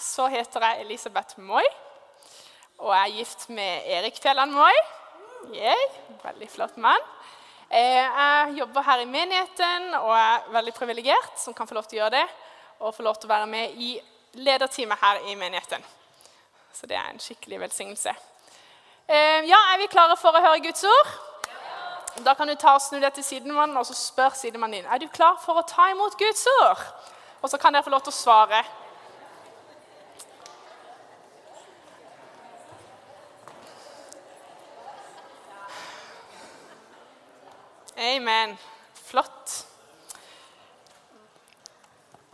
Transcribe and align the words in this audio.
så 0.00 0.26
heter 0.32 0.64
jeg 0.64 0.80
Elisabeth 0.86 1.38
Moi. 1.38 1.64
Og 2.78 2.94
jeg 2.94 3.10
er 3.10 3.16
gift 3.16 3.48
med 3.48 3.82
Erik 3.86 4.18
Fjelland 4.22 4.52
Moi. 4.52 4.72
Yay, 5.54 5.86
veldig 6.22 6.48
flott 6.50 6.76
mann. 6.76 7.00
Eh, 7.70 8.02
jeg 8.02 8.54
jobber 8.58 8.82
her 8.82 9.00
i 9.00 9.08
menigheten 9.08 9.94
og 9.94 10.12
er 10.16 10.48
veldig 10.52 10.74
privilegert 10.74 11.38
som 11.38 11.54
kan 11.54 11.68
få 11.68 11.76
lov 11.76 11.86
til 11.88 11.98
å 11.98 12.02
gjøre 12.02 12.16
det. 12.18 12.26
Og 12.80 12.94
få 12.96 13.04
lov 13.04 13.20
til 13.20 13.28
å 13.28 13.34
være 13.34 13.46
med 13.46 13.76
i 13.76 13.94
lederteamet 14.40 15.00
her 15.00 15.20
i 15.28 15.36
menigheten. 15.36 15.84
Så 16.72 16.88
det 16.88 16.96
er 16.96 17.10
en 17.10 17.20
skikkelig 17.20 17.60
velsignelse. 17.60 18.14
Eh, 19.08 19.46
ja, 19.48 19.60
Er 19.74 19.78
vi 19.78 19.90
klare 19.92 20.16
for 20.16 20.32
å 20.32 20.42
høre 20.42 20.64
Guds 20.64 20.84
ord? 20.84 21.14
Da 22.24 22.34
kan 22.34 22.48
du 22.48 22.54
ta 22.54 22.74
og 22.74 22.82
snu 22.82 22.98
deg 23.00 23.12
til 23.14 23.24
sidemannen 23.24 23.76
og 23.76 23.86
så 23.86 23.94
spør 23.94 24.34
sidemannen 24.36 24.80
din 24.80 24.90
er 24.90 24.98
du 24.98 25.08
klar 25.08 25.38
for 25.40 25.60
å 25.60 25.66
ta 25.66 25.90
imot 25.92 26.18
Guds 26.18 26.46
ord. 26.60 26.82
Og 27.42 27.50
så 27.50 27.58
kan 27.58 27.72
dere 27.72 27.84
få 27.84 27.92
lov 27.92 28.02
til 28.04 28.12
å 28.12 28.16
svare. 28.16 28.64
Amen. 38.00 38.58
Flott. 38.94 39.66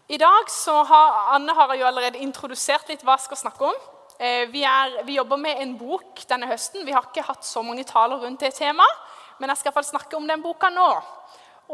I 0.06 0.17
dag 0.17 0.50
så 0.50 0.83
har 0.83 1.34
Anne 1.34 1.55
har 1.55 1.75
jo 1.75 1.89
allerede 1.89 2.20
introdusert 2.23 2.86
litt 2.86 3.03
hva 3.03 3.17
jeg 3.17 3.25
skal 3.25 3.41
snakke 3.41 3.67
om. 3.73 3.81
Eh, 4.14 4.45
vi, 4.53 4.62
er, 4.62 5.00
vi, 5.08 5.17
jobber 5.19 5.42
med 5.42 5.58
en 5.64 5.75
bok 5.75 6.23
denne 6.31 6.47
høsten. 6.47 6.86
Vi 6.86 6.95
har 6.95 7.08
ikke 7.08 7.27
hatt 7.27 7.42
så 7.42 7.64
mange 7.67 7.83
taler 7.83 8.23
rundt 8.23 8.47
det 8.47 8.53
temaet, 8.55 9.03
men 9.41 9.50
jeg 9.50 9.58
skal 9.58 9.73
iallfall 9.73 9.91
snakke 9.91 10.20
om 10.20 10.31
den 10.31 10.47
boka 10.47 10.70
nå. 10.70 10.89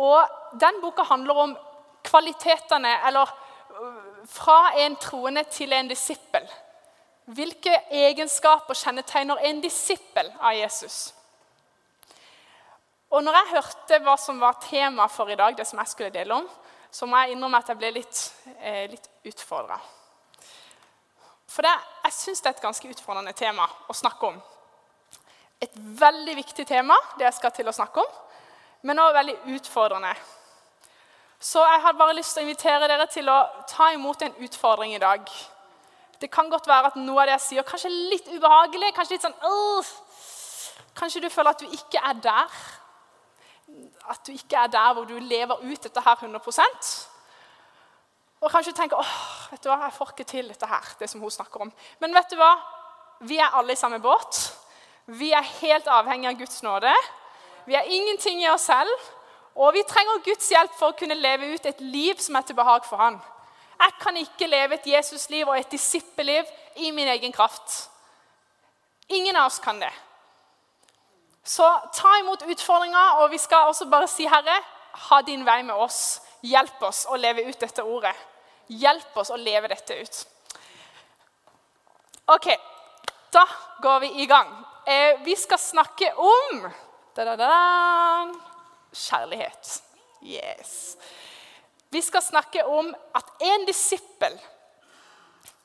Og 0.00 0.40
Den 0.56 0.80
boka 0.80 1.04
handler 1.12 1.44
om 1.44 1.56
kvalitetene, 2.08 2.96
eller 3.06 3.28
øh, 3.76 4.02
fra 4.24 4.60
en 4.86 4.96
troende 4.96 5.44
til 5.52 5.72
en 5.72 5.92
disippel. 5.92 6.48
Hvilke 7.28 7.76
egenskaper 7.92 8.72
kjennetegner 8.72 9.44
en 9.50 9.60
disippel 9.60 10.32
av 10.40 10.56
Jesus? 10.56 11.12
Og 13.12 13.20
når 13.20 13.36
jeg 13.36 13.52
hørte 13.52 13.98
hva 14.06 14.14
som 14.16 14.38
var 14.40 14.56
tema 14.64 15.04
for 15.12 15.28
i 15.28 15.36
dag, 15.36 15.56
det 15.56 15.66
som 15.68 15.80
jeg 15.82 15.90
skulle 15.90 16.14
dele 16.14 16.38
om, 16.38 16.46
så 16.92 17.08
må 17.08 17.18
jeg 17.20 17.34
innrømme 17.34 17.60
at 17.60 17.68
jeg 17.68 17.80
ble 17.80 17.90
litt, 17.92 18.20
eh, 18.58 18.86
litt 18.88 19.08
utfordra. 19.28 19.76
For 21.52 21.64
det, 21.64 21.72
jeg 22.06 22.16
syns 22.16 22.40
det 22.40 22.48
er 22.48 22.56
et 22.56 22.64
ganske 22.64 22.88
utfordrende 22.88 23.34
tema 23.36 23.68
å 23.88 23.96
snakke 23.96 24.32
om. 24.32 24.40
Et 25.60 25.76
veldig 25.76 26.36
viktig 26.40 26.66
tema, 26.66 26.96
det 27.18 27.28
jeg 27.28 27.36
skal 27.36 27.52
til 27.52 27.68
å 27.68 27.76
snakke 27.76 28.00
om, 28.00 28.18
men 28.82 28.98
også 28.98 29.18
veldig 29.20 29.36
utfordrende. 29.58 30.16
Så 31.38 31.60
jeg 31.68 31.80
har 31.84 31.92
bare 31.98 32.16
lyst 32.16 32.32
til 32.34 32.42
å 32.42 32.48
invitere 32.48 32.88
dere 32.88 33.06
til 33.12 33.28
å 33.28 33.38
ta 33.68 33.92
imot 33.92 34.22
en 34.22 34.36
utfordring 34.46 34.94
i 34.96 35.02
dag. 35.02 35.28
Det 36.20 36.30
kan 36.30 36.48
godt 36.48 36.68
være 36.70 36.92
at 36.92 36.96
noe 36.96 37.20
av 37.20 37.28
det 37.28 37.36
jeg 37.36 37.48
sier, 37.48 37.66
kanskje 37.66 37.90
er 37.90 38.12
litt 38.12 38.28
ubehagelig. 38.30 38.92
Kanskje 38.94 39.18
litt 39.18 39.26
sånn 39.26 39.42
øh, 39.42 39.96
Kanskje 40.94 41.22
du 41.24 41.28
føler 41.32 41.50
at 41.50 41.60
du 41.60 41.72
ikke 41.72 42.00
er 42.04 42.18
der 42.20 42.62
at 44.10 44.26
du 44.26 44.32
ikke 44.32 44.56
er 44.56 44.66
der 44.72 44.92
hvor 44.94 45.04
du 45.04 45.18
lever 45.18 45.62
ut 45.62 45.82
dette 45.82 46.00
her 46.00 46.16
100 46.16 46.40
Og 48.40 48.50
kanskje 48.50 48.72
tenker 48.72 48.98
åh, 48.98 49.16
vet 49.50 49.62
du 49.62 49.68
hva, 49.70 49.84
jeg 49.84 49.92
får 49.92 50.10
ikke 50.10 50.24
til 50.24 50.48
dette 50.48 50.66
her, 50.66 50.94
det 50.98 51.10
som 51.10 51.20
hun 51.20 51.30
snakker 51.30 51.60
om. 51.60 51.72
Men 52.00 52.14
vet 52.14 52.30
du 52.30 52.36
hva? 52.36 52.52
Vi 53.20 53.38
er 53.38 53.54
alle 53.54 53.72
i 53.72 53.78
samme 53.78 54.00
båt. 54.02 54.58
Vi 55.06 55.30
er 55.32 55.42
helt 55.60 55.86
avhengig 55.86 56.28
av 56.28 56.38
Guds 56.38 56.62
nåde. 56.62 56.92
Vi 57.66 57.74
er 57.74 57.86
ingenting 57.86 58.42
i 58.42 58.48
oss 58.50 58.66
selv. 58.66 58.90
Og 59.54 59.74
vi 59.74 59.82
trenger 59.88 60.24
Guds 60.24 60.48
hjelp 60.48 60.74
for 60.78 60.90
å 60.90 60.96
kunne 60.96 61.18
leve 61.18 61.52
ut 61.54 61.66
et 61.68 61.80
liv 61.80 62.18
som 62.24 62.36
er 62.38 62.46
til 62.48 62.56
behag 62.56 62.86
for 62.88 62.96
Han. 62.96 63.20
Jeg 63.82 63.94
kan 64.00 64.16
ikke 64.16 64.46
leve 64.46 64.78
et 64.78 64.86
Jesusliv 64.86 65.48
og 65.48 65.58
et 65.58 65.70
disippelliv 65.70 66.48
i 66.76 66.90
min 66.90 67.08
egen 67.08 67.32
kraft. 67.34 67.90
Ingen 69.08 69.36
av 69.36 69.50
oss 69.50 69.58
kan 69.58 69.80
det. 69.80 69.90
Så 71.44 71.66
ta 71.94 72.18
imot 72.20 72.42
utfordringa, 72.46 73.02
og 73.22 73.30
vi 73.30 73.38
skal 73.38 73.70
også 73.70 73.88
bare 73.90 74.08
si, 74.10 74.26
Herre, 74.30 74.60
ha 75.08 75.22
din 75.26 75.46
vei 75.46 75.62
med 75.66 75.74
oss. 75.74 76.20
Hjelp 76.42 76.82
oss 76.86 77.04
å 77.10 77.18
leve 77.18 77.44
ut 77.48 77.58
dette 77.58 77.82
ordet. 77.82 78.14
Hjelp 78.70 79.16
oss 79.18 79.30
å 79.30 79.38
leve 79.38 79.70
dette 79.70 79.96
ut. 79.98 80.20
Ok, 82.30 82.48
da 83.34 83.42
går 83.82 84.00
vi 84.04 84.12
i 84.22 84.26
gang. 84.30 84.52
Eh, 84.86 85.18
vi 85.24 85.34
skal 85.36 85.58
snakke 85.58 86.12
om 86.14 86.62
da, 87.14 87.24
da, 87.24 87.34
da, 87.36 87.50
kjærlighet. 88.92 89.82
Yes. 90.22 90.96
Vi 91.90 92.02
skal 92.02 92.22
snakke 92.22 92.64
om 92.64 92.94
at 93.14 93.34
en 93.42 93.66
disippel 93.68 94.38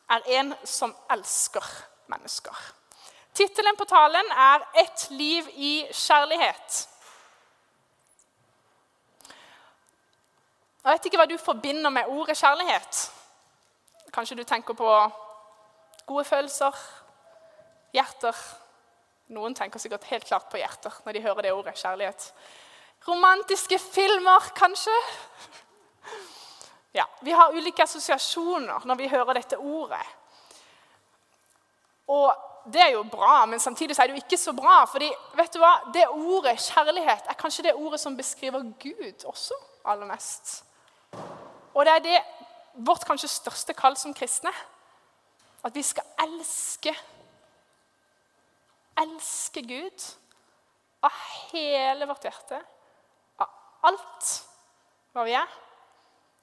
er 0.09 0.27
en 0.39 0.53
som 0.63 0.95
elsker 1.13 1.63
mennesker. 2.11 2.57
Tittelen 3.37 3.77
på 3.77 3.85
talen 3.85 4.31
er 4.31 4.59
'Et 4.75 5.07
liv 5.09 5.49
i 5.53 5.87
kjærlighet'. 5.91 6.87
Jeg 10.83 10.91
vet 10.93 11.05
ikke 11.05 11.17
hva 11.17 11.25
du 11.25 11.37
forbinder 11.37 11.89
med 11.89 12.07
ordet 12.07 12.37
kjærlighet. 12.37 13.11
Kanskje 14.13 14.37
du 14.37 14.43
tenker 14.43 14.73
på 14.73 15.11
gode 16.05 16.25
følelser, 16.25 16.71
hjerter. 17.93 18.35
Noen 19.27 19.55
tenker 19.55 19.79
sikkert 19.79 20.03
helt 20.03 20.25
klart 20.25 20.49
på 20.49 20.57
hjerter 20.57 20.91
når 21.05 21.13
de 21.13 21.21
hører 21.21 21.41
det 21.41 21.53
ordet 21.53 21.75
kjærlighet. 21.75 22.33
Romantiske 23.07 23.79
filmer, 23.79 24.51
kanskje? 24.55 24.97
Ja, 26.93 27.05
Vi 27.21 27.31
har 27.31 27.51
ulike 27.51 27.83
assosiasjoner 27.83 28.85
når 28.85 28.95
vi 28.95 29.07
hører 29.07 29.33
dette 29.33 29.57
ordet. 29.57 30.05
Og 32.07 32.46
det 32.73 32.81
er 32.81 32.91
jo 32.95 33.03
bra, 33.07 33.45
men 33.45 33.59
samtidig 33.59 33.95
er 33.99 34.07
det 34.07 34.17
jo 34.17 34.23
ikke 34.23 34.37
så 34.37 34.53
bra. 34.53 34.85
fordi 34.85 35.09
vet 35.35 35.53
du 35.53 35.59
hva? 35.59 35.73
det 35.93 36.07
ordet 36.07 36.59
kjærlighet 36.59 37.29
er 37.29 37.39
kanskje 37.39 37.63
det 37.63 37.73
ordet 37.73 37.99
som 37.99 38.17
beskriver 38.17 38.63
Gud 38.79 39.25
også 39.25 39.55
aller 39.85 40.05
mest. 40.05 40.63
Og 41.73 41.85
det 41.85 41.93
er 41.93 41.99
det 41.99 42.21
vårt 42.87 43.05
kanskje 43.05 43.29
største 43.29 43.73
kall 43.73 43.97
som 43.97 44.13
kristne. 44.13 44.51
At 45.63 45.75
vi 45.75 45.83
skal 45.83 46.03
elske 46.23 46.95
Elske 48.97 49.61
Gud 49.61 50.03
av 51.05 51.13
hele 51.51 52.07
vårt 52.09 52.23
hjerte, 52.25 52.57
av 53.37 53.49
alt 53.85 54.29
hva 55.13 55.25
vi 55.27 55.35
er. 55.37 55.51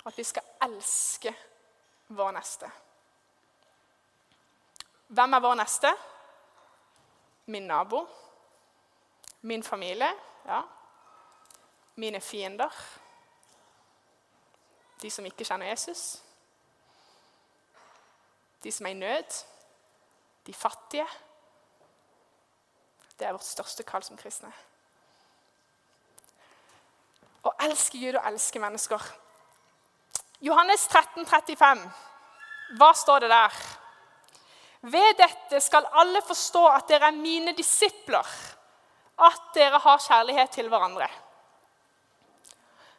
At 0.06 0.14
vi 0.14 0.26
skal 0.28 0.46
elske 0.62 1.32
vår 2.14 2.30
neste. 2.36 2.68
Hvem 5.14 5.34
er 5.34 5.42
vår 5.42 5.58
neste? 5.58 5.90
Min 7.46 7.66
nabo, 7.66 8.06
min 9.40 9.62
familie, 9.62 10.10
ja. 10.46 10.62
mine 11.94 12.20
fiender, 12.20 12.70
de 15.02 15.10
som 15.10 15.26
ikke 15.26 15.44
kjenner 15.44 15.66
Jesus, 15.66 16.22
de 18.64 18.72
som 18.72 18.86
er 18.86 18.90
i 18.90 18.94
nød, 18.94 19.44
de 20.46 20.54
fattige. 20.54 21.06
Det 23.18 23.26
er 23.26 23.32
vårt 23.32 23.44
største 23.44 23.84
kall 23.86 24.02
som 24.02 24.16
kristne. 24.16 24.50
Å 27.44 27.52
elske 27.66 28.00
Gud 28.00 28.16
og 28.16 28.26
elske 28.26 28.60
mennesker. 28.60 29.04
Johannes 30.44 30.86
13, 30.88 31.26
35. 31.28 31.84
Hva 32.80 32.90
står 32.96 33.24
det 33.24 33.30
der? 33.30 33.58
Ved 34.84 35.16
dette 35.16 35.60
skal 35.64 35.86
alle 35.96 36.20
forstå 36.24 36.62
at 36.68 36.88
dere 36.90 37.08
er 37.08 37.16
mine 37.16 37.54
disipler, 37.56 38.26
at 39.24 39.46
dere 39.54 39.78
har 39.80 40.02
kjærlighet 40.04 40.50
til 40.52 40.68
hverandre. 40.68 41.08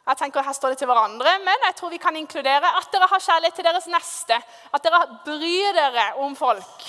Jeg 0.06 0.18
tenker 0.18 0.42
Her 0.42 0.54
står 0.54 0.74
det 0.74 0.78
til 0.78 0.86
hverandre, 0.90 1.32
men 1.42 1.66
jeg 1.66 1.74
tror 1.78 1.90
vi 1.90 1.98
kan 2.02 2.16
inkludere 2.16 2.70
at 2.78 2.90
dere 2.92 3.08
har 3.10 3.22
kjærlighet 3.22 3.54
til 3.58 3.66
deres 3.66 3.86
neste. 3.90 4.38
At 4.74 4.82
dere 4.82 5.02
bryr 5.24 5.72
dere 5.74 6.06
om 6.22 6.36
folk. 6.38 6.84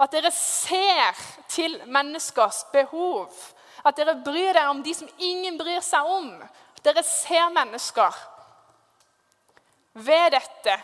At 0.00 0.12
dere 0.12 0.30
ser 0.32 1.16
til 1.48 1.76
menneskers 1.86 2.64
behov. 2.72 3.28
At 3.84 3.96
dere 3.96 4.16
bryr 4.24 4.52
dere 4.52 4.68
om 4.72 4.82
de 4.82 4.94
som 4.96 5.08
ingen 5.18 5.58
bryr 5.60 5.84
seg 5.84 6.08
om. 6.08 6.32
At 6.76 6.84
dere 6.84 7.04
ser 7.04 7.52
mennesker. 7.52 8.16
Ved 9.92 10.32
dette 10.32 10.78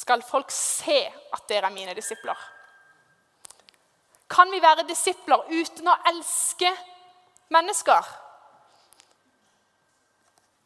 skal 0.00 0.24
folk 0.24 0.50
se 0.54 1.02
at 1.06 1.44
dere 1.48 1.68
er 1.68 1.74
mine 1.74 1.94
disipler. 1.96 2.38
Kan 4.30 4.52
vi 4.52 4.62
være 4.62 4.86
disipler 4.88 5.42
uten 5.50 5.90
å 5.90 5.96
elske 6.12 6.70
mennesker? 7.52 8.08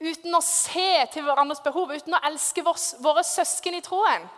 Uten 0.05 0.37
å 0.37 0.43
se 0.45 0.91
til 1.15 1.25
hverandres 1.25 1.65
behov, 1.65 1.95
uten 1.95 2.15
å 2.15 2.23
elske 2.29 2.63
våre 2.65 3.25
søsken 3.25 3.79
i 3.79 3.83
troen? 3.85 4.29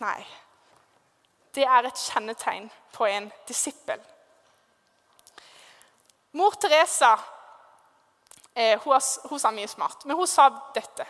Nei. 0.00 0.22
Det 1.52 1.66
er 1.68 1.84
et 1.84 2.06
kjennetegn 2.08 2.70
på 2.94 3.06
en 3.10 3.28
disippel. 3.48 4.00
Mor 6.38 6.54
Teresa 6.56 7.16
Eh, 8.54 8.80
hun, 8.84 9.00
hun, 9.30 9.40
sa 9.40 9.50
mye 9.50 9.68
smart, 9.68 10.04
men 10.04 10.16
hun 10.16 10.28
sa 10.28 10.50
dette. 10.74 11.06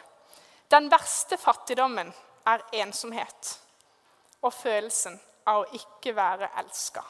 Den 0.71 0.87
verste 0.91 1.37
fattigdommen 1.37 2.13
er 2.49 2.65
ensomhet 2.83 3.57
og 4.43 4.53
følelsen 4.55 5.19
av 5.47 5.63
å 5.63 5.79
ikke 5.79 6.15
være 6.17 6.51
elska. 6.63 7.03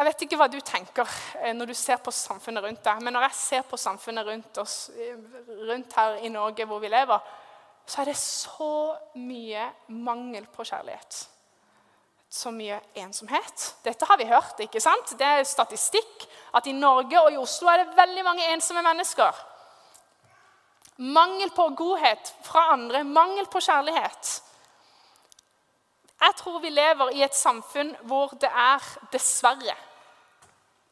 Jeg 0.00 0.06
vet 0.06 0.22
ikke 0.24 0.38
hva 0.40 0.46
du 0.48 0.60
tenker 0.64 1.16
eh, 1.42 1.52
når 1.52 1.72
du 1.72 1.74
ser 1.76 1.98
på 2.00 2.12
samfunnet 2.14 2.64
rundt 2.64 2.84
deg. 2.86 3.02
Men 3.04 3.12
når 3.12 3.26
jeg 3.28 3.36
ser 3.36 3.66
på 3.68 3.76
samfunnet 3.76 4.24
rundt 4.26 4.60
oss, 4.62 4.76
eh, 4.96 5.18
rundt 5.68 5.96
her 5.98 6.22
i 6.24 6.30
Norge 6.32 6.64
hvor 6.64 6.80
vi 6.80 6.88
lever, 6.88 7.26
så 7.84 8.00
er 8.00 8.08
det 8.08 8.16
så 8.16 8.70
mye 9.18 9.66
mangel 9.92 10.46
på 10.54 10.64
kjærlighet 10.64 11.26
så 12.30 12.52
mye 12.54 12.78
ensomhet. 12.94 13.74
Dette 13.82 14.06
har 14.06 14.18
vi 14.18 14.28
hørt. 14.30 14.60
ikke 14.62 14.80
sant? 14.80 15.16
Det 15.18 15.26
er 15.26 15.44
statistikk 15.44 16.26
at 16.54 16.66
i 16.66 16.72
Norge 16.72 17.18
og 17.18 17.32
i 17.32 17.40
Oslo 17.40 17.68
er 17.68 17.82
det 17.82 17.96
veldig 17.96 18.24
mange 18.24 18.46
ensomme 18.54 18.84
mennesker. 18.86 19.34
Mangel 21.00 21.50
på 21.56 21.68
godhet 21.76 22.34
fra 22.44 22.72
andre, 22.72 23.04
mangel 23.04 23.46
på 23.48 23.60
kjærlighet. 23.60 24.42
Jeg 26.20 26.34
tror 26.36 26.58
vi 26.60 26.68
lever 26.68 27.14
i 27.16 27.22
et 27.24 27.36
samfunn 27.36 27.94
hvor 28.04 28.34
det 28.40 28.50
er 28.52 28.84
dessverre 29.12 29.76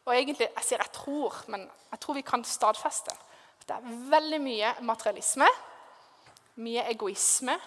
Og 0.07 0.17
egentlig, 0.17 0.49
Jeg 0.57 0.65
sier 0.65 0.79
jeg 0.81 0.93
tror, 0.93 1.35
men 1.49 1.71
jeg 1.91 2.01
tror 2.01 2.15
vi 2.15 2.21
kan 2.21 2.45
stadfeste. 2.45 3.13
at 3.61 3.69
Det 3.69 3.77
er 3.77 4.11
veldig 4.11 4.41
mye 4.41 4.75
materialisme, 4.81 5.47
mye 6.57 6.85
egoisme, 6.91 7.59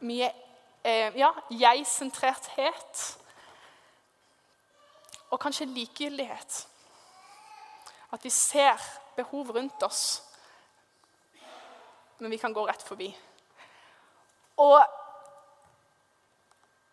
mye 0.00 0.30
eh, 0.84 1.18
ja, 1.18 1.32
jeg-sentrerthet. 1.50 3.18
Og 5.30 5.40
kanskje 5.40 5.66
likegyldighet. 5.66 6.68
At 8.12 8.24
vi 8.24 8.30
ser 8.30 8.78
behov 9.16 9.50
rundt 9.50 9.82
oss, 9.82 10.22
men 12.22 12.30
vi 12.30 12.38
kan 12.38 12.52
gå 12.54 12.64
rett 12.66 12.82
forbi. 12.86 13.08
Og 14.62 14.78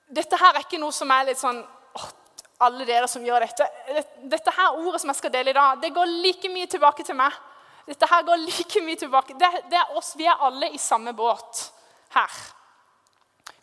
dette 0.09 0.39
her 0.41 0.55
er 0.55 0.65
ikke 0.65 0.79
noe 0.81 0.95
som 0.95 1.11
er 1.13 1.27
litt 1.27 1.41
sånn 1.41 1.59
åh, 1.61 2.07
Alle 2.65 2.87
dere 2.87 3.07
som 3.07 3.23
gjør 3.23 3.45
dette. 3.45 3.67
Dette 4.31 4.53
her 4.55 4.79
ordet 4.81 5.03
som 5.03 5.11
jeg 5.13 5.19
skal 5.19 5.33
dele 5.35 5.53
i 5.53 5.57
dag, 5.57 5.77
det 5.83 5.93
går 5.95 6.15
like 6.25 6.49
mye 6.51 6.69
tilbake 6.71 7.05
til 7.05 7.17
meg. 7.19 7.35
Dette 7.87 8.09
her 8.09 8.25
går 8.25 8.41
like 8.41 8.81
mye 8.85 8.99
tilbake. 8.99 9.37
Det, 9.37 9.51
det 9.69 9.77
er 9.79 9.93
oss. 9.97 10.15
Vi 10.17 10.25
er 10.27 10.41
alle 10.45 10.71
i 10.73 10.81
samme 10.81 11.13
båt 11.17 11.61
her. 12.17 12.41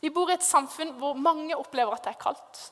Vi 0.01 0.13
bor 0.15 0.31
i 0.31 0.37
et 0.37 0.47
samfunn 0.47 0.95
hvor 1.01 1.19
mange 1.19 1.59
opplever 1.59 1.99
at 1.99 2.07
det 2.07 2.15
er 2.15 2.23
kaldt. 2.23 2.63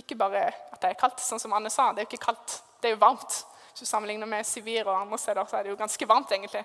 Ikke 0.00 0.18
bare 0.20 0.46
at 0.50 0.78
det 0.82 0.92
er 0.92 1.00
kaldt, 1.00 1.22
sånn 1.22 1.40
som 1.40 1.52
Anne 1.56 1.72
sa. 1.72 1.92
Det 1.92 2.02
er 2.02 2.08
jo 2.08 2.12
ikke 2.12 2.26
kaldt, 2.28 2.60
det 2.82 2.90
er 2.90 2.96
jo 2.96 3.02
varmt. 3.02 3.40
Hvis 3.70 3.86
du 3.86 3.90
sammenligner 3.90 4.28
med 4.30 4.46
Sibir 4.46 4.86
og 4.86 5.00
andre 5.00 5.18
steder, 5.18 5.46
så 5.48 5.58
er 5.58 5.66
det 5.66 5.72
jo 5.74 5.80
ganske 5.80 6.08
varmt. 6.08 6.32
egentlig. 6.32 6.64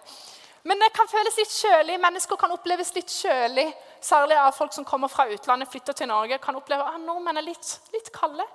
Men 0.63 0.79
det 0.79 0.91
kan 0.95 1.07
føles 1.07 1.37
litt 1.39 1.51
kjølig. 1.53 1.99
Mennesker 2.03 2.39
kan 2.39 2.51
oppleves 2.51 2.91
litt 2.95 3.11
kjølig. 3.11 3.67
Særlig 4.03 4.37
av 4.39 4.55
folk 4.55 4.73
som 4.75 4.87
kommer 4.87 5.11
fra 5.11 5.27
utlandet, 5.31 5.69
flytter 5.71 5.95
til 5.95 6.09
Norge. 6.11 6.37
kan 6.37 6.55
oppleve 6.55 6.83
at 6.83 6.99
nordmenn 7.01 7.37
er 7.37 7.47
litt, 7.47 7.79
litt 7.93 8.11
kalde. 8.15 8.45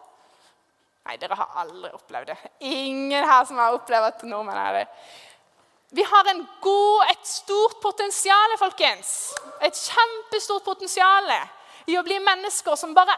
Nei, 1.04 1.16
dere 1.20 1.36
har 1.36 1.60
aldri 1.64 1.90
opplevd 1.92 2.32
det. 2.32 2.36
Ingen 2.60 3.28
her 3.28 3.44
som 3.44 3.60
har 3.60 3.76
opplevd 3.76 4.10
at 4.10 4.22
nordmenn 4.28 4.60
er 4.60 4.78
det. 4.80 4.86
Vi 5.94 6.02
har 6.02 6.30
god, 6.60 7.04
et 7.10 7.26
stort 7.28 7.76
potensial, 7.82 8.56
folkens. 8.58 9.32
Et 9.62 9.76
kjempestort 9.76 10.64
potensial 10.64 11.30
i 11.86 11.96
å 11.96 12.02
bli 12.02 12.18
mennesker 12.18 12.74
som 12.76 12.94
bare 12.96 13.14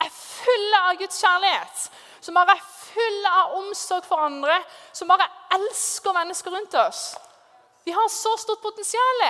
er 0.00 0.10
fulle 0.14 0.80
av 0.88 0.96
Guds 0.96 1.20
kjærlighet. 1.20 1.84
Som 2.24 2.38
bare 2.38 2.54
er 2.56 2.64
fulle 2.64 3.32
av 3.42 3.58
omsorg 3.58 4.06
for 4.08 4.22
andre. 4.24 4.56
Som 4.92 5.10
bare 5.10 5.26
elsker 5.58 6.16
mennesker 6.16 6.54
rundt 6.54 6.74
oss. 6.80 7.02
Vi 7.84 7.92
har 7.92 8.08
så 8.08 8.36
stort 8.36 8.62
potensial. 8.62 9.24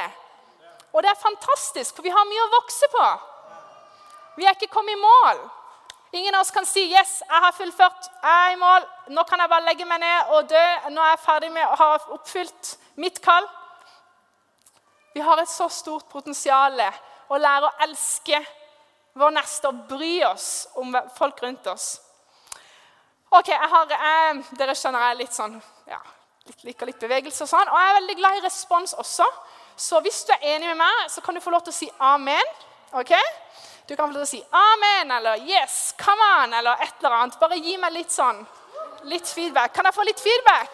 Og 0.92 1.02
det 1.02 1.10
er 1.10 1.18
fantastisk, 1.18 1.96
for 1.96 2.06
vi 2.06 2.12
har 2.14 2.26
mye 2.28 2.46
å 2.46 2.52
vokse 2.54 2.88
på. 2.92 3.06
Vi 4.36 4.46
er 4.46 4.54
ikke 4.54 4.70
kommet 4.70 4.94
i 4.94 5.02
mål. 5.02 5.42
Ingen 6.14 6.34
av 6.34 6.44
oss 6.44 6.50
kan 6.54 6.66
si 6.66 6.84
'Yes, 6.86 7.22
jeg 7.26 7.40
har 7.42 7.52
fullført. 7.52 8.06
Jeg 8.22 8.46
er 8.46 8.52
i 8.52 8.56
mål. 8.56 8.86
Nå 9.08 9.22
kan 9.24 9.40
jeg 9.40 9.48
bare 9.48 9.64
legge 9.64 9.84
meg 9.84 10.00
ned 10.00 10.26
og 10.28 10.48
dø. 10.48 10.66
Nå 10.90 11.02
er 11.02 11.10
jeg 11.10 11.18
ferdig 11.18 11.52
med 11.52 11.66
å 11.66 11.76
ha 11.76 11.98
oppfylt 12.08 12.76
mitt 12.96 13.22
kall.' 13.22 13.48
Vi 15.14 15.20
har 15.20 15.38
et 15.38 15.48
så 15.48 15.68
stort 15.68 16.08
potensial 16.08 16.80
å 17.28 17.38
lære 17.38 17.66
å 17.66 17.76
elske 17.80 18.46
vår 19.14 19.30
neste 19.30 19.68
og 19.68 19.86
bry 19.88 20.24
oss 20.24 20.66
om 20.74 20.94
folk 21.16 21.42
rundt 21.42 21.66
oss. 21.66 22.00
Ok, 23.30 23.48
jeg 23.48 23.68
har, 23.70 23.86
jeg, 23.86 24.44
Dere 24.58 24.74
skjønner 24.74 25.00
jeg 25.00 25.10
er 25.10 25.18
litt 25.18 25.34
sånn 25.34 25.62
ja, 25.90 26.00
litt, 26.48 26.64
liker 26.64 26.90
litt 26.90 27.00
bevegelse 27.00 27.44
og 27.44 27.50
sånn. 27.50 27.70
Og 27.70 27.78
jeg 27.80 27.90
er 27.90 27.98
veldig 28.00 28.16
glad 28.20 28.38
i 28.38 28.44
respons 28.44 28.96
også. 29.00 29.26
Så 29.76 30.00
hvis 30.04 30.22
du 30.28 30.32
er 30.36 30.54
enig 30.54 30.70
med 30.70 30.78
meg, 30.82 31.06
så 31.10 31.22
kan 31.24 31.34
du 31.34 31.42
få 31.42 31.52
lov 31.54 31.64
til 31.66 31.74
å 31.74 31.78
si 31.78 31.90
amen. 31.98 32.52
ok? 32.92 33.14
Du 33.88 33.96
kan 33.96 34.06
få 34.06 34.12
lov 34.12 34.22
til 34.24 34.28
å 34.28 34.34
si 34.34 34.44
'amen' 34.50 35.10
eller 35.16 35.36
'yes', 35.36 35.94
'come 35.98 36.22
on' 36.40 36.54
eller 36.54 36.76
et 36.80 36.94
eller 36.98 37.10
annet. 37.10 37.38
Bare 37.40 37.58
gi 37.58 37.76
meg 37.76 37.92
litt 37.92 38.12
sånn 38.12 38.46
litt 39.04 39.28
feedback. 39.28 39.74
Kan 39.74 39.84
jeg 39.84 39.94
få 39.94 40.02
litt 40.02 40.20
feedback? 40.20 40.70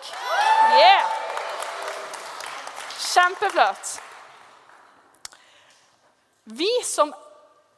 Yeah. 0.79 1.07
Kjempeflott. 2.99 4.01
Vi 6.45 6.71
som 6.85 7.15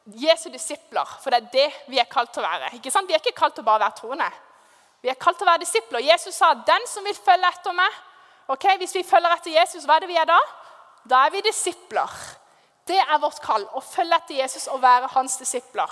Jesu 0.05 0.49
disipler, 0.49 1.07
for 1.23 1.31
det 1.31 1.39
er 1.39 1.51
det 1.53 1.69
vi 1.87 1.99
er 2.01 2.09
kalt 2.11 2.33
til 2.33 2.43
å 2.43 2.47
være. 2.47 2.73
Ikke 2.77 2.91
sant? 2.91 3.07
Vi 3.07 3.15
er 3.15 3.21
ikke 3.23 3.37
kalt 3.37 3.55
til 3.55 3.63
å 3.63 3.69
bare 3.69 3.85
være 3.85 3.99
troende. 4.01 4.29
Vi 5.03 5.11
er 5.11 5.19
kalt 5.19 5.35
til 5.37 5.43
å 5.47 5.51
være 5.51 5.65
disipler. 5.65 5.99
Jesus 5.99 6.35
sa 6.35 6.53
'den 6.53 6.87
som 6.87 7.03
vil 7.03 7.15
følge 7.15 7.47
etter 7.47 7.71
meg'. 7.75 7.99
Ok, 8.47 8.63
Hvis 8.77 8.95
vi 8.95 9.03
følger 9.03 9.33
etter 9.33 9.51
Jesus, 9.51 9.83
hva 9.85 9.95
er 9.95 9.99
det 9.99 10.07
vi 10.09 10.15
er 10.15 10.25
da? 10.25 10.39
Da 11.09 11.25
er 11.25 11.29
vi 11.29 11.41
disipler. 11.41 12.09
Det 12.87 12.97
er 12.99 13.19
vårt 13.19 13.41
kall 13.41 13.65
å 13.73 13.81
følge 13.81 14.15
etter 14.15 14.35
Jesus 14.35 14.67
og 14.67 14.81
være 14.81 15.07
hans 15.07 15.37
disipler. 15.37 15.89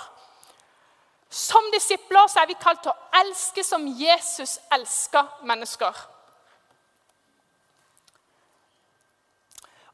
Som 1.30 1.70
disipler 1.72 2.26
så 2.28 2.40
er 2.42 2.46
vi 2.46 2.54
kalt 2.60 2.82
til 2.82 2.92
å 2.92 3.20
elske 3.20 3.64
som 3.64 3.86
Jesus 3.86 4.58
elsker 4.72 5.28
mennesker. 5.42 5.92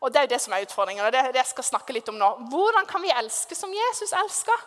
Og 0.00 0.12
Det 0.12 0.16
er 0.16 0.26
jo 0.26 0.34
det 0.34 0.40
som 0.40 0.52
er 0.52 0.62
utfordringen, 0.62 1.06
og 1.06 1.12
det 1.12 1.24
det 1.24 1.34
jeg 1.34 1.46
skal 1.46 1.64
snakke 1.64 1.92
litt 1.92 2.08
om 2.08 2.14
nå. 2.14 2.28
Hvordan 2.50 2.86
kan 2.86 3.02
vi 3.02 3.10
elske 3.10 3.54
som 3.54 3.70
Jesus 3.74 4.12
elsker? 4.12 4.66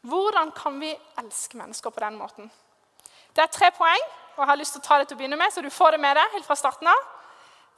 Hvordan 0.00 0.52
kan 0.52 0.80
vi 0.80 0.98
elske 1.18 1.56
mennesker 1.56 1.90
på 1.90 2.00
den 2.00 2.16
måten? 2.16 2.50
Det 3.38 3.44
er 3.44 3.54
tre 3.54 3.68
poeng, 3.70 4.06
og 4.34 4.40
jeg 4.42 4.50
har 4.50 4.58
lyst 4.58 4.74
til 4.74 4.82
å 4.82 4.86
ta 4.88 4.96
det 4.98 5.04
til 5.06 5.14
å 5.14 5.18
begynne 5.20 5.36
med, 5.38 5.52
så 5.54 5.62
du 5.62 5.70
får 5.70 5.94
det 5.94 6.00
med 6.02 6.16
deg 6.18 6.32
helt 6.32 6.46
fra 6.46 6.56
starten 6.58 6.88
av. 6.90 7.02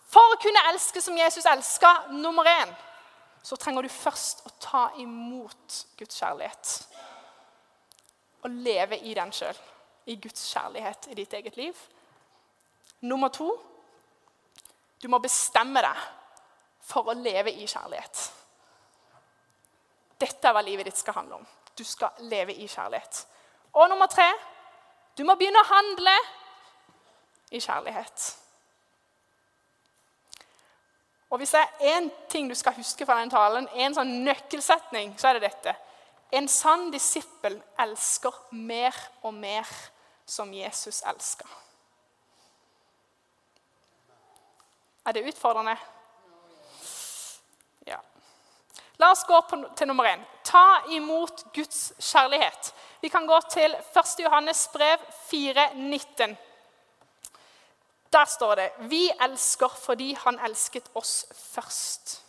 For 0.08 0.32
å 0.32 0.38
kunne 0.40 0.62
elske 0.70 1.02
som 1.04 1.18
Jesus 1.18 1.44
elska, 1.44 1.90
nummer 2.16 2.48
én 2.48 2.70
så 3.44 3.58
trenger 3.60 3.84
du 3.84 3.92
først 3.92 4.40
å 4.48 4.52
ta 4.60 4.80
imot 5.00 5.76
Guds 6.00 6.16
kjærlighet. 6.16 6.72
Og 8.40 8.56
leve 8.64 8.98
i 9.04 9.12
den 9.16 9.32
sjøl. 9.36 9.58
I 10.08 10.16
Guds 10.16 10.46
kjærlighet 10.48 11.10
i 11.12 11.16
ditt 11.18 11.36
eget 11.36 11.58
liv. 11.60 11.76
Nummer 13.04 13.28
to 13.28 13.50
du 15.00 15.08
må 15.12 15.20
bestemme 15.20 15.80
deg 15.84 16.00
for 16.84 17.08
å 17.08 17.16
leve 17.16 17.52
i 17.52 17.68
kjærlighet. 17.68 18.22
Dette 20.20 20.48
er 20.48 20.56
hva 20.56 20.64
livet 20.64 20.88
ditt 20.88 21.00
skal 21.00 21.20
handle 21.20 21.40
om. 21.40 21.46
Du 21.76 21.84
skal 21.84 22.16
leve 22.32 22.56
i 22.56 22.68
kjærlighet. 22.68 23.26
Og 23.76 23.88
nummer 23.92 24.08
tre 24.12 24.26
du 25.18 25.24
må 25.26 25.34
begynne 25.38 25.60
å 25.60 25.70
handle 25.70 26.14
i 27.50 27.60
kjærlighet. 27.60 28.26
Og 31.30 31.38
Hvis 31.38 31.50
det 31.54 31.60
er 31.60 31.96
én 31.96 32.10
ting 32.28 32.48
du 32.50 32.54
skal 32.54 32.74
huske 32.74 33.06
fra 33.06 33.20
denne 33.20 33.30
talen, 33.30 33.68
en 33.74 33.94
sånn 33.94 34.10
nøkkelsetning, 34.24 35.14
så 35.18 35.30
er 35.30 35.38
det 35.38 35.46
dette. 35.46 35.74
En 36.34 36.48
sann 36.50 36.90
disippel 36.90 37.58
elsker 37.78 38.34
mer 38.50 38.96
og 39.22 39.34
mer 39.34 39.66
som 40.26 40.50
Jesus 40.54 41.02
elsker. 41.06 41.46
Er 45.06 45.12
det 45.12 45.26
utfordrende? 45.30 45.76
Ja. 47.86 47.98
La 48.98 49.10
oss 49.10 49.24
gå 49.26 49.40
til 49.78 49.88
nummer 49.88 50.06
én. 50.10 50.22
Ta 50.44 50.82
imot 50.90 51.44
Guds 51.54 51.92
kjærlighet. 51.98 52.74
Vi 53.00 53.08
kan 53.08 53.26
gå 53.26 53.40
til 53.50 53.74
1. 53.74 54.24
Johannes 54.24 54.68
brev 54.72 54.98
4,19. 55.32 56.36
Der 58.12 58.24
står 58.24 58.54
det 58.54 58.72
'Vi 58.78 59.10
elsker 59.20 59.68
fordi 59.68 60.12
han 60.12 60.38
elsket 60.38 60.90
oss 60.94 61.26
først'. 61.32 62.22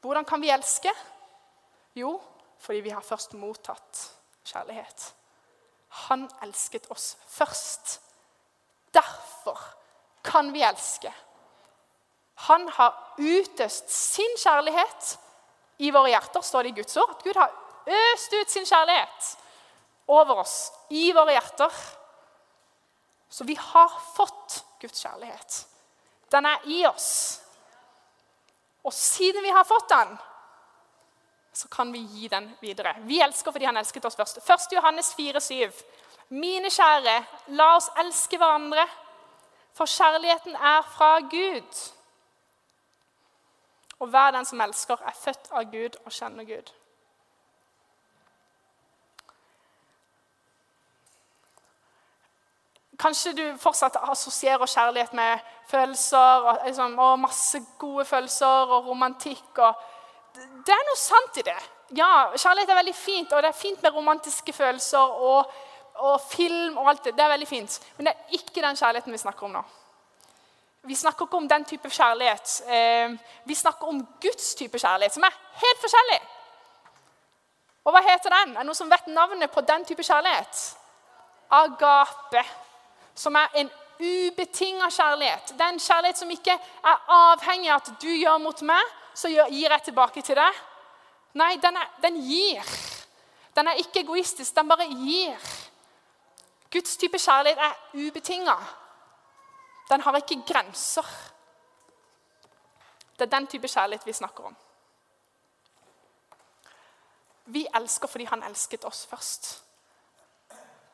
Hvordan 0.00 0.24
kan 0.24 0.42
vi 0.42 0.50
elske? 0.50 0.90
Jo, 1.94 2.22
fordi 2.58 2.80
vi 2.80 2.88
har 2.88 3.00
først 3.00 3.34
mottatt 3.34 4.12
kjærlighet. 4.44 5.14
Han 5.88 6.30
elsket 6.42 6.86
oss 6.90 7.16
først. 7.26 8.00
Derfor 8.94 9.58
kan 10.24 10.52
vi 10.52 10.62
elske. 10.62 11.14
Han 12.34 12.68
har 12.68 13.14
utøst 13.18 13.90
sin 13.90 14.36
kjærlighet 14.38 15.18
i 15.80 15.90
våre 15.94 16.12
hjerter, 16.12 16.44
står 16.44 16.66
det 16.66 16.72
i 16.72 16.78
Guds 16.80 16.96
ord. 17.00 17.14
At 17.14 17.24
Gud 17.24 17.38
har 17.40 17.52
øst 17.86 18.32
ut 18.32 18.50
sin 18.50 18.66
kjærlighet. 18.66 19.36
over 20.10 20.40
oss, 20.42 20.72
i 20.90 21.12
våre 21.14 21.36
hjerter. 21.36 21.70
Så 23.30 23.44
vi 23.44 23.54
har 23.54 23.92
fått 24.16 24.64
Guds 24.80 25.02
kjærlighet. 25.04 25.66
Den 26.32 26.46
er 26.46 26.64
i 26.66 26.80
oss. 26.86 27.40
Og 28.82 28.92
siden 28.92 29.42
vi 29.42 29.52
har 29.54 29.64
fått 29.64 29.88
den, 29.88 30.18
så 31.52 31.68
kan 31.68 31.92
vi 31.92 31.98
gi 31.98 32.28
den 32.28 32.48
videre. 32.60 32.96
Vi 33.06 33.20
elsker 33.22 33.52
fordi 33.52 33.68
han 33.68 33.76
elsket 33.76 34.04
oss 34.04 34.18
først. 34.18 34.42
1. 34.42 34.72
Johannes 34.72 35.14
4, 35.14 35.40
7. 35.40 35.70
Mine 36.28 36.70
kjære, 36.70 37.16
la 37.58 37.70
oss 37.76 37.90
elske 38.02 38.38
hverandre, 38.38 38.86
for 39.74 39.86
kjærligheten 39.86 40.56
er 40.56 40.82
fra 40.96 41.20
Gud. 41.20 41.80
Og 44.00 44.08
hver 44.08 44.30
den 44.30 44.44
som 44.48 44.60
elsker, 44.60 45.00
er 45.06 45.16
født 45.16 45.50
av 45.52 45.66
Gud 45.72 45.96
og 46.04 46.12
kjenner 46.12 46.44
Gud. 46.48 46.70
Kanskje 53.00 53.32
du 53.32 53.44
fortsatt 53.60 53.96
assosierer 53.96 54.68
kjærlighet 54.68 55.12
med 55.16 55.38
følelser 55.70 56.46
og, 56.48 56.58
liksom, 56.66 56.98
og 56.98 57.20
masse 57.20 57.60
gode 57.80 58.04
følelser 58.04 58.72
og 58.76 58.88
romantikk. 58.88 59.58
Og 59.58 60.40
det 60.66 60.74
er 60.74 60.88
noe 60.88 61.00
sant 61.00 61.40
i 61.40 61.46
det. 61.46 61.58
Ja, 61.96 62.30
kjærlighet 62.36 62.70
er 62.70 62.80
veldig 62.80 62.94
fint, 62.94 63.32
og 63.32 63.42
det 63.42 63.50
er 63.50 63.60
fint 63.60 63.82
med 63.82 63.94
romantiske 63.94 64.52
følelser 64.52 65.16
og, 65.30 65.52
og 65.96 66.20
film 66.28 66.76
og 66.78 66.90
alt 66.92 67.04
det. 67.04 67.16
Det 67.16 67.24
er 67.24 67.34
veldig 67.34 67.48
fint. 67.48 67.80
Men 67.96 68.08
det 68.08 68.14
er 68.14 68.40
ikke 68.40 68.64
den 68.64 68.80
kjærligheten 68.80 69.16
vi 69.16 69.22
snakker 69.24 69.48
om 69.48 69.56
nå. 69.58 69.64
Vi 70.82 70.94
snakker 70.94 71.26
ikke 71.26 71.36
om 71.36 71.48
den 71.48 71.64
type 71.64 71.90
kjærlighet. 71.90 72.62
Eh, 72.68 73.18
vi 73.44 73.54
snakker 73.54 73.88
om 73.88 74.06
Guds 74.20 74.54
type 74.54 74.78
kjærlighet, 74.78 75.12
som 75.12 75.22
er 75.22 75.40
helt 75.62 75.80
forskjellig. 75.80 76.20
Og 77.84 77.92
hva 77.92 78.00
heter 78.04 78.32
den? 78.32 78.54
Er 78.54 78.62
det 78.62 78.68
noen 78.68 78.78
som 78.78 78.90
vet 78.90 79.06
navnet 79.08 79.52
på 79.52 79.60
den 79.60 79.84
type 79.84 80.04
kjærlighet? 80.04 80.64
Agape 81.50 82.44
som 83.14 83.36
er 83.36 83.48
en 83.60 83.70
ubetinga 84.00 84.88
kjærlighet. 84.90 85.52
Det 85.52 85.60
er 85.60 85.72
en 85.74 85.80
kjærlighet 85.80 86.18
som 86.18 86.30
ikke 86.30 86.56
er 86.84 87.06
avhengig 87.16 87.70
av 87.70 87.82
at 87.82 87.92
du 88.00 88.08
gjør 88.08 88.38
mot 88.40 88.62
meg, 88.64 88.92
så 89.14 89.28
gir 89.28 89.68
jeg 89.68 89.82
tilbake 89.84 90.22
til 90.24 90.38
deg. 90.38 90.60
Nei, 91.36 91.56
den, 91.62 91.76
er, 91.76 91.88
den 92.02 92.16
gir. 92.24 92.70
Den 93.56 93.68
er 93.68 93.80
ikke 93.82 94.00
egoistisk, 94.00 94.54
den 94.56 94.68
bare 94.68 94.88
gir. 94.88 95.50
Guds 96.72 96.96
type 96.96 97.18
kjærlighet 97.18 97.60
er 97.66 98.06
ubetinga. 98.06 98.56
Den 99.90 100.00
har 100.00 100.16
ikke 100.16 100.42
grenser. 100.46 101.06
Det 103.18 103.26
er 103.26 103.38
den 103.38 103.46
type 103.46 103.68
kjærlighet 103.68 104.06
vi 104.06 104.12
snakker 104.12 104.44
om. 104.44 104.56
Vi 107.44 107.66
elsker 107.74 108.08
fordi 108.08 108.24
han 108.30 108.42
elsket 108.46 108.84
oss 108.84 109.06
først. 109.10 109.50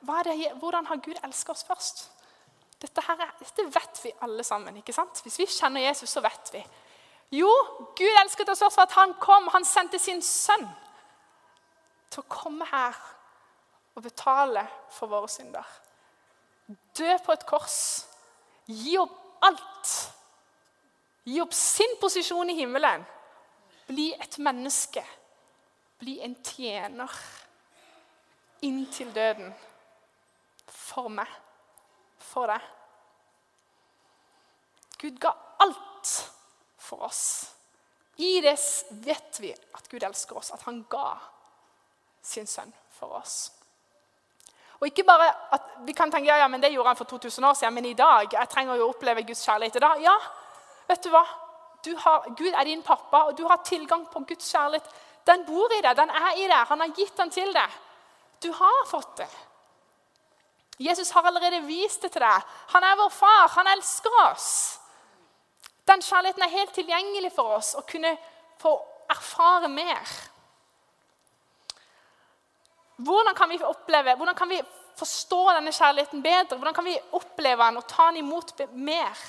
Det, 0.00 0.52
hvordan 0.58 0.86
har 0.86 0.96
Gud 0.96 1.18
elsket 1.24 1.50
oss 1.50 1.64
først? 1.64 2.10
Dette, 2.80 3.02
her, 3.06 3.20
dette, 3.38 3.64
vet 3.74 4.00
vi 4.04 4.12
alle 4.22 4.44
sammen. 4.44 4.76
ikke 4.76 4.92
sant? 4.92 5.20
Hvis 5.22 5.38
vi 5.38 5.46
kjenner 5.46 5.80
Jesus, 5.80 6.10
så 6.10 6.20
vet 6.20 6.52
vi. 6.52 6.64
Jo, 7.30 7.50
Gud 7.96 8.20
elsket 8.22 8.48
oss 8.48 8.64
først 8.64 8.74
for 8.74 8.82
at 8.82 8.96
han 8.96 9.14
kom. 9.20 9.48
Han 9.52 9.64
sendte 9.64 9.98
sin 9.98 10.22
sønn 10.22 10.68
til 12.10 12.22
å 12.22 12.28
komme 12.28 12.68
her 12.70 12.96
og 13.96 14.04
betale 14.04 14.66
for 14.92 15.10
våre 15.10 15.28
synder. 15.28 15.64
Dø 16.98 17.16
på 17.24 17.32
et 17.32 17.46
kors. 17.48 17.78
Gi 18.66 18.96
opp 18.98 19.42
alt. 19.46 19.92
Gi 21.26 21.40
opp 21.42 21.54
sin 21.54 21.96
posisjon 22.00 22.50
i 22.50 22.58
himmelen. 22.60 23.04
Bli 23.86 24.12
et 24.14 24.38
menneske. 24.42 25.04
Bli 25.98 26.18
en 26.24 26.34
tjener 26.44 27.12
inntil 28.66 29.12
døden 29.14 29.52
for 30.66 31.08
meg, 31.12 31.28
for 32.18 32.50
deg. 32.50 32.64
Gud 35.00 35.20
ga 35.20 35.32
alt 35.62 36.12
for 36.80 37.06
oss. 37.06 37.22
I 38.16 38.40
det 38.40 38.56
vet 39.04 39.40
vi 39.42 39.52
at 39.52 39.88
Gud 39.92 40.04
elsker 40.06 40.38
oss, 40.40 40.52
at 40.54 40.64
han 40.64 40.82
ga 40.90 41.18
sin 42.24 42.48
sønn 42.48 42.72
for 42.96 43.18
oss. 43.20 43.50
Og 44.80 44.86
ikke 44.90 45.04
bare 45.08 45.30
at 45.56 45.72
Vi 45.86 45.92
kan 45.92 46.10
tenke 46.10 46.26
ja, 46.26 46.36
ja, 46.40 46.48
men 46.48 46.60
det 46.60 46.72
gjorde 46.72 46.88
han 46.88 46.96
for 46.96 47.04
2000 47.04 47.44
år 47.44 47.54
siden, 47.54 47.74
men 47.74 47.84
i 47.84 47.94
dag 47.94 48.32
jeg 48.32 48.48
trenger 48.48 48.76
jo 48.76 48.86
å 48.86 48.92
oppleve 48.94 49.22
Guds 49.22 49.44
kjærlighet. 49.44 49.76
Da, 49.80 49.92
ja, 50.02 50.14
vet 50.88 51.04
du 51.04 51.10
hva? 51.12 51.22
Du 51.84 51.92
har, 52.02 52.24
Gud 52.36 52.52
er 52.52 52.64
din 52.64 52.82
pappa, 52.82 53.20
og 53.28 53.36
du 53.38 53.44
har 53.46 53.60
tilgang 53.64 54.06
på 54.10 54.24
Guds 54.26 54.48
kjærlighet. 54.50 54.88
Den 55.26 55.44
bor 55.46 55.72
i 55.76 55.82
deg, 55.84 55.96
den 55.96 56.10
er 56.10 56.40
i 56.40 56.48
deg. 56.48 56.64
Han 56.70 56.80
har 56.80 56.94
gitt 56.96 57.16
den 57.18 57.30
til 57.30 57.52
deg. 57.54 57.76
Du 58.42 58.50
har 58.52 58.80
fått 58.90 59.16
det. 59.20 59.28
Jesus 60.78 61.10
har 61.10 61.28
allerede 61.28 61.62
vist 61.68 62.02
det 62.02 62.12
til 62.12 62.24
deg. 62.24 62.56
Han 62.74 62.84
er 62.84 62.98
vår 62.98 63.12
far. 63.14 63.48
Han 63.56 63.70
elsker 63.76 64.18
oss. 64.26 64.48
Den 65.88 66.02
kjærligheten 66.02 66.42
er 66.42 66.56
helt 66.56 66.74
tilgjengelig 66.74 67.32
for 67.36 67.56
oss 67.60 67.74
å 67.78 67.84
kunne 67.88 68.16
få 68.60 68.74
erfare 69.12 69.70
mer. 69.70 70.16
Hvordan 72.96 73.34
kan 73.36 73.50
vi 73.50 73.58
oppleve, 73.62 74.14
hvordan 74.16 74.34
kan 74.34 74.48
vi 74.48 74.60
forstå 74.96 75.40
denne 75.58 75.72
kjærligheten 75.72 76.22
bedre? 76.22 76.56
Hvordan 76.56 76.74
kan 76.74 76.84
vi 76.84 76.98
oppleve 77.12 77.66
den 77.66 77.76
og 77.76 77.88
ta 77.88 78.08
den 78.08 78.22
imot 78.22 78.54
mer? 78.72 79.24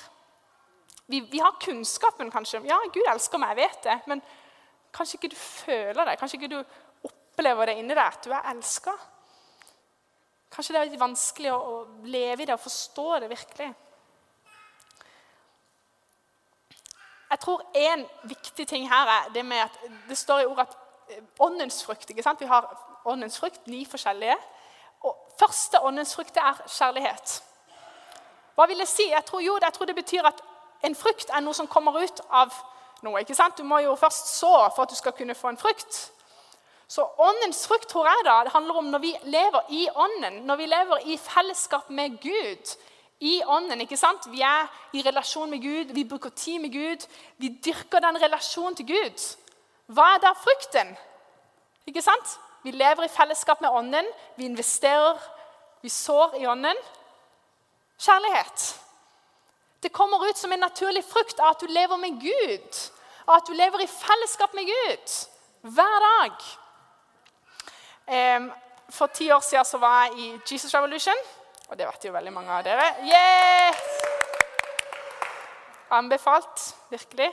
Vi, 1.08 1.20
vi, 1.20 1.40
har 1.40 1.56
kunnskapen, 1.62 2.32
kanskje. 2.32 2.62
Ja, 2.68 2.80
Gud 2.94 3.08
elsker 3.08 3.40
meg, 3.40 3.56
jeg 3.56 3.68
vet 3.68 3.84
det. 3.84 3.98
Men 4.08 4.22
kanskje 4.96 5.20
ikke 5.20 5.32
du 5.32 5.40
føler 5.40 6.04
det. 6.06 6.18
Kanskje 6.20 6.40
ikke 6.40 6.56
du 6.56 6.60
opplever 7.08 7.70
det 7.70 7.78
inni 7.80 7.96
deg, 7.96 8.04
at 8.04 8.24
du 8.24 8.34
er 8.36 8.50
elska. 8.52 8.96
Kanskje 10.52 10.74
det 10.74 10.82
er 10.82 10.90
litt 10.90 11.00
vanskelig 11.00 11.52
å, 11.52 11.60
å 11.60 12.08
leve 12.08 12.44
i 12.44 12.48
det 12.48 12.56
og 12.56 12.64
forstå 12.64 13.08
det 13.24 13.32
virkelig. 13.32 13.70
Jeg 17.28 17.40
tror 17.44 17.64
en 17.76 18.06
viktig 18.24 18.68
ting 18.68 18.88
her 18.88 19.12
er 19.12 19.32
det 19.36 19.44
med 19.46 19.66
at 19.66 19.80
det 20.08 20.16
står 20.16 20.44
i 20.44 20.48
ordet 20.48 20.64
at 20.70 20.78
eh, 21.12 21.24
åndens 21.44 21.82
frukt 21.84 22.08
ikke 22.10 22.24
sant? 22.24 22.40
Vi 22.40 22.48
har 22.48 22.68
åndens 23.08 23.40
frukt, 23.40 23.68
ni 23.68 23.86
forskjellige. 23.86 24.38
Og 25.08 25.16
første 25.40 25.82
åndens 25.82 26.16
frukt 26.16 26.38
er 26.38 26.62
kjærlighet. 26.68 27.44
Hva 28.56 28.66
vil 28.66 28.80
det 28.80 28.88
si? 28.90 29.10
Jeg 29.10 29.26
tror, 29.26 29.40
jo, 29.40 29.60
jeg 29.62 29.74
tror 29.74 29.86
det 29.86 29.96
betyr 29.96 30.26
at 30.26 30.42
en 30.84 30.96
frukt 30.96 31.30
er 31.30 31.44
noe 31.46 31.54
som 31.54 31.70
kommer 31.70 31.98
ut 32.04 32.22
av 32.30 32.54
noe. 33.06 33.22
ikke 33.22 33.36
sant? 33.38 33.58
Du 33.58 33.64
må 33.64 33.80
jo 33.84 33.96
først 33.96 34.34
så 34.40 34.54
for 34.76 34.86
at 34.86 34.94
du 34.94 34.98
skal 34.98 35.14
kunne 35.18 35.36
få 35.38 35.52
en 35.54 35.60
frukt. 35.62 36.00
Så 36.88 37.04
åndens 37.20 37.66
frukt 37.68 37.90
tror 37.92 38.08
jeg 38.08 38.26
da, 38.26 38.38
det 38.44 38.54
handler 38.54 38.80
om 38.80 38.92
når 38.92 39.00
vi 39.04 39.14
lever 39.24 39.72
i 39.76 39.88
ånden, 39.96 40.44
når 40.48 40.56
vi 40.56 40.66
lever 40.66 41.10
i 41.12 41.18
fellesskap 41.18 41.90
med 41.90 42.18
Gud. 42.22 42.78
I 43.20 43.42
ånden, 43.46 43.82
ikke 43.82 43.98
sant? 43.98 44.28
Vi 44.32 44.42
er 44.46 44.70
i 44.94 45.02
relasjon 45.02 45.50
med 45.50 45.62
Gud, 45.62 45.94
vi 45.94 46.06
bruker 46.06 46.30
tid 46.30 46.60
med 46.60 46.72
Gud. 46.72 47.08
Vi 47.38 47.50
dyrker 47.66 48.00
den 48.00 48.22
relasjonen 48.22 48.76
til 48.76 48.88
Gud. 48.88 49.26
Hva 49.88 50.14
er 50.16 50.22
da 50.22 50.34
frukten? 50.38 50.94
Ikke 51.88 52.02
sant? 52.02 52.38
Vi 52.68 52.72
lever 52.72 53.04
i 53.04 53.08
fellesskap 53.08 53.62
med 53.62 53.70
ånden, 53.70 54.08
vi 54.36 54.46
investerer, 54.46 55.20
vi 55.82 55.90
sår 55.90 56.34
i 56.36 56.48
ånden. 56.48 56.76
Kjærlighet. 58.00 58.82
Det 59.80 59.90
kommer 59.90 60.26
ut 60.30 60.38
som 60.38 60.52
en 60.52 60.60
naturlig 60.60 61.06
frukt 61.06 61.40
av 61.40 61.54
at 61.54 61.64
du 61.64 61.72
lever 61.72 61.98
med 61.98 62.20
Gud. 62.20 62.82
Av 63.24 63.38
at 63.38 63.48
du 63.48 63.54
lever 63.56 63.86
i 63.86 63.88
fellesskap 63.88 64.52
med 64.54 64.68
Gud 64.68 65.16
hver 65.62 66.06
dag. 66.10 66.36
For 68.92 69.16
ti 69.16 69.32
år 69.32 69.40
siden 69.48 69.72
så 69.72 69.80
var 69.80 70.04
jeg 70.04 70.20
i 70.20 70.30
Jesus 70.52 70.76
Revolution, 70.76 71.26
og 71.70 71.80
det 71.80 71.88
vet 71.88 72.12
jo 72.12 72.16
veldig 72.20 72.36
mange 72.36 72.52
av 72.52 72.68
dere. 72.68 72.92
Yes! 73.08 73.82
Anbefalt, 75.96 76.68
virkelig. 76.92 77.32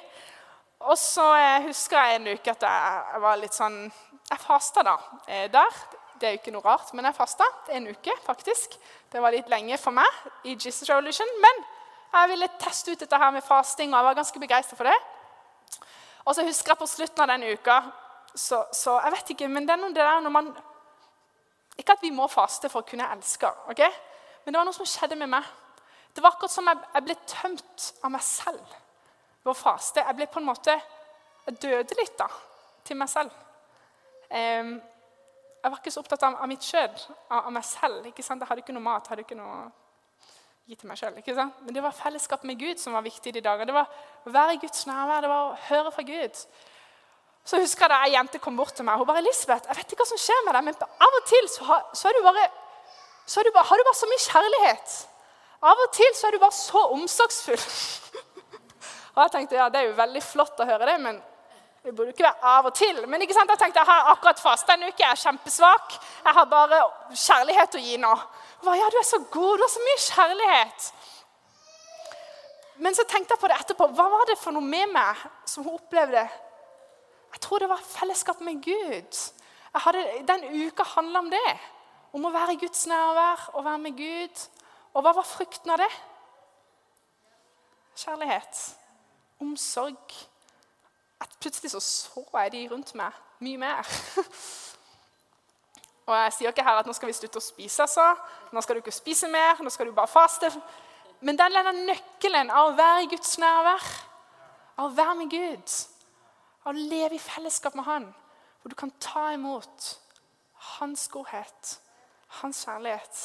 Og 0.78 0.98
så 0.98 1.26
eh, 1.34 1.62
husker 1.66 1.98
jeg 1.98 2.22
en 2.22 2.36
uke 2.36 2.54
at 2.54 2.70
jeg 2.70 3.24
var 3.26 3.42
litt 3.42 3.56
sånn 3.56 3.88
Jeg 4.30 4.40
fasta 4.40 4.84
da 4.86 4.96
eh, 5.28 5.46
der. 5.52 5.80
Det 6.20 6.28
er 6.28 6.36
jo 6.36 6.40
ikke 6.40 6.54
noe 6.54 6.64
rart, 6.64 6.92
men 6.94 7.04
jeg 7.04 7.16
fasta 7.16 7.46
en 7.74 7.88
uke, 7.90 8.12
faktisk. 8.24 8.76
Det 9.12 9.22
var 9.22 9.34
litt 9.34 9.50
lenge 9.50 9.76
for 9.82 9.94
meg 9.96 10.46
i 10.46 10.54
Jesus 10.54 10.88
Revolution. 10.88 11.28
Men 11.42 11.64
jeg 12.14 12.30
ville 12.30 12.48
teste 12.62 12.94
ut 12.94 13.02
dette 13.02 13.18
her 13.18 13.34
med 13.34 13.44
fasting, 13.44 13.92
og 13.92 13.98
jeg 13.98 14.08
var 14.08 14.18
ganske 14.20 14.40
begeistra 14.40 14.78
for 14.78 14.88
det. 14.88 14.96
Og 16.24 16.34
så 16.34 16.46
husker 16.46 16.72
jeg 16.72 16.80
på 16.80 16.88
slutten 16.88 17.24
av 17.24 17.34
den 17.34 17.50
uka 17.52 17.82
så, 18.34 18.64
så, 18.72 18.96
jeg 19.04 19.12
vet 19.14 19.28
ikke, 19.34 19.48
men 19.48 19.66
det 19.66 19.74
er 19.74 19.78
noe 19.78 19.94
det 19.94 20.02
der 20.02 20.22
når 20.24 20.32
man 20.34 20.48
Ikke 21.78 21.94
at 21.94 22.02
vi 22.02 22.10
må 22.14 22.26
faste 22.30 22.70
for 22.70 22.82
å 22.82 22.88
kunne 22.88 23.06
elske, 23.14 23.50
ok? 23.70 23.82
men 24.44 24.52
det 24.52 24.58
var 24.60 24.66
noe 24.68 24.76
som 24.76 24.86
skjedde 24.86 25.16
med 25.16 25.30
meg. 25.32 25.46
Det 26.14 26.22
var 26.22 26.34
akkurat 26.34 26.52
som 26.52 26.66
jeg, 26.68 26.78
jeg 26.94 27.04
ble 27.06 27.14
tømt 27.26 27.84
av 28.04 28.10
meg 28.12 28.22
selv 28.22 28.74
ved 29.40 29.50
å 29.50 29.56
faste. 29.56 30.04
Jeg 30.04 30.18
ble 30.18 30.26
på 30.30 30.42
en 30.42 30.46
måte, 30.46 30.74
jeg 31.46 31.56
døde 31.62 31.96
litt 31.98 32.12
da, 32.20 32.28
til 32.84 32.98
meg 33.00 33.08
selv. 33.10 33.32
Um, 34.30 34.74
jeg 35.64 35.72
var 35.72 35.80
ikke 35.80 35.92
så 35.94 36.02
opptatt 36.02 36.26
av, 36.26 36.36
av 36.44 36.48
mitt 36.50 36.64
kjød, 36.64 37.06
av, 37.30 37.38
av, 37.46 37.52
meg 37.56 37.64
selv. 37.64 38.06
ikke 38.10 38.22
sant? 38.22 38.42
Jeg 38.42 38.50
hadde 38.50 38.64
ikke 38.64 38.76
noe 38.76 38.84
mat, 38.84 39.06
hadde 39.08 39.24
ikke 39.24 39.38
noe 39.38 39.62
gi 40.68 40.76
til 40.76 40.90
meg 40.90 41.00
sjøl. 41.00 41.16
Men 41.16 41.76
det 41.76 41.82
var 41.84 41.96
fellesskap 41.96 42.44
med 42.44 42.60
Gud 42.60 42.80
som 42.80 42.96
var 42.96 43.04
viktig 43.04 43.32
de 43.32 43.42
dager. 43.44 43.68
Det 43.68 43.76
var 43.76 43.88
å 44.24 44.32
være 44.34 44.56
i 44.56 44.60
Guds 44.60 44.84
nærvær, 44.88 45.24
det 45.24 45.32
var 45.32 45.48
å 45.48 45.56
høre 45.70 45.92
fra 45.94 46.04
Gud. 46.08 46.42
Så 47.44 47.60
husker 47.60 47.84
jeg 47.84 47.92
da 47.92 48.02
ei 48.04 48.14
jente 48.14 48.40
kom 48.40 48.56
bort 48.56 48.76
til 48.76 48.86
meg. 48.88 49.00
Hun 49.00 49.08
bare 49.08 49.20
'Elisabeth, 49.20 49.68
jeg 49.68 49.76
vet 49.76 49.92
ikke 49.92 50.04
hva 50.04 50.10
som 50.12 50.20
skjer 50.20 50.44
med 50.44 50.54
deg, 50.56 50.64
men 50.64 50.76
av 51.08 51.18
og 51.20 51.26
til 51.28 51.48
så, 51.48 51.64
har, 51.64 51.82
så, 51.92 52.12
du 52.12 52.22
bare, 52.24 52.46
så 53.26 53.44
du 53.44 53.50
bare, 53.52 53.68
har 53.68 53.76
du 53.76 53.84
bare 53.88 54.00
så 54.00 54.08
mye 54.12 54.24
kjærlighet.' 54.28 54.94
Av 55.64 55.80
og 55.80 55.92
til 55.96 56.12
så 56.12 56.26
er 56.26 56.32
du 56.36 56.38
bare 56.38 56.52
så 56.52 56.80
omsorgsfull. 56.92 57.62
og 59.14 59.20
jeg 59.22 59.32
tenkte 59.32 59.56
ja, 59.56 59.68
det 59.72 59.80
er 59.80 59.86
jo 59.88 59.96
veldig 59.96 60.22
flott 60.22 60.60
å 60.60 60.66
høre 60.68 60.88
det, 60.90 60.98
men 61.00 61.22
det 61.84 61.92
burde 61.92 62.14
ikke 62.14 62.24
være 62.24 62.48
av 62.48 62.66
og 62.70 62.74
til. 62.74 63.02
Men 63.08 63.22
ikke 63.22 63.34
sant? 63.36 63.50
jeg 63.52 63.60
tenkte 63.60 63.82
jeg 63.82 63.90
har 63.90 64.06
akkurat 64.14 64.40
fasta 64.40 64.72
en 64.72 64.86
uke, 64.86 65.02
jeg 65.02 65.10
er 65.10 65.20
kjempesvak. 65.20 65.98
Jeg 66.24 66.32
har 66.38 66.46
bare 66.48 66.78
kjærlighet 67.12 67.76
å 67.76 67.82
gi 67.84 67.98
nå. 68.00 68.12
Bare, 68.64 68.78
ja, 68.80 68.88
du 68.88 68.96
er 68.96 69.04
så 69.04 69.20
god, 69.34 69.58
du 69.58 69.64
har 69.66 69.72
så 69.74 69.82
mye 69.84 70.00
kjærlighet. 70.06 70.88
Men 72.86 72.96
så 72.96 73.04
tenkte 73.04 73.36
jeg 73.36 73.42
på 73.42 73.52
det 73.52 73.60
etterpå. 73.60 73.90
Hva 74.00 74.08
var 74.16 74.24
det 74.32 74.38
for 74.40 74.56
noe 74.56 74.64
med 74.64 74.96
meg 74.96 75.20
som 75.44 75.68
hun 75.68 75.76
opplevde? 75.76 76.24
Jeg 77.34 77.44
tror 77.44 77.60
det 77.60 77.68
var 77.68 77.86
fellesskap 77.92 78.40
med 78.40 78.64
Gud. 78.64 79.22
Hadde, 79.84 80.08
den 80.24 80.48
uka 80.64 80.88
handla 80.96 81.20
om 81.20 81.32
det. 81.36 81.46
Om 82.16 82.30
å 82.30 82.32
være 82.32 82.56
i 82.56 82.62
Guds 82.64 82.86
nærvær 82.88 83.50
og 83.52 83.66
være 83.66 83.84
med 83.84 83.98
Gud. 84.00 84.46
Og 84.94 85.04
hva 85.04 85.12
var 85.20 85.28
frukten 85.28 85.74
av 85.74 85.84
det? 85.84 85.94
Kjærlighet. 88.00 88.68
Omsorg. 89.44 90.24
At 91.24 91.36
plutselig 91.40 91.72
så 91.72 91.80
så 91.82 92.24
jeg 92.36 92.52
de 92.52 92.62
rundt 92.70 92.94
meg 92.98 93.16
mye 93.44 93.60
mer. 93.60 93.90
Og 96.06 96.12
jeg 96.18 96.32
sier 96.36 96.52
ikke 96.52 96.64
her 96.66 96.82
at 96.82 96.88
nå 96.88 96.92
skal 96.96 97.08
vi 97.08 97.16
slutte 97.16 97.40
å 97.40 97.44
spise, 97.44 97.86
altså. 97.86 98.04
Nå 98.52 98.60
skal 98.62 98.76
du 98.76 98.82
ikke 98.82 98.92
spise 98.92 99.28
mer, 99.32 99.60
nå 99.64 99.72
skal 99.72 99.88
du 99.88 99.96
bare 99.96 100.10
faste. 100.12 100.50
Men 101.24 101.38
den 101.40 101.56
er 101.56 101.70
nøkkelen 101.72 102.52
av 102.52 102.72
å 102.72 102.74
være 102.76 103.06
i 103.06 103.08
Guds 103.14 103.38
nærvær, 103.40 103.86
av 104.76 104.90
å 104.90 104.96
være 104.98 105.14
med 105.22 105.32
Gud, 105.32 105.78
av 106.64 106.74
å 106.74 106.84
leve 106.92 107.16
i 107.16 107.22
fellesskap 107.22 107.78
med 107.78 107.88
Han, 107.88 108.10
hvor 108.60 108.74
du 108.74 108.76
kan 108.76 108.92
ta 109.00 109.30
imot 109.32 109.94
Hans 110.74 111.06
godhet, 111.12 111.78
Hans 112.42 112.66
kjærlighet 112.66 113.24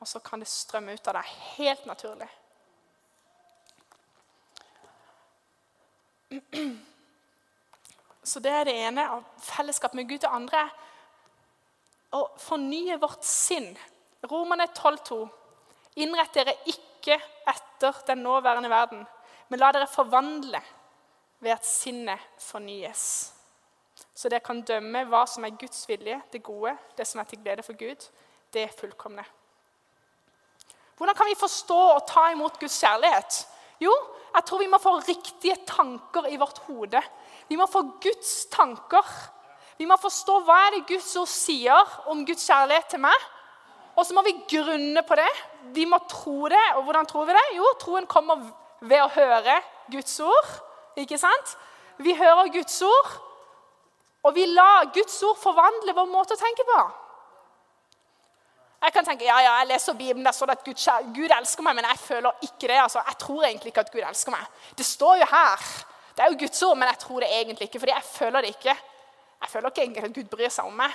og 0.00 0.08
så 0.08 0.18
kan 0.18 0.40
det 0.40 0.48
strømme 0.48 0.92
ut 0.92 1.08
av 1.08 1.14
deg 1.16 1.24
helt 1.56 1.86
naturlig. 1.88 2.28
Så 8.26 8.40
det 8.42 8.50
er 8.50 8.66
det 8.66 8.74
ene 8.88 9.04
av 9.06 9.22
fellesskap 9.38 9.94
med 9.94 10.08
Gud. 10.08 10.18
til 10.20 10.32
andre 10.32 10.64
å 12.16 12.24
fornye 12.40 12.98
vårt 12.98 13.24
sinn. 13.24 13.76
Romerne 14.26 14.66
12,2. 14.74 15.20
Innrett 16.02 16.34
dere 16.34 16.56
ikke 16.66 17.18
etter 17.46 18.02
den 18.08 18.24
nåværende 18.24 18.70
verden, 18.70 19.06
men 19.48 19.60
la 19.60 19.70
dere 19.72 19.86
forvandle 19.86 20.60
ved 21.38 21.52
at 21.54 21.66
sinnet 21.66 22.42
fornyes. 22.42 23.32
Så 24.16 24.28
dere 24.28 24.44
kan 24.44 24.62
dømme 24.64 25.04
hva 25.08 25.22
som 25.28 25.44
er 25.44 25.56
Guds 25.60 25.84
vilje, 25.88 26.18
det 26.32 26.42
gode, 26.42 26.76
det 26.96 27.06
som 27.06 27.20
er 27.20 27.28
til 27.30 27.42
glede 27.42 27.62
for 27.62 27.78
Gud, 27.78 28.08
det 28.52 28.70
fullkomne. 28.78 29.24
Hvordan 30.96 31.16
kan 31.16 31.28
vi 31.28 31.36
forstå 31.38 31.80
og 31.92 32.06
ta 32.08 32.30
imot 32.32 32.58
Guds 32.60 32.80
kjærlighet? 32.80 33.42
Jo, 33.82 33.92
jeg 34.34 34.44
tror 34.48 34.60
vi 34.62 34.68
må 34.72 34.80
få 34.80 34.96
riktige 35.04 35.56
tanker 35.68 36.28
i 36.30 36.38
vårt 36.40 36.58
hode. 36.66 37.00
Vi 37.48 37.56
må 37.56 37.66
få 37.70 37.82
Guds 38.02 38.46
tanker. 38.52 39.04
Vi 39.76 39.86
må 39.88 39.98
forstå 40.00 40.38
hva 40.44 40.58
er 40.66 40.76
det 40.76 40.86
Guds 40.88 41.10
ord 41.20 41.28
sier 41.30 41.96
om 42.10 42.24
Guds 42.26 42.46
kjærlighet 42.48 42.94
til 42.94 43.02
meg. 43.04 43.26
Og 43.96 44.04
så 44.04 44.16
må 44.16 44.24
vi 44.24 44.36
grunne 44.48 45.02
på 45.08 45.16
det. 45.16 45.28
Vi 45.76 45.86
må 45.88 45.98
tro 46.08 46.48
det. 46.52 46.64
Og 46.76 46.84
hvordan 46.84 47.08
tror 47.08 47.28
vi 47.28 47.36
det? 47.36 47.46
Jo, 47.56 47.68
troen 47.80 48.08
kommer 48.08 48.44
ved 48.80 49.00
å 49.02 49.12
høre 49.12 49.56
Guds 49.92 50.18
ord. 50.20 50.52
Ikke 51.00 51.18
sant? 51.20 51.56
Vi 52.00 52.12
hører 52.16 52.52
Guds 52.52 52.76
ord, 52.84 53.12
og 54.26 54.34
vi 54.36 54.44
lar 54.50 54.90
Guds 54.92 55.16
ord 55.24 55.38
forvandle 55.40 55.94
vår 55.96 56.08
måte 56.12 56.36
å 56.36 56.40
tenke 56.40 56.64
på. 56.68 56.80
Jeg 58.82 58.92
kan 58.92 59.04
tenke 59.04 59.24
ja, 59.24 59.36
ja, 59.40 59.52
jeg 59.60 59.68
leser 59.70 59.96
Bibelen, 59.96 60.24
der 60.24 60.34
står 60.36 60.46
det 60.46 60.58
at 60.58 60.64
Gud, 60.64 60.80
Gud, 61.16 61.32
elsker 61.38 61.64
meg, 61.64 61.74
men 61.78 61.86
jeg 61.88 61.98
føler 61.98 62.42
ikke 62.42 62.68
det. 62.68 62.80
altså. 62.82 63.02
Jeg 63.06 63.18
tror 63.18 63.44
egentlig 63.44 63.72
ikke 63.72 63.80
at 63.80 63.92
Gud 63.92 64.00
elsker 64.08 64.34
meg. 64.34 64.44
Det 64.78 64.86
står 64.86 65.16
jo 65.16 65.28
her. 65.30 65.64
Det 66.16 66.24
er 66.24 66.30
jo 66.32 66.38
Guds 66.40 66.62
ord, 66.62 66.76
men 66.76 66.88
jeg 66.88 66.98
tror 66.98 67.20
det 67.20 67.28
egentlig 67.32 67.68
ikke, 67.68 67.80
fordi 67.80 67.92
jeg 67.92 68.02
føler 68.02 68.40
det 68.40 68.48
ikke. 68.48 68.76
Jeg 69.40 69.48
føler 69.48 69.68
ikke 69.68 69.82
egentlig 69.82 70.04
at 70.04 70.14
Gud 70.14 70.24
bryr 70.24 70.48
seg 70.48 70.68
om 70.68 70.76
meg. 70.76 70.92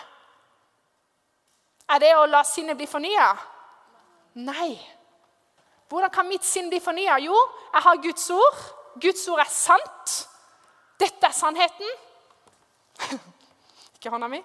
Er 1.91 2.00
det 2.00 2.12
å 2.15 2.26
la 2.30 2.44
sinnet 2.48 2.78
bli 2.80 2.88
fornya? 2.88 3.28
Nei. 4.39 4.72
Hvordan 5.91 6.13
kan 6.13 6.30
mitt 6.30 6.46
sinn 6.48 6.70
bli 6.72 6.80
fornya? 6.80 7.17
Jo, 7.20 7.36
jeg 7.74 7.86
har 7.88 8.04
Guds 8.06 8.30
ord. 8.30 8.62
Guds 9.02 9.28
ord 9.28 9.41
er 9.44 9.52
sant. 9.52 10.13
Dette 11.00 11.28
er 11.28 11.36
sannheten. 11.36 11.98
ikke 13.98 14.13
hånda 14.13 14.30
mi. 14.32 14.39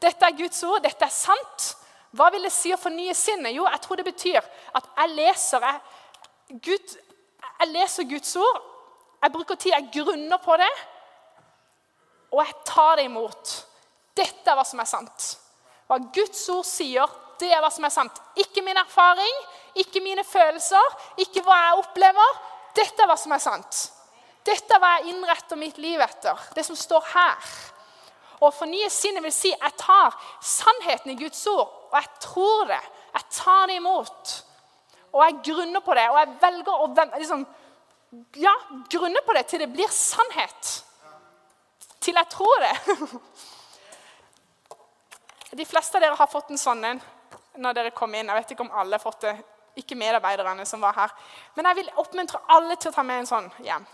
Dette 0.00 0.28
er 0.28 0.36
Guds 0.38 0.62
ord. 0.68 0.84
Dette 0.84 1.08
er 1.08 1.14
sant. 1.14 1.72
Hva 2.14 2.28
vil 2.30 2.46
det 2.46 2.52
si 2.54 2.70
å 2.74 2.78
fornye 2.78 3.14
sinnet? 3.18 3.54
Jo, 3.56 3.66
jeg 3.66 3.82
tror 3.82 3.98
det 3.98 4.06
betyr 4.06 4.38
at 4.40 4.86
jeg 5.00 5.14
leser, 5.16 5.64
jeg, 5.66 6.60
Gud, 6.62 6.94
jeg 7.42 7.70
leser 7.72 8.08
Guds 8.10 8.36
ord. 8.38 8.60
Jeg 9.24 9.32
bruker 9.32 9.56
tid, 9.56 9.72
jeg 9.72 9.90
grunner 9.94 10.38
på 10.44 10.56
det, 10.60 10.72
og 12.34 12.42
jeg 12.42 12.56
tar 12.68 12.98
det 12.98 13.06
imot. 13.08 13.52
Dette 14.14 14.50
er 14.50 14.58
hva 14.58 14.66
som 14.68 14.82
er 14.82 14.88
sant. 14.90 15.28
Hva 15.88 15.98
Guds 16.14 16.42
ord 16.52 16.66
sier, 16.68 17.10
det 17.40 17.50
er 17.50 17.62
hva 17.64 17.70
som 17.72 17.86
er 17.86 17.94
sant. 17.94 18.18
Ikke 18.38 18.62
min 18.62 18.78
erfaring, 18.78 19.38
ikke 19.80 20.02
mine 20.04 20.24
følelser, 20.26 20.98
ikke 21.24 21.42
hva 21.46 21.56
jeg 21.62 21.80
opplever. 21.82 22.40
Dette 22.76 23.02
er 23.02 23.10
hva 23.10 23.16
som 23.18 23.34
er 23.34 23.42
sant. 23.42 23.80
Dette 24.44 24.76
er 24.76 24.82
hva 24.82 24.96
jeg 24.98 25.14
innretter 25.14 25.58
mitt 25.58 25.78
liv 25.80 26.02
etter. 26.04 26.40
Det 26.54 26.66
som 26.66 26.76
står 26.78 27.06
her. 27.14 27.54
Å 28.44 28.50
fornye 28.52 28.90
sinnet 28.92 29.24
vil 29.24 29.32
si 29.32 29.52
jeg 29.54 29.76
tar 29.80 30.14
sannheten 30.42 31.14
i 31.14 31.18
Guds 31.18 31.40
ord, 31.48 31.70
og 31.94 32.00
jeg 32.00 32.10
tror 32.20 32.64
det. 32.66 32.82
Jeg 33.14 33.22
tar 33.30 33.66
det 33.70 33.76
imot. 33.78 34.44
Og 35.14 35.20
jeg 35.22 35.34
grunner 35.46 35.80
på 35.80 35.94
det, 35.94 36.08
og 36.10 36.18
jeg 36.18 36.28
velger 36.42 36.74
å 36.74 36.86
liksom, 37.20 37.44
ja, 38.42 38.54
grunne 38.90 39.22
på 39.22 39.32
det 39.36 39.44
til 39.46 39.60
det 39.62 39.70
blir 39.70 39.90
sannhet. 39.94 40.82
Til 42.02 42.18
jeg 42.18 42.28
tror 42.34 42.56
det. 42.64 42.74
De 45.54 45.62
fleste 45.70 45.94
av 45.94 46.02
dere 46.02 46.18
har 46.18 46.26
fått 46.26 46.50
en 46.50 46.58
sånn 46.58 46.82
en 46.88 46.98
når 47.62 47.72
dere 47.76 47.94
kom 47.94 48.10
inn. 48.18 48.26
Jeg 48.26 48.40
vet 48.40 48.50
ikke 48.56 48.66
om 48.66 48.74
alle 48.74 48.98
har 48.98 49.04
fått 49.04 49.22
det. 49.28 49.36
Ikke 49.78 49.94
medarbeiderne 49.98 50.66
som 50.66 50.82
var 50.82 50.94
her. 50.98 51.10
Men 51.54 51.66
jeg 51.70 51.78
vil 51.78 51.94
oppmuntre 52.02 52.42
alle 52.50 52.74
til 52.74 52.90
å 52.90 52.96
ta 52.96 53.02
med 53.06 53.22
en 53.22 53.30
sånn 53.30 53.46
hjem. 53.62 53.86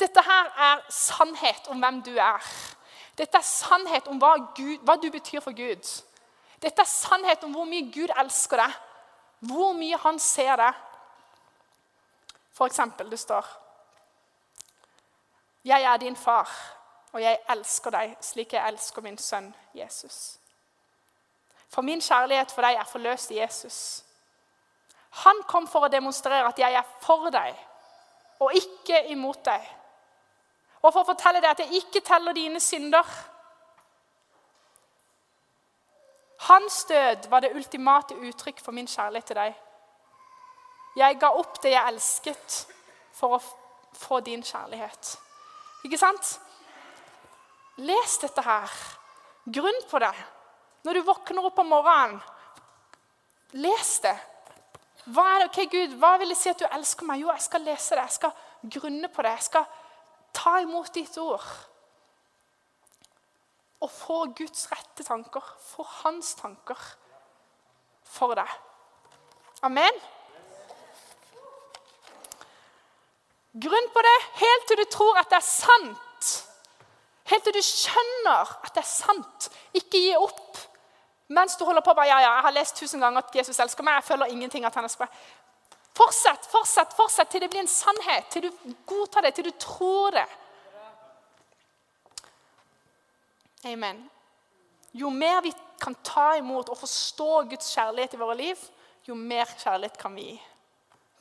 Dette 0.00 0.24
her 0.24 0.48
er 0.70 0.80
sannhet 0.88 1.68
om 1.68 1.84
hvem 1.84 2.00
du 2.06 2.16
er. 2.16 2.40
Dette 3.20 3.36
er 3.38 3.46
sannhet 3.46 4.08
om 4.08 4.16
hva, 4.18 4.38
Gud, 4.56 4.80
hva 4.88 4.96
du 4.96 5.12
betyr 5.12 5.44
for 5.44 5.52
Gud. 5.52 5.84
Dette 6.64 6.82
er 6.82 6.88
sannhet 6.88 7.44
om 7.44 7.52
hvor 7.52 7.68
mye 7.68 7.90
Gud 7.92 8.12
elsker 8.20 8.62
deg, 8.62 8.76
hvor 9.44 9.74
mye 9.76 9.98
han 10.00 10.18
ser 10.22 10.56
deg. 10.56 10.78
For 12.54 12.70
eksempel, 12.70 13.10
det 13.10 13.20
står 13.20 13.50
Jeg 15.64 15.82
er 15.82 15.96
din 15.96 16.16
far, 16.16 16.48
og 17.12 17.20
jeg 17.22 17.38
elsker 17.48 17.90
deg 17.90 18.16
slik 18.20 18.52
jeg 18.52 18.68
elsker 18.68 19.02
min 19.02 19.18
sønn 19.18 19.52
Jesus. 19.74 20.38
For 21.68 21.82
min 21.82 22.00
kjærlighet 22.00 22.52
for 22.52 22.62
deg 22.62 22.78
er 22.78 22.88
forløst 22.88 23.30
i 23.30 23.38
Jesus. 23.40 23.78
Han 25.24 25.42
kom 25.48 25.66
for 25.70 25.86
å 25.86 25.92
demonstrere 25.92 26.48
at 26.48 26.58
jeg 26.58 26.74
er 26.74 26.92
for 27.00 27.30
deg 27.30 27.54
og 28.42 28.54
ikke 28.58 29.04
imot 29.14 29.44
deg 29.46 29.64
og 30.84 30.92
for 30.92 31.00
å 31.00 31.08
fortelle 31.08 31.40
deg 31.40 31.54
at 31.54 31.62
jeg 31.64 31.80
ikke 31.80 32.02
teller 32.04 32.36
dine 32.36 32.60
synder. 32.60 33.08
Hans 36.48 36.84
død 36.84 37.28
var 37.32 37.40
det 37.40 37.54
ultimate 37.56 38.14
uttrykk 38.14 38.60
for 38.60 38.76
min 38.76 38.88
kjærlighet 38.88 39.30
til 39.30 39.38
deg. 39.38 39.54
Jeg 40.96 41.18
ga 41.20 41.30
opp 41.34 41.60
det 41.62 41.72
jeg 41.72 41.90
elsket, 41.90 42.58
for 43.14 43.36
å 43.36 43.42
få 43.98 44.20
din 44.26 44.42
kjærlighet. 44.44 45.14
Ikke 45.86 45.98
sant? 45.98 46.34
Les 47.76 48.18
dette 48.22 48.42
her. 48.44 48.74
Grunn 49.54 49.80
på 49.90 49.98
det. 50.02 50.12
Når 50.84 50.98
du 50.98 51.06
våkner 51.06 51.48
opp 51.48 51.58
om 51.62 51.72
morgenen, 51.72 52.20
les 53.54 53.94
det. 54.04 54.16
Hva 55.06 55.24
er 55.34 55.44
det? 55.44 55.48
Ok, 55.50 55.58
Gud, 55.72 55.96
hva 56.00 56.14
vil 56.20 56.32
det 56.32 56.38
si 56.40 56.50
at 56.52 56.60
du 56.60 56.68
elsker 56.68 57.08
meg? 57.08 57.22
Jo, 57.22 57.32
jeg 57.32 57.44
skal 57.44 57.64
lese 57.66 57.96
det. 57.96 58.04
Jeg 58.04 58.18
skal 58.18 58.78
grunne 58.78 59.08
på 59.12 59.24
det. 59.24 59.34
Jeg 59.38 59.48
skal 59.48 59.66
Ta 60.34 60.58
imot 60.60 60.90
ditt 60.94 61.14
ord. 61.22 61.44
Og 63.84 63.90
få 63.92 64.18
Guds 64.36 64.66
rette 64.72 65.04
tanker, 65.04 65.44
få 65.60 65.84
hans 66.02 66.34
tanker 66.38 66.80
for 68.08 68.36
deg. 68.38 68.50
Amen. 69.64 69.98
Grunn 73.54 73.90
på 73.94 74.02
det 74.02 74.14
helt 74.40 74.64
til 74.68 74.80
du 74.80 74.84
tror 74.90 75.20
at 75.20 75.30
det 75.30 75.38
er 75.38 75.46
sant. 75.46 76.30
Helt 77.30 77.44
til 77.46 77.54
du 77.56 77.62
skjønner 77.64 78.54
at 78.64 78.72
det 78.74 78.82
er 78.82 78.88
sant. 78.88 79.50
Ikke 79.76 80.00
gi 80.00 80.14
opp 80.18 80.58
mens 81.34 81.56
du 81.56 81.64
holder 81.64 81.84
på. 81.84 81.94
Bare, 81.96 82.08
ja, 82.08 82.18
ja, 82.20 82.32
jeg 82.36 82.46
har 82.48 82.56
lest 82.56 82.76
tusen 82.76 83.00
ganger 83.00 83.22
at 83.22 83.36
Jesus 83.36 83.60
elsker 83.62 83.86
meg. 83.86 84.00
Jeg 84.00 84.08
føler 84.10 84.32
ingenting 84.32 84.66
at 84.66 84.74
han 84.76 84.88
elsker 84.88 85.06
meg. 85.06 85.20
Fortsett, 85.94 86.48
fortsett, 86.50 86.96
fortsett 86.96 87.30
til 87.30 87.44
det 87.44 87.50
blir 87.52 87.62
en 87.62 87.70
sannhet. 87.70 88.26
Til 88.32 88.48
du 88.48 88.74
godtar 88.88 89.24
det, 89.24 89.36
til 89.36 89.46
du 89.48 89.54
tror 89.60 90.16
det. 90.16 90.26
Amen. 93.64 94.10
Jo 94.92 95.10
mer 95.10 95.40
vi 95.42 95.52
kan 95.80 95.94
ta 95.94 96.36
imot 96.36 96.68
og 96.68 96.78
forstå 96.78 97.30
Guds 97.50 97.70
kjærlighet 97.74 98.14
i 98.14 98.20
våre 98.20 98.36
liv, 98.38 98.60
jo 99.08 99.16
mer 99.18 99.48
kjærlighet 99.58 99.96
kan 100.00 100.14
vi 100.14 100.26
gi 100.28 100.36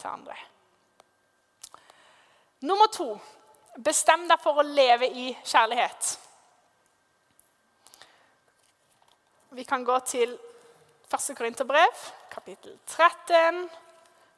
til 0.02 0.10
andre. 0.12 0.36
Nummer 2.64 2.92
to 2.92 3.08
bestem 3.76 4.28
deg 4.30 4.44
for 4.44 4.60
å 4.60 4.68
leve 4.68 5.08
i 5.08 5.32
kjærlighet. 5.44 6.12
Vi 9.54 9.66
kan 9.70 9.84
gå 9.86 9.98
til 10.08 10.36
1. 11.14 11.34
Korinterbrev, 11.38 12.06
kapittel 12.32 12.78
13, 12.88 13.66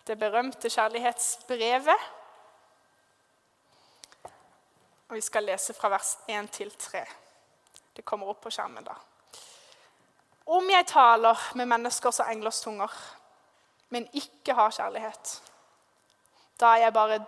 det 0.08 0.18
berømte 0.20 0.70
kjærlighetsbrevet. 0.70 2.10
Og 5.06 5.14
Vi 5.16 5.22
skal 5.22 5.46
lese 5.48 5.74
fra 5.74 5.90
vers 5.94 6.18
1 6.28 6.52
til 6.52 6.72
3. 6.72 7.06
Det 7.96 8.06
kommer 8.06 8.30
opp 8.30 8.42
på 8.44 8.52
skjermen 8.52 8.84
da. 8.86 8.96
Om 10.46 10.70
jeg 10.70 10.86
taler 10.92 11.46
med 11.58 11.70
menneskers 11.72 12.20
og 12.22 12.30
englers 12.30 12.62
tunger, 12.62 12.92
men 13.90 14.06
ikke 14.14 14.54
har 14.54 14.74
kjærlighet, 14.76 15.32
da 16.60 16.76
er 16.76 16.86
jeg 16.86 16.94
bare 16.94 17.24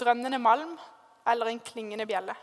drønnende 0.00 0.38
malm 0.38 0.78
eller 1.28 1.50
en 1.50 1.60
klingende 1.60 2.06
bjelle. 2.06 2.34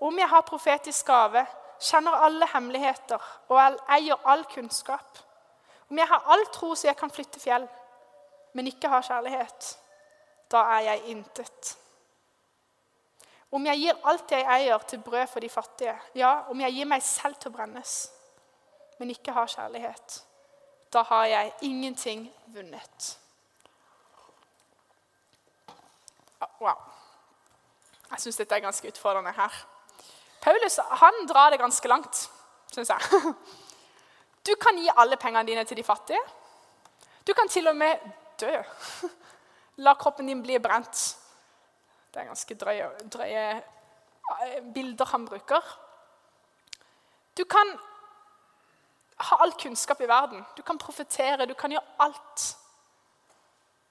Om 0.00 0.18
jeg 0.18 0.28
har 0.28 0.46
profetisk 0.46 1.06
gave, 1.06 1.42
kjenner 1.80 2.24
alle 2.24 2.46
hemmeligheter 2.52 3.26
og 3.48 3.60
eier 3.96 4.28
all 4.28 4.44
kunnskap. 4.52 5.18
Om 5.90 5.98
jeg 5.98 6.08
har 6.08 6.32
all 6.32 6.46
tro 6.54 6.74
så 6.74 6.88
jeg 6.88 6.96
kan 6.96 7.10
flytte 7.10 7.40
fjell, 7.40 7.66
men 8.54 8.66
ikke 8.70 8.88
har 8.88 9.04
kjærlighet, 9.06 9.76
da 10.50 10.64
er 10.76 10.86
jeg 10.90 11.04
intet. 11.14 11.76
Om 13.50 13.66
jeg 13.66 13.80
gir 13.82 14.04
alt 14.06 14.30
jeg 14.30 14.46
eier, 14.46 14.78
til 14.86 15.00
brød 15.02 15.26
for 15.26 15.42
de 15.42 15.48
fattige, 15.50 15.94
ja, 16.14 16.44
om 16.50 16.60
jeg 16.60 16.74
gir 16.74 16.86
meg 16.86 17.02
selv 17.02 17.38
til 17.40 17.50
å 17.50 17.56
brennes, 17.56 17.94
men 19.00 19.10
ikke 19.10 19.34
har 19.34 19.50
kjærlighet, 19.50 20.20
da 20.92 21.02
har 21.08 21.24
jeg 21.26 21.52
ingenting 21.66 22.28
vunnet. 22.54 23.10
Wow. 26.60 26.78
Jeg 28.10 28.22
syns 28.24 28.38
dette 28.40 28.56
er 28.56 28.64
ganske 28.64 28.88
utfordrende 28.88 29.32
her. 29.34 29.54
Paulus 30.40 30.78
han 31.02 31.26
drar 31.28 31.50
det 31.52 31.60
ganske 31.60 31.88
langt, 31.88 32.28
syns 32.72 32.92
jeg. 32.92 33.00
Du 34.46 34.54
kan 34.56 34.78
gi 34.80 34.88
alle 34.96 35.18
pengene 35.20 35.44
dine 35.44 35.62
til 35.68 35.76
de 35.76 35.82
fattige. 35.84 36.20
Du 37.28 37.34
kan 37.36 37.48
til 37.48 37.68
og 37.68 37.76
med 37.76 38.00
dø. 38.40 38.54
La 39.84 39.92
kroppen 39.94 40.26
din 40.26 40.40
bli 40.42 40.56
brent. 40.58 41.02
Det 42.10 42.20
er 42.20 42.26
ganske 42.26 42.54
drøye, 42.58 42.88
drøye 43.12 43.44
eh, 43.56 44.58
bilder 44.74 45.06
han 45.12 45.26
bruker. 45.26 45.78
Du 47.38 47.44
kan 47.44 47.78
ha 49.20 49.36
all 49.44 49.52
kunnskap 49.52 50.00
i 50.00 50.08
verden. 50.08 50.44
Du 50.56 50.62
kan 50.62 50.78
profetere, 50.78 51.46
du 51.46 51.54
kan 51.54 51.70
gjøre 51.70 51.96
alt 51.98 52.46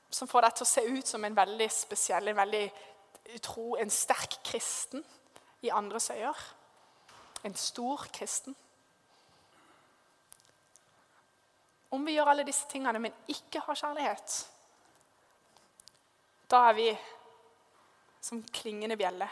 som 0.10 0.28
får 0.28 0.48
deg 0.48 0.56
til 0.58 0.66
å 0.66 0.70
se 0.70 0.84
ut 0.90 1.08
som 1.08 1.26
en 1.26 1.38
veldig 1.38 1.68
spesiell, 1.72 2.28
en 2.28 2.40
veldig 2.42 2.64
utro, 3.36 3.76
en 3.78 3.92
sterk 3.94 4.40
kristen 4.44 5.04
i 5.62 5.70
andres 5.70 6.10
øyne. 6.10 6.34
En 7.44 7.56
stor 7.56 8.04
kristen. 8.14 8.56
Om 11.92 12.06
vi 12.06 12.18
gjør 12.18 12.34
alle 12.34 12.46
disse 12.46 12.68
tingene, 12.70 13.00
men 13.00 13.16
ikke 13.32 13.62
har 13.66 13.78
kjærlighet, 13.80 14.34
da 16.52 16.66
er 16.70 16.76
vi 16.78 16.90
som 18.22 18.42
klingende 18.54 18.98
bjelle. 19.00 19.28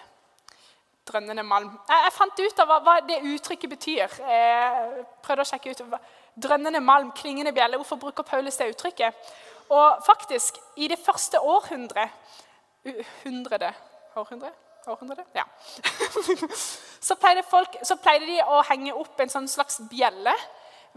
Drønnende 1.07 1.43
malm. 1.43 1.71
Jeg, 1.87 2.03
jeg 2.03 2.15
fant 2.15 2.39
ut 2.39 2.61
av 2.63 2.69
hva, 2.69 2.79
hva, 2.83 2.95
det 3.07 3.21
uttrykket 3.33 3.71
betyr. 3.71 4.17
Jeg 4.19 5.05
prøvde 5.23 5.45
å 5.45 5.49
sjekke 5.51 5.71
ut. 5.71 5.99
Drønnende 6.47 6.81
malm, 6.83 7.13
klingende 7.15 7.53
bjelle. 7.55 7.79
Hvorfor 7.79 7.99
bruker 8.01 8.27
Paulus 8.27 8.59
det 8.59 8.71
uttrykket? 8.73 9.29
Og 9.69 10.03
faktisk, 10.05 10.59
i 10.75 10.87
det 10.87 10.99
første 11.03 11.39
århundret 11.43 12.09
Hundrede 13.23 13.73
Århundre? 14.15 14.51
Århundre? 14.87 15.25
Ja. 15.35 15.43
så, 17.07 17.15
pleide 17.19 17.43
folk, 17.43 17.75
så 17.83 17.97
pleide 17.99 18.29
de 18.29 18.37
å 18.47 18.61
henge 18.69 18.95
opp 18.95 19.19
en 19.19 19.29
sånn 19.29 19.49
slags 19.51 19.81
bjelle 19.91 20.31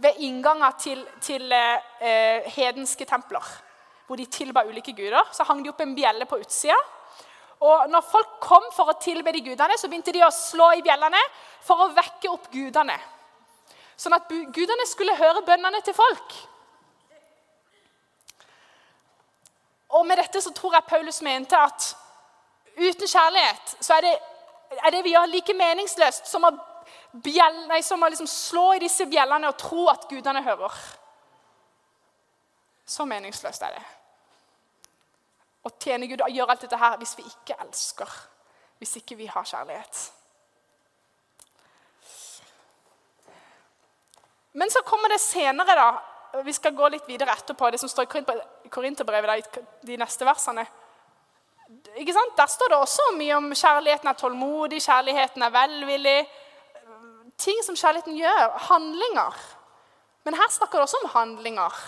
ved 0.00 0.22
innganger 0.24 0.76
til, 0.80 1.02
til 1.20 1.50
eh, 1.52 2.46
hedenske 2.54 3.04
templer. 3.10 3.50
Hvor 4.06 4.16
de 4.16 4.28
tilba 4.30 4.62
ulike 4.66 4.94
guder. 4.96 5.26
Så 5.34 5.44
hang 5.48 5.64
de 5.64 5.72
opp 5.72 5.82
en 5.82 5.96
bjelle 5.98 6.26
på 6.30 6.38
utsida. 6.40 6.78
Og 7.60 7.90
når 7.92 8.04
folk 8.08 8.36
kom 8.40 8.70
for 8.72 8.88
å 8.88 8.98
tilbe 9.00 9.32
de 9.36 9.42
gudene, 9.44 9.76
så 9.76 9.88
begynte 9.88 10.14
de 10.16 10.22
å 10.24 10.32
slå 10.32 10.70
i 10.78 10.84
bjellene 10.84 11.20
for 11.64 11.84
å 11.84 11.90
vekke 11.92 12.30
opp 12.32 12.48
gudene. 12.52 12.96
Sånn 14.00 14.16
at 14.16 14.30
gudene 14.30 14.86
skulle 14.88 15.18
høre 15.18 15.44
bønnene 15.44 15.82
til 15.84 15.96
folk. 15.96 16.36
Og 19.90 20.06
med 20.08 20.22
dette 20.22 20.40
så 20.40 20.54
tror 20.56 20.78
jeg 20.78 20.88
Paulus 20.88 21.20
mente 21.26 21.58
at 21.58 21.90
uten 22.78 23.10
kjærlighet 23.10 23.76
så 23.82 23.98
er 23.98 24.06
det, 24.06 24.16
er 24.80 24.94
det 24.94 25.04
vi 25.04 25.12
gjør, 25.12 25.28
like 25.28 25.56
meningsløst 25.58 26.30
som 26.30 26.46
å, 26.48 26.54
bjell, 27.12 27.64
nei, 27.68 27.82
som 27.84 28.00
å 28.00 28.08
liksom 28.08 28.30
slå 28.30 28.70
i 28.78 28.84
disse 28.86 29.04
bjellene 29.10 29.50
og 29.50 29.58
tro 29.60 29.88
at 29.92 30.08
gudene 30.08 30.40
hører. 30.46 30.76
Så 32.88 33.04
meningsløst 33.04 33.68
er 33.68 33.76
det 33.76 33.88
å 35.64 35.72
tjene 35.80 36.08
Gud 36.08 36.22
og 36.24 36.32
gjøre 36.32 36.54
alt 36.54 36.64
dette 36.64 36.78
her 36.80 36.96
hvis 37.00 37.16
vi 37.18 37.26
ikke 37.28 37.58
elsker, 37.66 38.16
hvis 38.80 38.96
ikke 39.00 39.18
vi 39.18 39.28
har 39.28 39.44
kjærlighet. 39.44 40.00
Men 44.52 44.70
så 44.70 44.82
kommer 44.82 45.12
det 45.12 45.20
senere, 45.22 45.76
da. 45.78 46.42
Vi 46.42 46.52
skal 46.54 46.74
gå 46.74 46.88
litt 46.90 47.08
videre 47.08 47.34
etterpå. 47.34 47.70
det 47.70 47.78
som 47.78 47.88
står 47.88 48.04
i 48.04 48.68
Korinterbrevet, 48.70 49.58
de 49.82 49.96
neste 49.98 50.26
versene. 50.26 50.66
Ikke 51.98 52.14
sant? 52.14 52.36
Der 52.36 52.46
står 52.46 52.68
det 52.68 52.78
også 52.78 53.12
mye 53.18 53.36
om 53.36 53.50
kjærligheten 53.54 54.08
er 54.08 54.18
tålmodig, 54.18 54.82
kjærligheten 54.82 55.42
er 55.42 55.54
velvillig. 55.54 56.20
Ting 57.38 57.62
som 57.62 57.76
kjærligheten 57.78 58.16
gjør. 58.18 58.56
Handlinger. 58.70 59.38
Men 60.24 60.34
her 60.34 60.50
snakker 60.50 60.78
det 60.78 60.88
også 60.88 61.02
om 61.04 61.10
handlinger. 61.14 61.78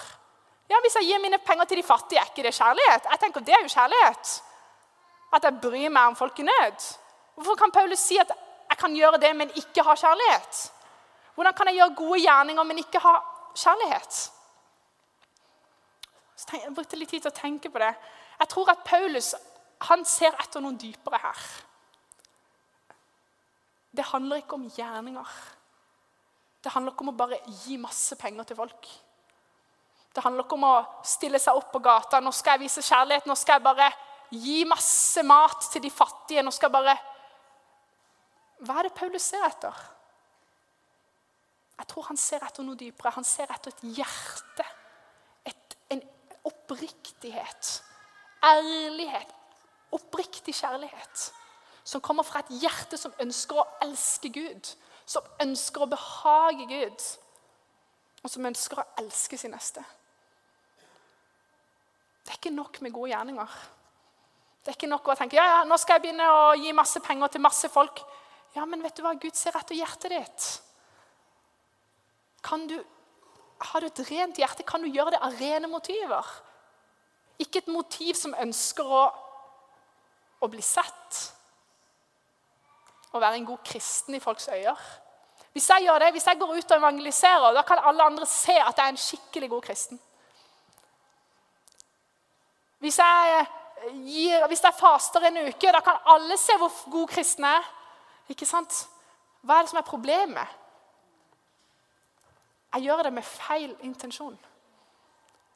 Ja, 0.70 0.76
Hvis 0.80 0.94
jeg 0.94 1.08
gir 1.08 1.20
mine 1.22 1.38
penger 1.38 1.64
til 1.64 1.76
de 1.76 1.82
fattige, 1.82 2.20
er 2.20 2.24
ikke 2.24 2.42
det 2.42 2.54
kjærlighet? 2.54 3.08
Jeg 3.10 3.20
tenker 3.20 3.40
Det 3.40 3.54
er 3.54 3.62
jo 3.62 3.68
kjærlighet. 3.68 4.42
At 5.32 5.44
jeg 5.44 5.60
bryr 5.62 5.88
meg 5.88 6.02
om 6.02 6.16
folk 6.16 6.38
i 6.38 6.42
nød. 6.42 6.96
Hvorfor 7.34 7.54
kan 7.54 7.72
Paulus 7.72 7.98
si 7.98 8.16
at 8.16 8.30
jeg 8.70 8.78
kan 8.78 8.94
gjøre 8.96 9.20
det, 9.20 9.36
men 9.36 9.50
ikke 9.56 9.82
ha 9.82 9.94
kjærlighet? 9.94 10.72
Hvordan 11.34 11.54
kan 11.54 11.66
jeg 11.66 11.74
gjøre 11.74 11.94
gode 11.96 12.20
gjerninger, 12.20 12.62
men 12.62 12.78
ikke 12.78 12.98
ha 12.98 13.14
kjærlighet? 13.56 14.32
Så 16.36 16.46
tenk, 16.46 16.64
jeg 16.64 16.74
brukte 16.74 16.96
litt 16.96 17.10
tid 17.10 17.20
til 17.20 17.30
å 17.30 17.36
tenke 17.36 17.70
på 17.70 17.78
det. 17.78 17.94
Jeg 18.40 18.48
tror 18.48 18.70
at 18.70 18.84
Paulus 18.84 19.34
han 19.88 20.04
ser 20.04 20.34
etter 20.42 20.62
noe 20.62 20.78
dypere 20.78 21.18
her. 21.22 21.40
Det 23.92 24.04
handler 24.08 24.40
ikke 24.40 24.56
om 24.56 24.68
gjerninger. 24.72 25.32
Det 26.64 26.72
handler 26.72 26.94
ikke 26.94 27.04
om 27.06 27.12
å 27.12 27.18
bare 27.18 27.40
gi 27.64 27.76
masse 27.80 28.16
penger 28.16 28.48
til 28.48 28.56
folk. 28.56 28.88
Det 30.14 30.22
handler 30.24 30.44
ikke 30.44 30.58
om 30.58 30.68
å 30.68 30.76
stille 31.08 31.40
seg 31.40 31.56
opp 31.56 31.70
på 31.72 31.80
gata. 31.84 32.20
Nå 32.20 32.32
skal 32.36 32.56
jeg 32.56 32.66
vise 32.66 32.84
kjærlighet. 32.84 33.28
Nå 33.28 33.36
skal 33.38 33.58
jeg 33.58 33.64
bare 33.64 33.88
gi 34.32 34.60
masse 34.68 35.24
mat 35.24 35.68
til 35.72 35.82
de 35.84 35.90
fattige. 35.92 36.44
Nå 36.44 36.52
skal 36.52 36.68
jeg 36.68 36.76
bare 36.78 36.98
Hva 38.62 38.78
er 38.78 38.86
det 38.86 38.94
Paulus 38.94 39.24
ser 39.26 39.42
etter? 39.42 39.78
Jeg 41.78 41.88
tror 41.90 42.04
han 42.12 42.20
ser 42.20 42.44
etter 42.46 42.62
noe 42.62 42.78
dypere. 42.78 43.14
Han 43.16 43.26
ser 43.26 43.50
etter 43.50 43.72
et 43.72 43.80
hjerte. 43.96 44.66
Et, 45.48 45.78
en 45.96 46.02
oppriktighet. 46.46 47.72
Ærlighet. 48.44 49.32
Oppriktig 49.96 50.54
kjærlighet. 50.60 51.24
Som 51.84 52.04
kommer 52.04 52.22
fra 52.22 52.44
et 52.44 52.52
hjerte 52.62 53.00
som 53.00 53.16
ønsker 53.24 53.58
å 53.58 53.66
elske 53.82 54.30
Gud. 54.30 54.70
Som 55.08 55.26
ønsker 55.42 55.82
å 55.82 55.90
behage 55.90 56.68
Gud. 56.70 57.08
Og 58.22 58.30
som 58.30 58.46
ønsker 58.46 58.78
å 58.78 58.86
elske 59.02 59.40
sin 59.40 59.56
neste. 59.56 59.82
Ikke 62.42 62.50
nok 62.50 62.80
med 62.82 62.90
gode 62.90 63.12
gjerninger. 63.12 63.50
Det 64.62 64.72
er 64.72 64.74
ikke 64.74 64.88
nok 64.90 65.08
å 65.12 65.14
tenke 65.14 65.36
ja, 65.38 65.44
ja, 65.46 65.60
nå 65.62 65.76
skal 65.78 66.00
jeg 66.00 66.08
begynne 66.08 66.26
å 66.26 66.40
gi 66.58 66.72
masse 66.74 66.98
penger 67.02 67.30
til 67.30 67.42
masse 67.44 67.70
folk. 67.70 68.02
Ja, 68.56 68.64
men 68.66 68.82
vet 68.82 68.96
du 68.98 69.04
hva? 69.04 69.12
Gud 69.14 69.38
ser 69.38 69.54
etter 69.54 69.78
hjertet 69.78 70.10
ditt. 70.10 70.48
Kan 72.42 72.66
du, 72.66 72.80
Har 73.62 73.78
du 73.78 73.86
et 73.86 74.02
rent 74.10 74.42
hjerte, 74.42 74.66
kan 74.66 74.82
du 74.82 74.90
gjøre 74.90 75.14
det 75.14 75.22
av 75.22 75.38
rene 75.38 75.70
motiver. 75.70 76.34
Ikke 77.38 77.62
et 77.62 77.70
motiv 77.70 78.18
som 78.18 78.34
ønsker 78.34 78.90
å, 78.90 79.04
å 80.42 80.50
bli 80.50 80.66
sett. 80.66 81.22
Å 83.14 83.22
være 83.22 83.38
en 83.38 83.46
god 83.52 83.62
kristen 83.70 84.18
i 84.18 84.24
folks 84.24 84.50
øyne. 84.50 84.74
Hvis 85.54 85.70
jeg 85.70 85.86
gjør 85.86 86.02
det, 86.02 86.10
hvis 86.16 86.26
jeg 86.26 86.42
går 86.42 86.56
ut 86.58 86.74
og 86.74 86.80
evangeliserer, 86.80 87.54
da 87.54 87.62
kan 87.62 87.86
alle 87.86 88.10
andre 88.10 88.26
se 88.26 88.58
at 88.58 88.74
jeg 88.74 88.82
er 88.82 88.96
en 88.96 89.04
skikkelig 89.06 89.54
god 89.54 89.70
kristen. 89.70 90.02
Hvis 92.82 92.98
jeg, 92.98 93.46
eh, 93.46 93.94
gir, 94.02 94.46
hvis 94.50 94.62
jeg 94.64 94.74
faster 94.74 95.22
en 95.28 95.38
uke, 95.46 95.72
da 95.72 95.80
kan 95.80 96.00
alle 96.06 96.36
se 96.36 96.56
hvor 96.58 96.72
god 96.90 97.08
kristen 97.08 97.44
er. 97.46 97.68
Ikke 98.28 98.46
sant? 98.46 98.88
Hva 99.42 99.58
er 99.58 99.62
det 99.62 99.70
som 99.70 99.78
er 99.78 99.86
problemet? 99.86 100.58
Jeg 102.72 102.88
gjør 102.88 103.04
det 103.06 103.12
med 103.12 103.22
feil 103.22 103.76
intensjon. 103.86 104.38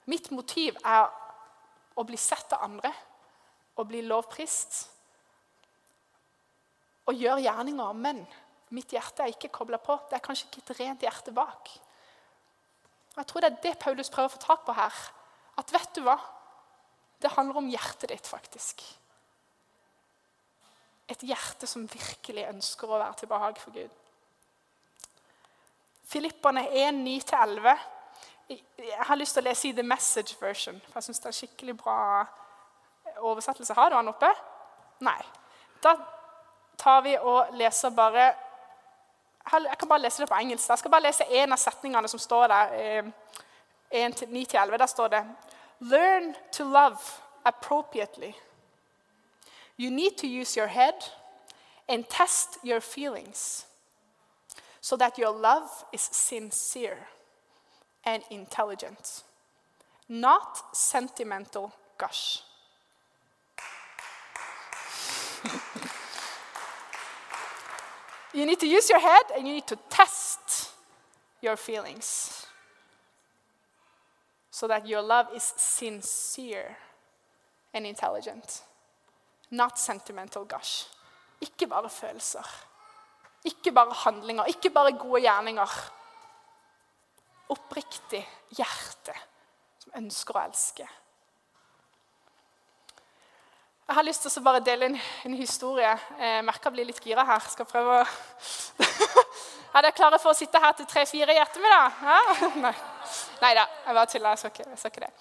Mitt 0.07 0.31
motiv 0.31 0.77
er 0.85 1.09
å 1.97 2.05
bli 2.07 2.19
sett 2.21 2.53
av 2.55 2.63
andre, 2.69 2.93
å 3.75 3.85
bli 3.89 4.05
lovprist 4.07 4.85
og 7.07 7.15
gjøre 7.15 7.43
gjerninger. 7.43 7.99
Men 8.07 8.23
mitt 8.77 8.95
hjerte 8.95 9.25
er 9.25 9.35
ikke 9.35 9.51
kobla 9.59 9.83
på. 9.83 9.99
Det 10.07 10.21
er 10.21 10.25
kanskje 10.29 10.47
ikke 10.47 10.63
et 10.63 10.79
rent 10.79 11.03
hjerte 11.09 11.35
bak. 11.35 11.75
Jeg 13.17 13.27
tror 13.27 13.43
det 13.43 13.51
er 13.51 13.61
det 13.65 13.79
Paulus 13.83 14.13
prøver 14.13 14.31
å 14.31 14.37
få 14.37 14.45
tak 14.47 14.67
på 14.67 14.79
her. 14.79 15.05
At 15.59 15.75
vet 15.75 15.95
du 15.97 16.05
hva? 16.07 16.21
Det 17.27 17.35
handler 17.35 17.57
om 17.59 17.67
hjertet 17.67 18.13
ditt, 18.13 18.27
faktisk. 18.27 18.83
Et 21.11 21.23
hjerte 21.27 21.67
som 21.67 21.89
virkelig 21.91 22.45
ønsker 22.47 22.87
å 22.87 23.01
være 23.01 23.17
til 23.19 23.31
behag 23.31 23.59
for 23.59 23.75
Gud. 23.75 23.97
Filipperne 26.07 26.63
1, 26.71 27.01
9-11. 27.03 27.73
Jeg 28.79 29.07
har 29.09 29.19
lyst 29.19 29.35
til 29.35 29.43
å 29.43 29.49
lese 29.49 29.67
i 29.67 29.73
The 29.75 29.83
Message 29.83 30.37
Version. 30.39 30.79
for 30.85 31.01
Jeg 31.01 31.09
syns 31.09 31.19
det 31.19 31.27
er 31.27 31.35
en 31.35 31.39
skikkelig 31.41 31.75
bra 31.81 31.97
oversettelse. 33.17 33.75
Har 33.75 33.91
du 33.91 33.97
den 33.97 34.13
oppe? 34.15 34.31
Nei. 35.03 35.19
Da 35.83 35.97
tar 36.79 37.03
vi 37.03 37.17
og 37.19 37.59
leser 37.59 37.91
bare 37.91 38.35
Jeg 39.53 39.79
kan 39.79 39.89
bare 39.89 40.03
lese 40.07 40.23
det 40.23 40.31
på 40.31 40.39
engelsk. 40.39 40.69
Jeg 40.69 40.79
skal 40.79 40.91
bare 40.91 41.09
lese 41.09 41.25
én 41.25 41.53
av 41.53 41.59
setningene 41.59 42.09
som 42.09 42.23
står 42.23 42.47
der. 42.55 43.13
9-11. 43.91 44.73
Eh, 44.75 44.79
der 44.79 44.87
står 44.87 45.09
det 45.09 45.27
Learn 45.81 46.35
to 46.53 46.65
love 46.65 47.21
appropriately. 47.45 48.35
You 49.77 49.91
need 49.91 50.17
to 50.19 50.27
use 50.27 50.57
your 50.57 50.69
head 50.69 50.95
and 51.89 52.09
test 52.09 52.59
your 52.63 52.81
feelings 52.81 53.67
so 54.81 54.97
that 54.97 55.19
your 55.19 55.31
love 55.37 55.85
is 55.93 56.01
sincere 56.01 56.97
and 58.05 58.23
intelligent, 58.31 59.23
not 60.09 60.75
sentimental 60.75 61.75
gush. 61.99 62.41
you 68.33 68.47
need 68.47 68.61
to 68.61 68.67
use 68.67 68.89
your 68.89 69.01
head 69.01 69.23
and 69.37 69.47
you 69.47 69.55
need 69.55 69.67
to 69.67 69.79
test 69.91 70.71
your 71.43 71.57
feelings 71.57 72.36
so 74.57 74.67
that 74.67 74.89
your 74.89 75.03
love 75.03 75.27
is 75.35 75.43
sincere 75.59 76.79
and 77.75 77.85
intelligent, 77.85 78.63
not 79.51 79.79
sentimental 79.79 80.47
gush. 80.47 80.87
Ikke 81.41 81.67
bare 81.67 81.91
følelser. 81.91 82.47
Ikke 83.45 83.73
bare 83.73 83.93
handlinger, 83.93 84.45
ikke 84.45 84.71
bare 84.71 84.97
gode 84.99 85.21
gjerninger. 85.21 85.75
Oppriktig 87.53 88.23
hjerte 88.57 89.13
som 89.85 89.93
ønsker 90.01 90.41
å 90.41 90.47
elske. 90.49 90.89
Jeg 93.87 93.95
har 93.95 94.03
lyst 94.03 94.25
til 94.27 94.41
å 94.41 94.43
bare 94.43 94.61
dele 94.67 94.89
en, 94.91 94.99
en 95.29 95.35
historie. 95.39 95.93
Jeg 96.19 96.45
merker 96.45 96.71
jeg 96.71 96.75
blir 96.75 96.89
litt 96.89 97.03
gira 97.05 97.25
her. 97.27 97.45
Skal 97.53 97.69
prøve 97.71 98.01
å 98.01 98.07
Er 99.77 99.85
dere 99.85 99.93
klare 99.95 100.19
for 100.19 100.33
å 100.33 100.37
sitte 100.37 100.59
her 100.59 100.73
til 100.75 100.89
tre-fire 100.91 101.35
i 101.37 101.41
ettermiddag? 101.43 101.99
Ja? 102.03 102.19
Nei. 102.65 102.75
Da, 103.41 103.67
jeg 103.87 103.95
bare 103.95 104.07
tuller. 104.11 104.33
Jeg 104.33 104.43
skal 104.43 104.55
ikke, 104.55 104.69
jeg 104.71 104.81
skal 104.81 104.95
ikke 104.95 105.05
det. 105.07 105.13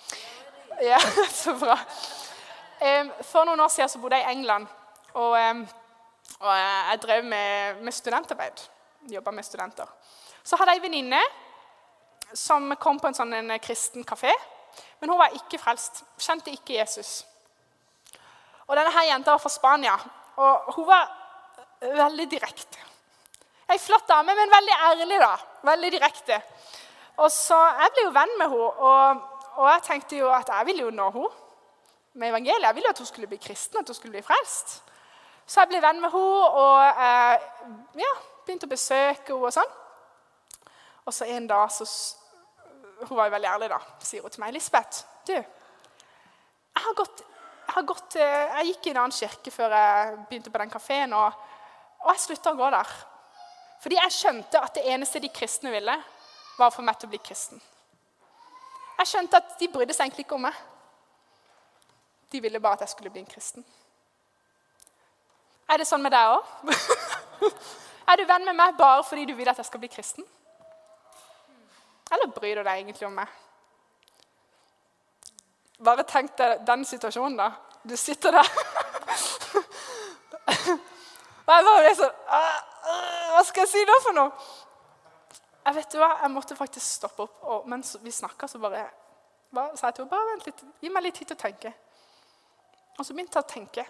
Ja, 0.88 1.00
Så 1.44 1.54
bra. 1.60 1.78
For 3.30 3.48
noen 3.48 3.62
år 3.64 3.72
siden 3.72 3.92
så 3.92 4.02
bodde 4.02 4.18
jeg 4.20 4.28
i 4.28 4.38
England. 4.40 4.72
Og 5.16 5.36
og 6.40 6.52
jeg 6.58 7.00
drev 7.02 7.24
med, 7.24 7.82
med 7.82 7.94
studentarbeid. 7.94 8.66
Jobba 9.12 9.32
med 9.32 9.44
studenter. 9.44 9.86
Så 10.44 10.58
hadde 10.58 10.72
jeg 10.72 10.82
en 10.82 10.84
venninne 10.84 11.22
som 12.34 12.74
kom 12.82 13.00
på 13.00 13.08
en 13.08 13.18
sånn 13.18 13.34
en 13.38 13.54
kristen 13.64 14.04
kafé. 14.04 14.34
Men 15.00 15.14
hun 15.14 15.22
var 15.22 15.36
ikke 15.38 15.60
frelst. 15.62 16.04
Kjente 16.20 16.52
ikke 16.52 16.76
Jesus. 16.80 17.24
Og 18.68 18.78
denne 18.78 18.92
her 18.92 19.08
jenta 19.12 19.36
var 19.36 19.44
fra 19.44 19.50
Spania, 19.54 19.94
og 20.42 20.74
hun 20.76 20.88
var 20.88 21.10
veldig 21.82 22.26
direkte. 22.32 22.82
Ei 23.70 23.78
flott 23.82 24.08
dame, 24.10 24.36
men 24.36 24.52
veldig 24.52 24.76
ærlig. 24.90 25.20
da. 25.20 25.36
Veldig 25.64 25.92
direkte. 25.92 26.42
Og 27.18 27.32
så, 27.32 27.56
Jeg 27.56 27.92
ble 27.94 28.04
jo 28.04 28.12
venn 28.14 28.38
med 28.38 28.50
henne, 28.50 28.70
og, 28.90 29.22
og 29.56 29.70
jeg 29.72 29.84
tenkte 29.84 30.18
jo 30.18 30.30
at 30.34 30.50
jeg 30.50 30.66
ville 30.66 30.84
jo 30.84 30.90
nå 30.90 31.10
henne 31.12 31.30
med 32.14 32.30
evangeliet. 32.30 32.68
Jeg 32.68 32.76
ville 32.76 32.88
jo 32.88 32.94
at 32.94 32.98
hun 32.98 33.08
skulle 33.08 33.28
bli 33.28 33.38
kristen, 33.38 33.80
at 33.80 33.88
hun 33.90 33.96
skulle 33.96 34.12
bli 34.12 34.22
frelst. 34.22 34.82
Så 35.46 35.62
jeg 35.62 35.72
ble 35.72 35.82
venn 35.82 36.02
med 36.02 36.14
henne 36.14 36.50
og 36.62 37.02
eh, 37.08 37.48
ja, 38.02 38.14
begynte 38.46 38.70
å 38.70 38.74
besøke 38.74 39.34
henne. 39.34 39.42
Og 39.42 39.54
sånn. 39.54 39.74
Og 41.06 41.14
så 41.14 41.28
en 41.30 41.48
dag 41.48 41.72
så 41.72 41.86
Hun 42.96 43.18
var 43.18 43.26
jo 43.28 43.32
veldig 43.34 43.48
ærlig, 43.50 43.68
da. 43.70 43.78
sier 44.00 44.22
hun 44.24 44.32
til 44.32 44.40
meg. 44.40 44.54
'Lisbeth, 44.54 45.02
du, 45.28 45.34
jeg 45.36 46.84
har 46.84 46.94
gått, 46.96 47.24
gått, 47.84 48.16
jeg 48.16 48.68
gikk 48.70 48.88
i 48.88 48.92
en 48.94 49.02
annen 49.02 49.12
kirke 49.16 49.52
før 49.52 49.74
jeg 49.76 50.18
begynte 50.30 50.52
på 50.54 50.62
den 50.62 50.72
kafeen, 50.72 51.14
og, 51.14 51.34
og 52.06 52.12
jeg 52.14 52.24
slutta 52.24 52.54
å 52.54 52.60
gå 52.60 52.70
der. 52.72 52.94
Fordi 53.84 53.98
jeg 54.00 54.16
skjønte 54.16 54.62
at 54.64 54.78
det 54.78 54.86
eneste 54.94 55.20
de 55.20 55.30
kristne 55.30 55.74
ville, 55.74 55.96
var 56.56 56.72
for 56.72 56.88
meg 56.88 56.96
til 56.98 57.10
å 57.10 57.12
bli 57.12 57.20
kristen. 57.20 57.60
Jeg 58.96 59.12
skjønte 59.12 59.42
at 59.42 59.58
de 59.60 59.68
brydde 59.70 59.94
seg 59.94 60.08
egentlig 60.08 60.24
ikke 60.24 60.38
om 60.38 60.46
meg. 60.48 60.62
De 62.32 62.40
ville 62.42 62.62
bare 62.64 62.80
at 62.80 62.86
jeg 62.86 62.94
skulle 62.96 63.12
bli 63.12 63.22
en 63.26 63.30
kristen. 63.30 63.66
Er 65.68 65.82
det 65.82 65.88
sånn 65.90 66.04
med 66.06 66.14
deg 66.16 66.32
òg? 66.32 66.72
er 68.10 68.22
du 68.22 68.26
venn 68.30 68.48
med 68.48 68.56
meg 68.56 68.78
bare 68.80 69.04
fordi 69.04 69.26
du 69.28 69.36
vil 69.36 69.50
at 69.52 69.60
jeg 69.60 69.68
skal 69.68 69.82
bli 69.84 69.92
kristen? 69.92 70.26
Eller 72.14 72.32
bryr 72.32 72.62
du 72.62 72.64
deg 72.64 72.80
egentlig 72.80 73.08
om 73.10 73.16
meg? 73.18 73.42
Bare 75.84 76.06
tenk 76.08 76.38
deg 76.40 76.62
den 76.68 76.86
situasjonen, 76.88 77.36
da. 77.36 77.50
Du 77.90 77.98
sitter 77.98 78.32
der 78.32 78.50
Og 81.46 81.50
bare 81.50 81.74
ble 81.82 81.92
sånn 81.98 82.22
Hva 82.30 83.42
skal 83.46 83.66
jeg 83.66 83.72
si 83.72 83.84
da 83.86 83.98
for 84.04 84.18
noe? 84.18 84.32
Jeg 85.66 85.76
vet 85.80 85.94
du 85.96 85.98
hva, 85.98 86.12
jeg 86.22 86.30
måtte 86.30 86.56
faktisk 86.58 86.86
stoppe 86.86 87.24
opp. 87.26 87.38
Og 87.50 87.64
mens 87.70 87.96
vi 88.04 88.12
snakka, 88.14 88.46
så 88.48 88.60
bare, 88.62 88.84
bare 89.50 89.74
sa 89.74 89.90
jeg 89.90 89.96
til 89.98 90.04
henne 90.06 90.12
bare 90.12 90.28
vent 90.30 90.46
litt, 90.46 90.62
gi 90.78 90.92
meg 90.94 91.06
litt 91.08 91.18
tid 91.18 91.32
til 91.32 91.38
å 91.40 91.42
tenke. 91.42 91.72
Og 93.00 93.08
så 93.08 93.16
begynte 93.16 93.40
jeg 93.40 93.48
å 93.48 93.50
tenke 93.50 93.86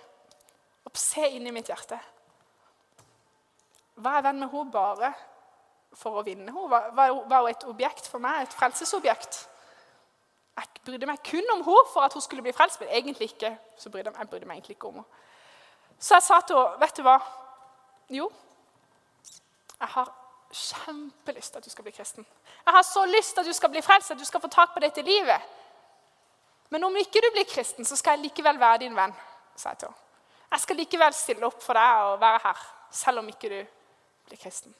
og 0.88 0.96
se 1.02 1.28
inn 1.36 1.50
i 1.50 1.52
mitt 1.52 1.68
hjerte. 1.68 2.00
Hva 4.00 4.16
er 4.16 4.24
venn 4.30 4.40
med 4.40 4.54
henne 4.54 4.72
bare 4.72 5.12
for 6.00 6.22
å 6.22 6.24
vinne 6.24 6.56
henne? 6.56 6.80
Hva 6.96 7.10
er 7.10 7.36
hun 7.36 7.52
et 7.52 7.68
objekt 7.68 8.08
for 8.08 8.24
meg? 8.24 8.46
Et 8.46 8.56
frelsesobjekt? 8.56 9.42
Jeg 10.56 10.68
brydde 10.86 11.06
meg 11.10 11.20
kun 11.32 11.52
om 11.52 11.64
henne 11.64 11.88
for 11.94 12.02
at 12.02 12.14
hun 12.14 12.22
skulle 12.22 12.42
bli 12.42 12.54
frelst, 12.56 12.80
men 12.80 12.90
egentlig 12.90 13.34
ikke. 13.34 13.58
så 13.78 13.90
brydde 13.90 14.10
jeg, 14.10 14.20
jeg 14.20 14.30
brydde 14.30 14.46
meg 14.46 14.56
egentlig 14.56 14.76
ikke 14.76 14.88
om 14.88 14.94
henne. 14.94 15.24
Så 16.00 16.16
jeg 16.16 16.24
sa 16.24 16.42
til 16.42 16.56
henne, 16.56 16.80
'Vet 16.80 16.98
du 16.98 17.02
hva? 17.02 17.18
Jo, 18.10 18.32
jeg 19.80 19.88
har 19.88 20.14
kjempelyst 20.52 21.52
til 21.52 21.58
at 21.58 21.66
du 21.66 21.70
skal 21.70 21.84
bli 21.84 21.92
kristen.' 21.92 22.26
'Jeg 22.66 22.74
har 22.74 22.82
så 22.82 23.06
lyst 23.06 23.34
til 23.34 23.40
at 23.40 23.46
du 23.46 23.54
skal 23.54 23.70
bli 23.70 23.82
frelst, 23.82 24.12
at 24.12 24.20
du 24.20 24.26
skal 24.26 24.42
få 24.42 24.48
tak 24.48 24.74
på 24.74 24.80
dette 24.80 25.02
livet.' 25.02 25.42
'Men 26.70 26.84
om 26.84 26.96
ikke 26.96 27.22
du 27.22 27.32
blir 27.34 27.46
kristen, 27.50 27.86
så 27.86 27.96
skal 27.96 28.12
jeg 28.12 28.20
likevel 28.20 28.60
være 28.60 28.78
din 28.78 28.96
venn', 28.96 29.16
sa 29.56 29.70
jeg 29.70 29.78
til 29.78 29.88
henne. 29.88 30.00
Jeg 30.52 30.60
skal 30.60 30.76
likevel 30.76 31.14
stille 31.14 31.46
opp 31.46 31.64
for 31.64 31.74
deg 31.74 32.02
og 32.02 32.20
være 32.22 32.40
her, 32.44 32.58
selv 32.92 33.20
om 33.20 33.28
ikke 33.28 33.50
du 33.50 33.68
blir 34.26 34.38
kristen. 34.38 34.76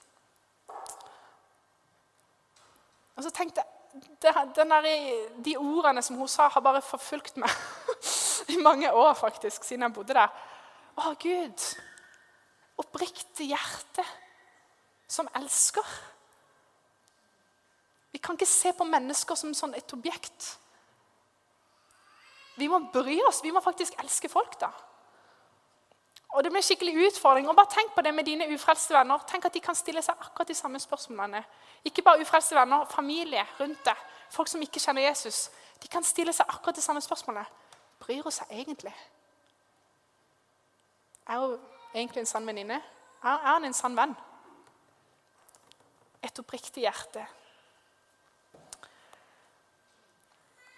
Og 3.16 3.24
så 3.24 3.30
tenkte 3.30 3.62
jeg 3.62 3.75
der, 4.22 5.32
De 5.38 5.58
ordene 5.58 6.02
som 6.02 6.18
hun 6.18 6.28
sa, 6.28 6.48
har 6.48 6.62
bare 6.62 6.82
forfulgt 6.82 7.38
meg 7.38 7.52
i 8.54 8.58
mange 8.62 8.92
år, 8.92 9.14
faktisk, 9.14 9.64
siden 9.64 9.88
jeg 9.88 9.94
bodde 9.94 10.18
der. 10.18 10.34
Å, 10.96 11.14
Gud! 11.20 11.68
Oppriktig 12.78 13.50
hjerte 13.54 14.04
som 15.08 15.30
elsker. 15.38 15.86
Vi 18.12 18.20
kan 18.20 18.36
ikke 18.36 18.48
se 18.48 18.72
på 18.76 18.88
mennesker 18.88 19.36
som 19.40 19.54
sånn 19.56 19.76
et 19.76 19.94
objekt. 19.96 20.56
Vi 22.56 22.68
må 22.72 22.80
bry 22.92 23.18
oss. 23.28 23.42
Vi 23.44 23.52
må 23.52 23.64
faktisk 23.64 23.98
elske 24.00 24.32
folk, 24.32 24.56
da. 24.60 24.70
Og 26.36 26.44
det 26.44 26.52
blir 26.52 26.60
en 26.60 26.68
skikkelig 26.68 27.08
utfordring. 27.08 27.48
Og 27.50 27.56
bare 27.56 27.72
Tenk 27.72 27.94
på 27.96 28.02
det 28.02 28.14
med 28.14 28.26
dine 28.28 28.48
ufrelste 28.54 28.94
venner. 28.94 29.22
Tenk 29.28 29.46
at 29.46 29.54
de 29.54 29.60
kan 29.64 29.76
stille 29.76 30.02
seg 30.04 30.16
akkurat 30.20 30.48
de 30.48 30.56
samme 30.56 30.80
spørsmålene. 30.80 31.44
Ikke 31.86 32.02
bare 32.02 32.22
ufrelste 32.22 32.56
venner, 32.56 32.86
familie 32.86 33.46
rundt 33.60 33.86
deg, 33.86 34.02
folk 34.30 34.52
som 34.52 34.62
ikke 34.62 34.80
kjenner 34.84 35.08
Jesus. 35.08 35.50
De 35.84 35.88
kan 35.88 36.04
stille 36.04 36.34
seg 36.34 36.50
akkurat 36.50 36.76
de 36.76 36.82
samme 36.82 37.02
spørsmålene. 37.02 37.46
Bryr 38.00 38.24
hun 38.24 38.36
seg 38.36 38.52
egentlig? 38.52 38.94
Er 41.28 41.40
hun 41.40 41.56
egentlig 41.94 42.20
en 42.20 42.26
sann 42.34 42.48
venninne? 42.48 42.82
Er 43.24 43.48
han 43.48 43.66
en 43.66 43.74
sann 43.74 43.96
venn? 43.96 44.16
Et 46.24 46.40
oppriktig 46.40 46.84
hjerte. 46.84 47.24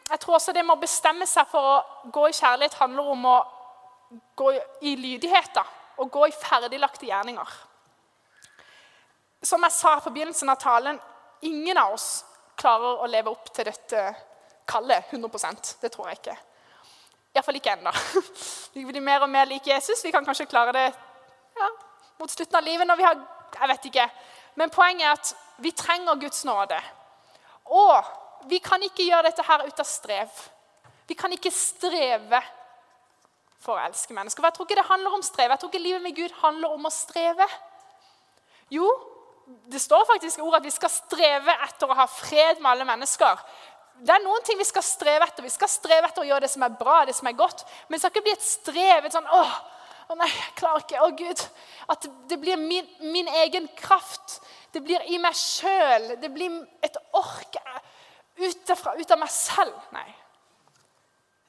Jeg 0.09 0.19
tror 0.19 0.33
også 0.37 0.53
det 0.53 0.65
med 0.65 0.77
å 0.77 0.81
bestemme 0.81 1.25
seg 1.27 1.49
for 1.51 1.73
å 1.73 2.09
gå 2.13 2.29
i 2.29 2.35
kjærlighet 2.35 2.77
handler 2.79 3.09
om 3.11 3.25
å 3.25 3.37
gå 4.35 4.51
i 4.81 4.95
lydighet 4.95 5.59
og 5.97 6.11
gå 6.11 6.27
i 6.27 6.35
ferdiglagte 6.35 7.05
gjerninger. 7.05 7.47
som 9.41 9.63
jeg 9.63 9.71
sa 9.71 9.99
på 9.99 10.09
begynnelsen 10.09 10.49
av 10.49 10.55
talen, 10.55 10.99
ingen 11.41 11.77
av 11.77 11.93
oss 11.93 12.25
klarer 12.55 13.03
å 13.03 13.07
leve 13.07 13.29
opp 13.29 13.51
til 13.53 13.65
dette 13.65 14.15
kallet 14.67 15.11
100% 15.11 15.75
Det 15.81 15.91
tror 15.93 16.09
jeg 16.09 16.19
ikke. 16.19 16.37
Iallfall 17.35 17.59
ikke 17.59 17.75
ennå. 17.77 17.91
Vi 18.73 18.85
blir 18.85 19.01
mer 19.01 19.23
og 19.23 19.29
mer 19.29 19.45
lik 19.45 19.67
Jesus. 19.67 20.03
Vi 20.03 20.11
kan 20.11 20.25
kanskje 20.25 20.49
klare 20.49 20.73
det 20.73 20.87
ja, 21.57 21.69
mot 22.17 22.31
slutten 22.31 22.57
av 22.57 22.65
livet 22.65 22.87
når 22.87 22.97
vi 22.97 23.05
har 23.05 23.17
Jeg 23.57 23.69
vet 23.69 23.85
ikke. 23.85 24.05
Men 24.59 24.69
poenget 24.73 25.05
er 25.05 25.13
at 25.15 25.29
vi 25.63 25.71
trenger 25.71 26.19
Guds 26.19 26.43
nåde. 26.45 26.77
Og 27.71 28.49
vi 28.49 28.59
kan 28.59 28.83
ikke 28.83 29.05
gjøre 29.07 29.29
dette 29.29 29.45
her 29.47 29.63
ut 29.65 29.79
av 29.79 29.87
strev. 29.87 30.41
Vi 31.07 31.15
kan 31.15 31.31
ikke 31.33 31.51
streve 31.53 32.41
for 33.61 33.75
å 33.75 33.85
elske 33.87 34.15
mennesker. 34.15 34.41
For 34.41 34.49
Jeg 34.49 34.57
tror 34.57 34.67
ikke 34.69 34.79
det 34.79 34.89
handler 34.89 35.17
om 35.17 35.25
streve. 35.25 35.53
Jeg 35.55 35.63
tror 35.63 35.71
ikke 35.73 35.83
livet 35.83 36.03
med 36.03 36.17
Gud 36.17 36.35
handler 36.41 36.75
om 36.75 36.89
å 36.89 36.93
streve. 36.93 37.47
Jo, 38.73 38.89
det 39.71 39.81
står 39.81 40.05
faktisk 40.09 40.39
i 40.39 40.45
ordet 40.45 40.61
at 40.61 40.67
vi 40.67 40.75
skal 40.75 40.91
streve 40.91 41.55
etter 41.67 41.89
å 41.89 41.97
ha 41.97 42.05
fred 42.11 42.61
med 42.61 42.71
alle 42.73 42.87
mennesker. 42.87 43.41
Det 43.97 44.13
er 44.13 44.21
noen 44.21 44.43
ting 44.45 44.59
vi 44.59 44.67
skal 44.67 44.85
streve 44.85 45.25
etter. 45.25 45.45
Vi 45.45 45.53
skal 45.53 45.71
streve 45.71 46.09
etter 46.09 46.21
å 46.21 46.27
gjøre 46.27 46.45
det 46.45 46.51
som 46.53 46.65
er 46.67 46.75
bra, 46.77 46.99
det 47.07 47.15
som 47.17 47.29
er 47.29 47.37
godt. 47.37 47.63
Men 47.87 47.95
det 47.95 48.03
skal 48.03 48.13
ikke 48.13 48.25
bli 48.27 48.35
et 48.35 48.45
strev. 48.45 49.05
et 49.07 49.15
sånn, 49.15 49.29
åh, 49.33 49.55
å 50.07 50.15
nei, 50.19 50.29
jeg 50.29 50.53
klarer 50.59 50.83
ikke. 50.85 51.01
Å, 51.01 51.09
Gud. 51.17 51.43
At 51.91 52.07
det 52.29 52.37
blir 52.39 52.59
min, 52.61 52.85
min 53.01 53.27
egen 53.41 53.67
kraft. 53.79 54.39
Det 54.71 54.83
blir 54.85 55.03
i 55.09 55.17
meg 55.19 55.35
sjøl. 55.35 56.13
Det 56.21 56.29
blir 56.31 56.61
et 56.85 56.99
ork 57.17 57.57
ut, 58.37 58.71
ut 58.71 59.11
av 59.11 59.19
meg 59.19 59.33
selv. 59.33 59.75
Nei. 59.95 60.07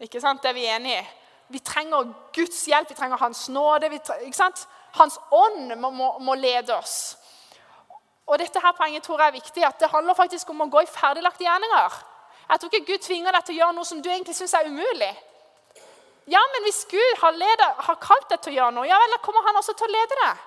Ikke 0.06 0.22
sant? 0.22 0.42
Det 0.42 0.54
er 0.54 0.56
vi 0.56 0.66
enige 0.70 1.02
i. 1.02 1.08
Vi 1.48 1.60
trenger 1.64 2.12
Guds 2.36 2.66
hjelp, 2.68 2.90
vi 2.90 2.94
trenger 2.94 3.16
Hans 3.16 3.48
nåde. 3.48 3.90
sant? 4.32 4.66
Hans 4.92 5.18
ånd 5.30 5.74
må, 5.76 5.90
må, 5.90 6.18
må 6.18 6.34
lede 6.34 6.76
oss. 6.76 7.16
Og 8.28 8.38
dette 8.38 8.60
her 8.60 8.74
poenget 8.76 9.02
tror 9.02 9.20
jeg 9.20 9.28
er 9.28 9.38
viktig, 9.40 9.64
at 9.64 9.80
Det 9.80 9.90
handler 9.90 10.14
faktisk 10.14 10.50
om 10.50 10.60
å 10.60 10.68
gå 10.68 10.82
i 10.84 10.90
ferdiglagte 10.90 11.44
gjerninger. 11.44 11.96
Jeg 12.48 12.60
tror 12.60 12.72
ikke 12.72 12.92
Gud 12.92 13.04
tvinger 13.04 13.32
deg 13.32 13.44
til 13.44 13.56
å 13.56 13.58
gjøre 13.58 13.76
noe 13.76 13.88
som 13.88 14.02
du 14.02 14.10
egentlig 14.10 14.36
syns 14.36 14.54
er 14.56 14.68
umulig. 14.68 15.14
Ja, 16.28 16.40
men 16.52 16.66
hvis 16.66 16.84
Gud 16.90 17.20
har, 17.22 17.32
leder, 17.32 17.74
har 17.86 17.96
kalt 18.00 18.28
deg 18.28 18.40
til 18.44 18.52
å 18.52 18.56
gjøre 18.58 18.76
noe, 18.76 18.88
ja 18.88 18.98
vel, 19.00 19.14
da 19.14 19.20
kommer 19.24 19.44
han 19.46 19.56
også 19.56 19.72
til 19.76 19.88
å 19.88 19.94
lede 19.94 20.20
deg. 20.20 20.44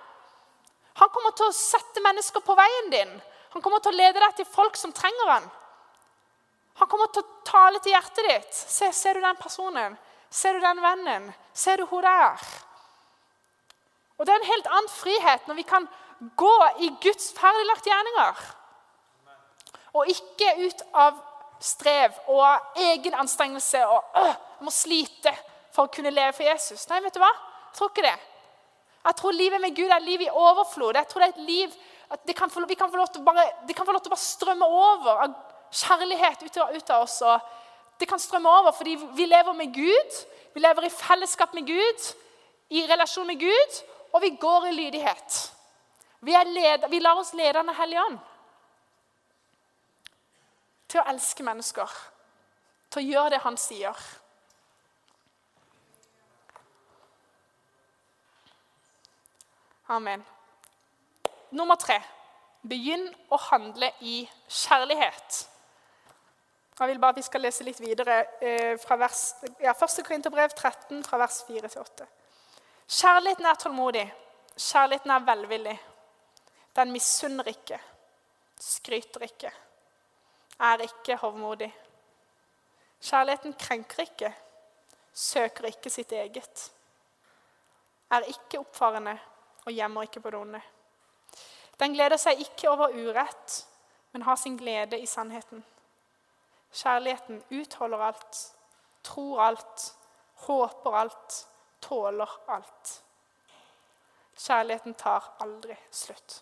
Han 1.02 1.10
kommer 1.10 1.34
til 1.38 1.48
å 1.48 1.56
sette 1.56 2.04
mennesker 2.06 2.44
på 2.46 2.58
veien 2.58 2.92
din. 2.94 3.16
Han 3.56 3.64
kommer 3.66 3.82
til 3.82 3.94
å 3.94 3.98
lede 3.98 4.22
deg 4.22 4.38
til 4.38 4.50
folk 4.50 4.78
som 4.78 4.94
trenger 4.94 5.34
han. 5.34 5.50
Han 6.82 6.90
kommer 6.90 7.10
til 7.14 7.24
å 7.24 7.42
tale 7.48 7.82
til 7.82 7.96
hjertet 7.96 8.30
ditt. 8.30 8.54
Se, 8.54 8.92
ser 8.94 9.18
du 9.18 9.26
den 9.26 9.42
personen? 9.42 9.98
Ser 10.32 10.56
du 10.56 10.64
den 10.64 10.80
vennen? 10.82 11.32
Ser 11.54 11.82
du 11.82 11.86
hun 11.90 12.04
det 12.06 12.12
er? 12.12 12.46
Og 14.18 14.26
Det 14.26 14.34
er 14.34 14.40
en 14.40 14.52
helt 14.52 14.70
annen 14.70 14.90
frihet 14.94 15.48
når 15.50 15.58
vi 15.58 15.68
kan 15.68 15.88
gå 16.38 16.56
i 16.86 16.92
Guds 17.04 17.32
ferdiglagte 17.34 17.90
gjerninger. 17.90 18.42
Og 19.98 20.12
ikke 20.14 20.52
ut 20.62 20.84
av 20.94 21.18
strev 21.62 22.16
og 22.32 22.78
egen 22.80 23.16
anstrengelse 23.18 23.82
og 23.86 24.18
øh, 24.18 24.36
må 24.66 24.74
slite 24.74 25.34
for 25.74 25.86
å 25.88 25.94
kunne 25.94 26.14
leve 26.14 26.34
for 26.38 26.48
Jesus. 26.48 26.88
Nei, 26.90 27.02
vet 27.04 27.18
du 27.18 27.22
hva? 27.22 27.32
Jeg 27.32 27.78
tror 27.78 27.92
ikke 27.92 28.06
det. 28.06 28.18
Jeg 29.02 29.18
tror 29.18 29.34
livet 29.34 29.62
med 29.62 29.76
Gud 29.76 29.90
er 29.90 29.98
et 29.98 30.08
liv 30.08 30.24
i 30.26 30.30
overflod. 30.30 30.96
Jeg 30.96 31.10
tror 31.10 31.22
Det 31.22 31.30
er 31.30 31.36
et 31.36 31.50
liv 31.50 31.76
at 32.12 32.28
det 32.28 32.36
kan 32.36 32.50
få, 32.50 32.66
vi 32.68 32.76
kan 32.76 32.92
få 32.92 32.98
lov 33.00 33.08
til 33.10 33.22
å 33.22 34.14
bare 34.14 34.20
strømme 34.22 34.68
over 34.68 35.26
av 35.26 35.36
kjærlighet 35.72 36.44
ut 36.44 36.58
av, 36.58 36.76
ut 36.76 36.90
av 36.90 37.06
oss. 37.06 37.22
Og 37.24 37.40
det 38.02 38.10
kan 38.10 38.20
strømme 38.20 38.50
over 38.50 38.74
fordi 38.76 38.98
vi 39.16 39.26
lever 39.26 39.54
med 39.54 39.74
Gud. 39.74 40.18
Vi 40.54 40.60
lever 40.60 40.88
i 40.88 40.90
fellesskap 40.90 41.54
med 41.54 41.68
Gud, 41.68 42.08
i 42.70 42.86
relasjon 42.90 43.28
med 43.28 43.40
Gud, 43.40 43.82
og 44.14 44.22
vi 44.22 44.36
går 44.42 44.66
i 44.66 44.72
lydighet. 44.72 45.54
Vi, 46.22 46.32
led, 46.32 46.90
vi 46.90 47.00
lar 47.00 47.20
oss 47.22 47.34
lede 47.34 47.60
av 47.60 47.66
Den 47.66 47.76
hellige 47.76 48.06
ånd 48.06 48.20
til 50.92 51.00
å 51.00 51.08
elske 51.08 51.44
mennesker, 51.48 51.92
til 52.92 53.00
å 53.00 53.10
gjøre 53.14 53.30
det 53.32 53.40
han 53.46 53.58
sier. 53.58 54.02
Amen. 59.92 60.26
Nummer 61.56 61.80
tre 61.80 62.02
begynn 62.68 63.08
å 63.32 63.40
handle 63.50 63.94
i 64.04 64.26
kjærlighet. 64.48 65.46
Jeg 66.80 66.88
vil 66.88 67.00
bare 67.00 67.14
at 67.14 67.18
vi 67.18 67.26
skal 67.26 67.44
lese 67.46 67.66
litt 67.68 67.80
videre 67.80 68.16
eh, 68.42 68.78
fra 68.80 68.96
vers, 68.98 69.22
ja, 69.62 69.74
1. 69.74 70.02
Korinterbrev 70.08 70.50
13, 70.56 71.04
fra 71.04 71.20
vers 71.22 71.44
4 71.48 71.70
til 71.70 71.82
8. 71.82 72.08
Kjærligheten 72.92 73.46
er 73.46 73.60
tålmodig. 73.60 74.06
Kjærligheten 74.58 75.12
er 75.12 75.26
velvillig. 75.28 75.76
Den 76.76 76.92
misunner 76.92 77.48
ikke, 77.52 77.80
skryter 78.60 79.24
ikke, 79.28 79.52
er 80.60 80.84
ikke 80.88 81.18
hovmodig. 81.22 81.70
Kjærligheten 83.02 83.54
krenker 83.60 84.04
ikke, 84.06 84.32
søker 85.14 85.68
ikke 85.68 85.90
sitt 85.90 86.12
eget. 86.12 86.72
Er 88.12 88.28
ikke 88.32 88.60
oppfarende 88.60 89.18
og 89.66 89.74
gjemmer 89.74 90.08
ikke 90.08 90.20
på 90.20 90.30
det 90.30 90.40
onde. 90.40 90.62
Den 91.80 91.94
gleder 91.94 92.18
seg 92.18 92.40
ikke 92.40 92.70
over 92.70 92.94
urett, 92.94 93.66
men 94.12 94.22
har 94.22 94.36
sin 94.36 94.58
glede 94.58 95.00
i 95.00 95.06
sannheten. 95.06 95.64
Kjærligheten 96.72 97.42
utholder 97.52 98.06
alt, 98.12 98.44
tror 99.04 99.42
alt, 99.44 99.88
håper 100.46 100.96
alt, 100.96 101.42
tåler 101.82 102.38
alt. 102.48 102.94
Kjærligheten 104.38 104.96
tar 104.98 105.34
aldri 105.44 105.76
slutt 105.92 106.42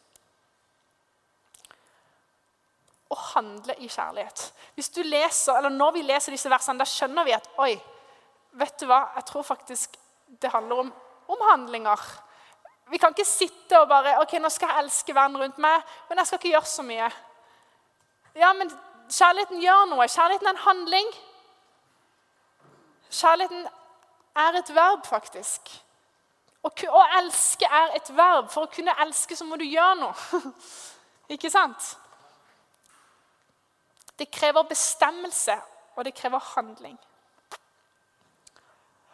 å 3.09 3.17
handle 3.33 3.73
i 3.81 3.89
kjærlighet. 3.89 4.43
Hvis 4.77 4.91
du 4.93 5.01
leser, 5.03 5.57
eller 5.57 5.73
Når 5.73 5.91
vi 5.97 6.01
leser 6.05 6.33
disse 6.33 6.49
versene, 6.49 6.79
da 6.79 6.85
skjønner 6.85 7.25
vi 7.25 7.33
at 7.33 7.47
oi, 7.57 7.73
vet 8.59 8.79
du 8.79 8.85
hva, 8.89 9.09
jeg 9.15 9.25
tror 9.25 9.45
faktisk 9.45 9.97
det 10.41 10.51
handler 10.53 10.83
om, 10.83 10.91
om 11.27 11.45
handlinger. 11.49 12.03
Vi 12.89 12.97
kan 13.01 13.13
ikke 13.13 13.25
sitte 13.25 13.79
og 13.81 13.89
bare 13.89 14.17
ok, 14.21 14.37
nå 14.41 14.49
skal 14.53 14.69
jeg 14.69 14.85
elske 14.85 15.15
verden 15.15 15.39
rundt 15.41 15.57
meg, 15.61 15.81
men 16.09 16.21
jeg 16.21 16.29
skal 16.29 16.39
ikke 16.41 16.53
gjøre 16.53 16.69
så 16.69 16.85
mye. 16.85 17.09
Ja, 18.37 18.53
men 18.53 18.69
kjærligheten 19.09 19.61
gjør 19.61 19.85
noe. 19.89 20.07
Kjærligheten 20.07 20.47
er 20.47 20.55
en 20.55 20.63
handling. 20.65 21.11
Kjærligheten 23.09 23.67
er 24.35 24.59
et 24.59 24.75
verb, 24.75 25.05
faktisk. 25.05 25.71
Å, 26.63 27.03
elske 27.21 27.65
er 27.65 27.95
et 27.97 28.11
verb. 28.15 28.49
For 28.53 28.67
å 28.67 28.71
kunne 28.73 28.95
elske 29.05 29.37
så 29.37 29.47
må 29.47 29.57
du 29.59 29.65
gjøre 29.65 29.95
noe. 30.01 30.41
ikke 31.35 31.51
sant? 31.53 31.93
Det 34.19 34.27
krever 34.31 34.67
bestemmelse, 34.67 35.55
og 35.95 36.05
det 36.05 36.15
krever 36.17 36.43
handling. 36.55 36.97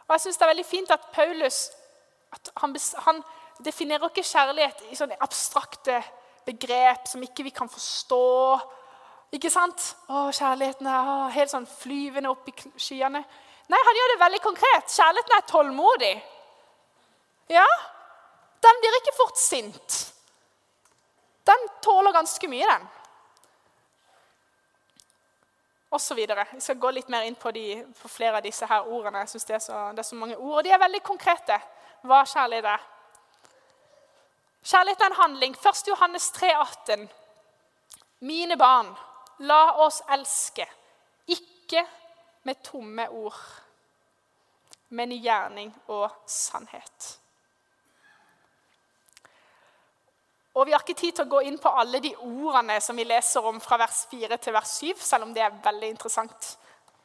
Og 0.06 0.14
jeg 0.14 0.22
synes 0.22 0.38
Det 0.38 0.46
er 0.46 0.54
veldig 0.54 0.66
fint 0.66 0.92
at 0.92 1.12
Paulus 1.14 1.70
at 2.34 2.50
han, 2.58 2.76
han, 3.06 3.24
definerer 3.64 4.10
ikke 4.10 4.26
kjærlighet 4.28 4.82
i 4.92 4.98
sånne 5.00 5.16
abstrakte 5.24 6.02
begrep 6.46 7.08
som 7.08 7.22
ikke 7.24 7.46
vi 7.48 7.54
kan 7.56 7.70
forstå. 7.72 8.26
Ikke 9.34 9.50
sant? 9.50 9.82
Å, 10.08 10.30
kjærligheten 10.36 10.88
er 10.88 11.34
helt 11.36 11.52
sånn 11.52 11.68
flyvende 11.68 12.32
opp 12.32 12.48
i 12.50 12.54
skyene. 12.78 13.24
Nei, 13.72 13.82
han 13.88 14.00
gjør 14.00 14.12
det 14.14 14.22
veldig 14.22 14.42
konkret. 14.44 14.92
Kjærligheten 14.94 15.38
er 15.38 15.48
tålmodig. 15.50 16.16
Ja, 17.50 17.66
den 18.66 18.82
blir 18.82 19.00
ikke 19.00 19.18
fort 19.18 19.38
sint. 19.38 19.98
Den 21.46 21.68
tåler 21.82 22.14
ganske 22.14 22.48
mye, 22.50 22.68
den 22.68 22.88
Og 25.92 26.02
så 26.02 26.16
videre. 26.18 26.46
Vi 26.52 26.60
skal 26.60 26.80
gå 26.82 26.90
litt 26.92 27.10
mer 27.10 27.24
inn 27.24 27.38
på, 27.40 27.52
de, 27.56 27.86
på 28.02 28.10
flere 28.12 28.40
av 28.40 28.44
disse 28.44 28.66
her 28.68 28.88
ordene. 28.90 29.22
Jeg 29.24 29.30
synes 29.30 29.46
det 29.46 29.56
er, 29.56 29.62
så, 29.64 29.84
det 29.94 30.02
er 30.02 30.08
så 30.10 30.16
mange 30.16 30.38
ord, 30.38 30.58
og 30.58 30.64
De 30.64 30.74
er 30.74 30.82
veldig 30.82 31.02
konkrete 31.06 31.60
hva 32.06 32.24
kjærlighet 32.28 32.68
er. 32.74 32.82
Kjærlighet 34.66 35.02
er 35.02 35.14
en 35.14 35.22
handling. 35.22 35.56
1. 35.56 35.88
Johannes 35.88 36.32
3, 36.36 36.50
18. 36.58 37.10
Mine 38.26 38.58
barn, 38.58 38.90
la 39.40 39.62
oss 39.84 40.02
elske, 40.14 40.66
ikke 41.28 41.84
med 42.46 42.62
tomme 42.64 43.08
ord, 43.10 43.38
men 44.96 45.12
i 45.12 45.20
gjerning 45.24 45.74
og 45.92 46.10
sannhet. 46.30 47.20
Og 50.56 50.66
Vi 50.66 50.72
har 50.72 50.80
ikke 50.80 50.96
tid 50.96 51.18
til 51.18 51.26
å 51.26 51.32
gå 51.34 51.42
inn 51.50 51.58
på 51.60 51.68
alle 51.68 52.00
de 52.00 52.14
ordene 52.16 52.78
som 52.80 52.96
vi 52.96 53.04
leser 53.04 53.44
om 53.44 53.58
fra 53.60 53.76
vers 53.82 54.06
4 54.08 54.38
til 54.40 54.54
vers 54.56 54.78
7, 54.80 54.94
selv 55.04 55.26
om 55.28 55.34
det 55.36 55.44
er 55.44 55.58
veldig 55.64 55.90
interessant. 55.92 56.52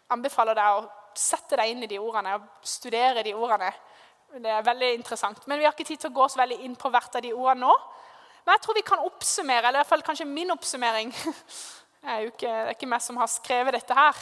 Jeg 0.04 0.14
anbefaler 0.14 0.54
deg 0.54 0.76
å 0.76 0.84
sette 1.18 1.58
deg 1.58 1.72
inn 1.72 1.82
i 1.82 1.88
de 1.90 1.98
ordene 1.98 2.36
og 2.38 2.46
studere 2.62 3.24
de 3.26 3.34
ordene. 3.34 3.72
Det 4.38 4.52
er 4.54 4.62
veldig 4.62 4.92
interessant. 4.94 5.42
Men 5.50 5.58
vi 5.58 5.66
har 5.66 5.74
ikke 5.74 5.88
tid 5.88 6.04
til 6.04 6.12
å 6.12 6.18
gå 6.20 6.28
så 6.30 6.38
veldig 6.38 6.60
inn 6.62 6.76
på 6.78 6.92
hvert 6.94 7.18
av 7.18 7.24
de 7.26 7.32
ordene 7.34 7.66
nå. 7.66 7.74
Men 8.44 8.54
jeg 8.54 8.62
tror 8.64 8.78
vi 8.78 8.86
kan 8.86 9.02
oppsummere, 9.04 9.66
eller 9.66 9.80
i 9.80 9.82
hvert 9.82 9.90
fall 9.90 10.06
kanskje 10.06 10.28
min 10.30 10.54
oppsummering 10.54 11.10
er 12.03 12.26
ikke, 12.30 12.48
det 12.48 12.51
er 12.51 12.76
ikke 12.76 12.88
meg 12.88 13.03
som 13.05 13.18
har 13.20 13.28
skrevet 13.30 13.76
dette 13.76 13.96
her. 13.96 14.16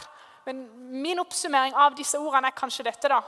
Men 0.45 0.63
min 1.01 1.19
oppsummering 1.21 1.75
av 1.77 1.95
disse 1.97 2.19
ordene 2.19 2.49
er 2.49 2.57
kanskje 2.57 2.85
dette, 2.87 3.11
da. 3.11 3.21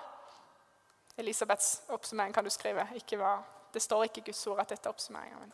Elisabeths 1.21 1.81
oppsummering 1.91 2.33
kan 2.33 2.45
du 2.45 2.51
skrive. 2.53 2.85
Hva, 3.15 3.35
det 3.73 3.83
står 3.83 4.07
ikke 4.07 4.23
i 4.23 4.29
Guds 4.31 4.45
ord 4.51 4.61
at 4.63 4.71
dette 4.73 4.87
er 4.87 4.93
oppsummeringa. 4.95 5.51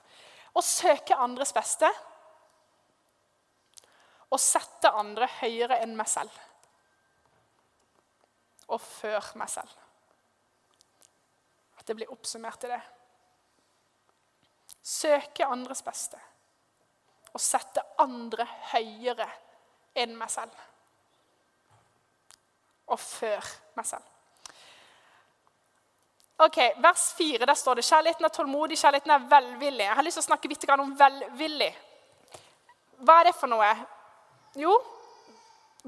Å 0.58 0.64
søke 0.64 1.18
andres 1.22 1.54
beste 1.54 1.90
Å 4.28 4.38
sette 4.42 4.90
andre 4.92 5.28
høyere 5.38 5.78
enn 5.86 5.94
meg 5.96 6.10
selv. 6.12 6.34
Og 8.68 8.82
før 8.84 9.30
meg 9.40 9.48
selv. 9.48 9.72
At 11.80 11.88
det 11.88 11.96
blir 11.96 12.12
oppsummert 12.12 12.66
i 12.68 12.74
det. 12.74 12.82
Søke 14.84 15.48
andres 15.48 15.80
beste 15.86 16.20
og 17.34 17.42
sette 17.42 17.84
andre 18.02 18.46
høyere 18.72 19.28
enn 19.98 20.16
meg 20.18 20.30
selv. 20.32 20.54
Og 22.88 23.00
før 23.02 23.50
meg 23.76 23.88
selv. 23.90 24.14
Ok, 26.38 26.58
Vers 26.78 27.14
4 27.18 27.46
der 27.50 27.58
står 27.58 27.80
det 27.80 27.88
kjærligheten 27.88 28.26
er 28.26 28.34
tålmodig, 28.34 28.78
kjærligheten 28.78 29.12
er 29.12 29.26
velvillig. 29.30 29.86
Jeg 29.88 29.98
har 29.98 30.06
lyst 30.06 30.20
til 30.20 30.26
å 30.26 30.28
snakke 30.28 30.52
litt 30.52 30.68
om 30.70 30.94
velvillig. 31.00 31.72
Hva 33.02 33.16
er 33.20 33.30
det 33.30 33.34
for 33.38 33.50
noe? 33.50 33.72
Jo, 34.58 34.76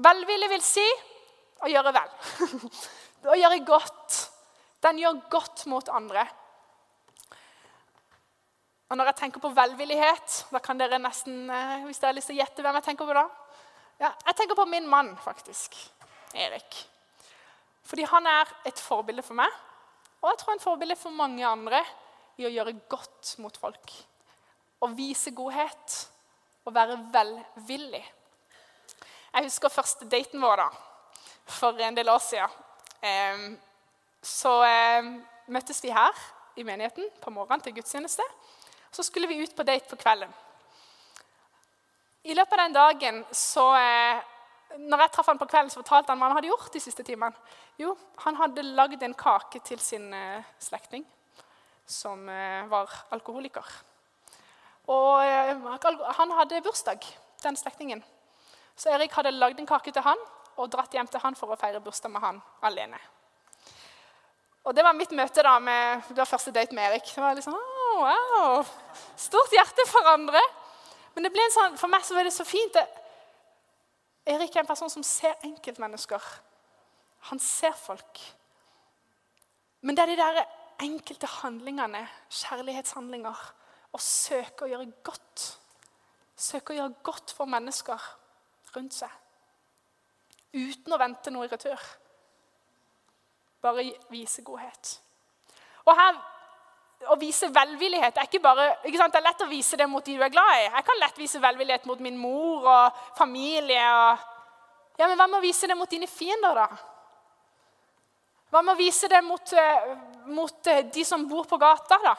velvillig 0.02 0.50
vil 0.50 0.64
si 0.66 0.86
å 1.62 1.70
gjøre 1.70 1.92
vel. 1.94 2.12
å 3.32 3.38
gjøre 3.38 3.62
godt. 3.68 4.18
Den 4.82 4.98
gjør 4.98 5.22
godt 5.30 5.64
mot 5.70 5.88
andre. 5.94 6.26
Og 8.90 8.96
Når 8.96 9.12
jeg 9.12 9.16
tenker 9.20 9.40
på 9.40 9.52
velvillighet, 9.54 10.36
da 10.50 10.58
kan 10.58 10.78
dere 10.78 10.98
nesten 10.98 11.44
eh, 11.46 11.84
hvis 11.86 12.00
dere 12.02 12.10
har 12.10 12.16
lyst 12.16 12.26
til 12.32 12.34
å 12.34 12.40
gjette 12.40 12.64
hvem 12.64 12.78
jeg 12.80 12.86
tenker 12.88 13.06
på 13.06 13.14
da. 13.14 13.22
Ja, 14.00 14.10
jeg 14.26 14.36
tenker 14.40 14.58
på 14.58 14.66
min 14.66 14.88
mann, 14.90 15.12
faktisk. 15.22 15.76
Erik. 16.34 16.78
Fordi 17.86 18.08
han 18.10 18.26
er 18.26 18.50
et 18.66 18.82
forbilde 18.82 19.22
for 19.22 19.38
meg. 19.38 19.54
Og 20.18 20.32
jeg 20.32 20.40
tror 20.42 20.56
en 20.56 20.64
forbilde 20.64 20.98
for 20.98 21.14
mange 21.14 21.46
andre 21.46 21.84
i 22.40 22.48
å 22.48 22.50
gjøre 22.50 22.74
godt 22.90 23.36
mot 23.44 23.62
folk. 23.62 23.94
Å 24.82 24.90
vise 24.98 25.30
godhet 25.38 25.96
og 26.66 26.74
være 26.74 26.98
velvillig. 27.14 28.02
Jeg 29.30 29.46
husker 29.46 29.70
første 29.70 30.08
daten 30.10 30.42
vår 30.42 30.64
da, 30.64 30.68
for 31.46 31.78
en 31.78 31.94
del 31.94 32.10
år 32.10 32.22
siden. 32.26 33.58
Så 34.22 34.54
møttes 35.46 35.78
vi 35.84 35.94
her 35.94 36.24
i 36.58 36.66
menigheten 36.66 37.06
på 37.22 37.32
morgenen 37.34 37.62
til 37.62 37.76
gudstjeneste. 37.78 38.26
Så 38.90 39.02
skulle 39.06 39.28
vi 39.30 39.42
ut 39.42 39.56
på 39.56 39.66
date 39.66 39.88
på 39.90 39.96
kvelden. 39.96 40.32
I 42.22 42.34
løpet 42.34 42.52
av 42.52 42.64
den 42.64 42.76
dagen 42.76 43.22
så 43.32 43.64
eh, 43.78 44.20
når 44.78 45.04
jeg 45.04 45.12
traff 45.14 45.30
han 45.30 45.38
på 45.40 45.48
kvelden, 45.50 45.70
så 45.72 45.80
fortalte 45.80 46.12
han 46.12 46.20
hva 46.20 46.28
han 46.30 46.38
hadde 46.38 46.50
gjort 46.50 46.72
de 46.74 46.82
siste 46.82 47.04
timene. 47.06 47.34
Jo, 47.80 47.94
han 48.24 48.36
hadde 48.38 48.66
lagd 48.76 49.02
en 49.02 49.16
kake 49.18 49.62
til 49.66 49.80
sin 49.82 50.10
uh, 50.14 50.44
slektning 50.62 51.04
som 51.88 52.22
uh, 52.28 52.68
var 52.70 52.92
alkoholiker. 53.16 53.66
Og 54.90 55.22
han 56.18 56.34
hadde 56.38 56.62
bursdag, 56.66 57.04
den 57.42 57.56
slektningen. 57.56 58.02
Så 58.76 58.90
Erik 58.94 59.14
hadde 59.14 59.32
lagd 59.34 59.60
en 59.60 59.68
kake 59.68 59.92
til 59.94 60.04
han 60.04 60.18
og 60.60 60.70
dratt 60.72 60.94
hjem 60.94 61.08
til 61.10 61.22
han 61.22 61.36
for 61.38 61.52
å 61.52 61.58
feire 61.58 61.82
bursdag 61.82 62.12
med 62.12 62.24
han 62.24 62.40
alene. 62.66 62.98
Og 64.66 64.74
Det 64.76 64.84
var 64.84 64.96
mitt 64.96 65.12
møte 65.16 65.42
da 65.46 65.54
med, 65.62 66.02
det 66.10 66.20
var 66.20 66.28
første 66.28 66.52
date 66.52 66.74
med 66.76 66.90
Erik. 66.90 67.06
Det 67.14 67.22
var 67.22 67.38
liksom, 67.38 67.54
oh, 67.56 67.69
wow, 67.98 68.64
Stort 69.16 69.52
hjerte 69.54 69.86
for 69.88 70.08
andre. 70.12 70.40
Men 71.14 71.26
det 71.26 71.32
ble 71.34 71.42
en 71.44 71.54
sånn, 71.54 71.78
for 71.80 71.90
meg 71.92 72.04
så 72.06 72.16
var 72.16 72.26
det 72.26 72.34
så 72.34 72.46
fint. 72.46 72.76
Erik 74.30 74.54
er 74.54 74.62
en 74.62 74.70
person 74.70 74.92
som 74.92 75.04
ser 75.06 75.38
enkeltmennesker. 75.46 76.22
Han 77.30 77.40
ser 77.42 77.74
folk. 77.76 78.20
Men 79.80 79.96
det 79.96 80.04
er 80.04 80.12
de 80.12 80.20
der 80.20 80.42
enkelte 80.84 81.28
handlingene, 81.40 82.04
kjærlighetshandlinger, 82.32 83.40
å 83.90 84.00
søke 84.00 84.64
å 84.64 84.70
gjøre 84.70 84.86
godt. 85.04 85.46
Søke 86.40 86.74
å 86.74 86.78
gjøre 86.78 87.02
godt 87.04 87.34
for 87.36 87.50
mennesker 87.50 88.04
rundt 88.76 88.96
seg. 88.96 89.10
Uten 90.54 90.94
å 90.94 90.98
vente 91.00 91.32
noe 91.34 91.46
i 91.46 91.50
retur. 91.50 91.80
Bare 93.60 93.84
vise 94.10 94.44
godhet. 94.46 94.94
Og 95.84 95.96
her 95.96 96.20
å 97.08 97.16
vise 97.20 97.48
velvillighet 97.48 98.18
er 98.18 98.28
ikke 98.28 98.42
bare 98.44 98.66
ikke 98.84 99.00
sant? 99.00 99.14
Det 99.14 99.20
er 99.20 99.28
lett 99.30 99.44
å 99.44 99.48
vise 99.48 99.78
det 99.80 99.86
mot 99.88 100.04
de 100.04 100.16
du 100.18 100.24
er 100.24 100.32
glad 100.32 100.52
i. 100.58 100.66
Jeg 100.66 100.86
kan 100.86 101.00
lett 101.00 101.20
vise 101.20 101.40
velvillighet 101.40 101.86
mot 101.88 102.02
min 102.04 102.18
mor 102.20 102.66
og 102.68 102.98
familie. 103.16 103.80
Og... 103.80 104.26
Ja, 105.00 105.08
Men 105.08 105.16
hva 105.16 105.26
med 105.26 105.38
å 105.40 105.44
vise 105.44 105.70
det 105.70 105.78
mot 105.78 105.90
dine 105.90 106.08
fiender, 106.10 106.60
da? 106.60 106.66
Hva 108.50 108.60
med 108.66 108.74
å 108.74 108.80
vise 108.80 109.08
det 109.08 109.22
mot, 109.24 109.54
uh, 109.54 109.94
mot 110.34 110.68
uh, 110.68 110.82
de 110.92 111.04
som 111.06 111.24
bor 111.30 111.46
på 111.48 111.56
gata, 111.62 111.96
da? 112.04 112.14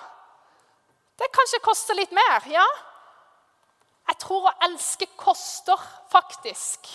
Det 1.19 1.29
kanskje 1.35 1.61
koster 1.61 1.99
litt 1.99 2.15
mer, 2.15 2.47
ja. 2.49 2.65
Jeg 4.09 4.17
tror 4.23 4.49
å 4.49 4.55
elske 4.65 5.05
koster, 5.19 5.77
faktisk. 6.09 6.89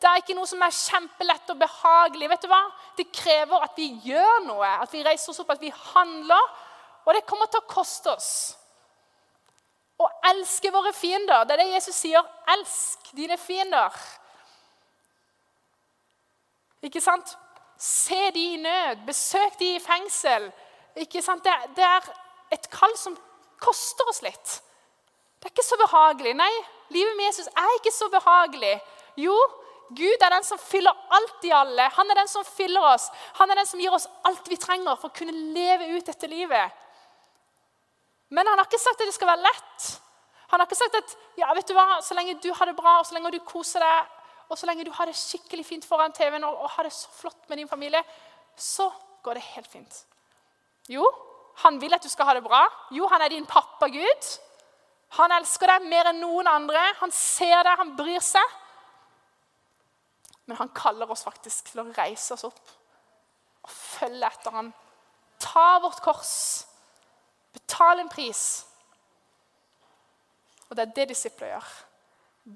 Det 0.00 0.08
er 0.08 0.22
ikke 0.22 0.38
noe 0.38 0.48
som 0.48 0.62
er 0.64 0.72
kjempelett 0.72 1.52
og 1.52 1.60
behagelig. 1.60 2.30
vet 2.32 2.46
du 2.46 2.48
hva? 2.48 2.62
Det 2.96 3.10
krever 3.12 3.66
at 3.66 3.76
vi 3.76 3.90
gjør 4.08 4.46
noe, 4.46 4.72
at 4.80 4.94
vi 4.94 5.04
reiser 5.04 5.34
oss 5.34 5.42
opp, 5.42 5.52
at 5.52 5.60
vi 5.60 5.74
handler 5.92 6.48
og 7.10 7.16
det 7.16 7.26
kommer 7.26 7.48
til 7.50 7.58
å 7.58 7.66
koste 7.66 8.12
oss. 8.14 8.30
Å 9.98 10.06
elske 10.30 10.70
våre 10.70 10.92
fiender. 10.94 11.42
Det 11.42 11.56
er 11.56 11.64
det 11.64 11.72
Jesus 11.72 11.96
sier. 11.98 12.26
Elsk 12.54 13.10
dine 13.18 13.34
fiender. 13.34 13.96
Ikke 16.86 17.02
sant? 17.02 17.34
Se 17.80 18.20
de 18.30 18.44
i 18.52 18.60
nød. 18.62 19.02
Besøk 19.08 19.58
de 19.58 19.72
i 19.74 19.82
fengsel. 19.82 20.46
Ikke 21.02 21.22
sant? 21.24 21.42
Det, 21.42 21.82
er 21.82 22.06
et 22.54 22.70
kall 22.70 22.94
som 22.96 23.18
koster 23.58 24.06
oss 24.12 24.22
litt. 24.22 24.60
Det 25.40 25.50
er 25.50 25.54
ikke 25.56 25.66
så 25.66 25.80
behagelig. 25.82 26.36
Nei, 26.38 26.52
livet 26.94 27.18
med 27.18 27.26
Jesus 27.32 27.50
er 27.50 27.74
ikke 27.80 27.94
så 27.96 28.06
behagelig. 28.12 28.76
Jo, 29.18 29.34
Gud 29.98 30.22
er 30.22 30.36
den 30.36 30.46
som 30.46 30.62
fyller 30.62 30.94
alt 31.10 31.42
i 31.48 31.50
alle. 31.50 31.90
Han 31.98 32.14
er 32.14 32.22
den 32.22 32.30
som 32.30 32.46
fyller 32.46 32.92
oss. 32.92 33.08
Han 33.40 33.50
er 33.50 33.58
den 33.58 33.66
som 33.66 33.82
gir 33.82 33.98
oss 33.98 34.06
alt 34.30 34.46
vi 34.46 34.60
trenger 34.62 34.94
for 34.94 35.10
å 35.10 35.18
kunne 35.18 35.34
leve 35.34 35.90
ut 35.96 36.06
dette 36.06 36.30
livet. 36.30 36.78
Men 38.30 38.46
han 38.46 38.58
har 38.58 38.68
ikke 38.68 38.80
sagt 38.80 39.00
at 39.02 39.10
det 39.10 39.16
skal 39.16 39.30
være 39.30 39.44
lett. 39.44 39.88
Han 40.50 40.60
har 40.60 40.66
ikke 40.66 40.78
sagt 40.78 40.98
at 40.98 41.16
ja, 41.38 41.50
vet 41.54 41.68
du 41.68 41.74
hva, 41.76 42.00
så 42.02 42.14
lenge 42.18 42.38
du 42.42 42.50
har 42.54 42.70
det 42.70 42.76
bra, 42.78 42.98
og 42.98 43.06
så 43.06 43.14
lenge 43.16 43.32
du 43.34 43.40
koser 43.46 43.82
deg, 43.82 44.18
og 44.50 44.58
så 44.58 44.66
lenge 44.66 44.86
du 44.86 44.92
har 44.94 45.06
det 45.06 45.18
skikkelig 45.18 45.66
fint 45.66 45.86
foran 45.86 46.14
TV-en 46.14 46.46
og, 46.46 46.64
og 46.64 46.72
har 46.74 46.86
det 46.86 46.94
så 46.94 47.10
flott 47.14 47.50
med 47.50 47.60
din 47.60 47.70
familie, 47.70 48.02
så 48.58 48.88
går 49.22 49.38
det 49.38 49.46
helt 49.54 49.70
fint. 49.70 50.00
Jo, 50.90 51.06
han 51.62 51.78
vil 51.82 51.94
at 51.94 52.02
du 52.02 52.10
skal 52.10 52.26
ha 52.26 52.34
det 52.34 52.44
bra. 52.46 52.64
Jo, 52.94 53.06
han 53.10 53.22
er 53.22 53.30
din 53.30 53.46
pappa 53.46 53.86
Gud. 53.92 54.30
Han 55.18 55.34
elsker 55.34 55.70
deg 55.70 55.86
mer 55.90 56.10
enn 56.10 56.20
noen 56.22 56.48
andre. 56.50 56.82
Han 57.02 57.12
ser 57.14 57.62
deg, 57.66 57.78
han 57.78 57.94
bryr 57.98 58.22
seg. 58.24 58.56
Men 60.50 60.58
han 60.58 60.72
kaller 60.74 61.10
oss 61.10 61.22
faktisk 61.26 61.70
til 61.70 61.82
å 61.82 61.90
reise 61.94 62.34
oss 62.34 62.46
opp 62.48 62.74
og 63.60 63.70
følge 63.70 64.26
etter 64.26 64.54
ham. 64.54 64.72
Ta 65.42 65.78
vårt 65.82 66.00
kors 66.02 66.32
Betal 67.52 68.02
en 68.02 68.08
pris. 68.08 68.42
Og 70.68 70.76
det 70.76 70.84
er 70.84 70.94
det 70.96 71.08
disipler 71.10 71.54
gjør. 71.54 71.70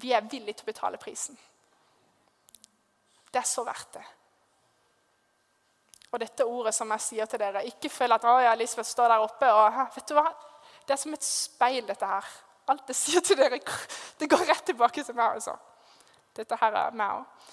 Vi 0.01 0.11
er 0.15 0.27
villige 0.31 0.59
til 0.59 0.67
å 0.67 0.71
betale 0.71 0.99
prisen. 1.01 1.37
Det 3.31 3.41
er 3.41 3.47
så 3.49 3.65
verdt 3.67 3.97
det. 3.97 4.05
Og 6.13 6.21
dette 6.21 6.47
ordet 6.47 6.71
som 6.75 6.91
jeg 6.95 7.03
sier 7.03 7.27
til 7.27 7.41
dere, 7.41 7.65
ikke 7.67 7.91
føl 7.91 8.15
at 8.15 8.23
å, 8.23 8.37
ja, 8.39 8.53
Elisabeth 8.55 8.87
står 8.87 9.11
der 9.11 9.23
oppe 9.25 9.49
og 9.51 9.79
vet 9.97 10.07
du 10.07 10.15
hva? 10.15 10.29
Det 10.85 10.95
er 10.95 11.01
som 11.01 11.15
et 11.17 11.25
speil, 11.27 11.83
dette 11.87 12.07
her. 12.07 12.29
Alt 12.71 12.93
jeg 12.93 12.99
sier 13.03 13.25
til 13.25 13.39
dere, 13.39 13.59
det 14.19 14.29
går 14.31 14.45
rett 14.47 14.63
tilbake 14.71 15.03
til 15.03 15.17
meg. 15.17 15.41
altså. 15.41 15.57
Dette 16.35 16.59
her 16.61 16.79
er 16.85 16.95
meg 16.95 17.19
òg. 17.19 17.51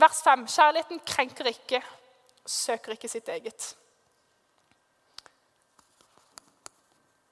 Vers 0.00 0.22
5. 0.24 0.46
Kjærligheten 0.48 1.00
krenker 1.04 1.50
ikke, 1.50 1.82
søker 2.46 2.94
ikke 2.94 3.10
sitt 3.10 3.28
eget. 3.28 3.72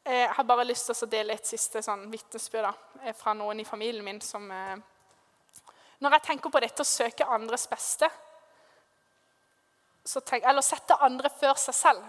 Jeg 0.08 0.30
har 0.36 0.44
bare 0.44 0.64
lyst 0.64 0.88
til 0.88 1.04
å 1.04 1.10
dele 1.10 1.34
et 1.36 1.48
siste 1.48 1.82
sånn 1.84 2.06
vitnesbyrd 2.12 2.68
eh, 3.02 3.14
fra 3.16 3.34
noen 3.36 3.60
i 3.60 3.66
familien 3.68 4.04
min 4.04 4.20
som 4.24 4.46
eh, 4.50 4.78
Når 6.00 6.14
jeg 6.16 6.24
tenker 6.28 6.52
på 6.54 6.62
dette 6.62 6.84
å 6.84 6.88
søke 6.88 7.26
andres 7.26 7.66
beste, 7.68 8.08
tenk, 10.24 10.44
eller 10.44 10.62
sette 10.62 10.96
andre 11.04 11.28
før 11.28 11.58
seg 11.58 11.74
selv, 11.74 12.06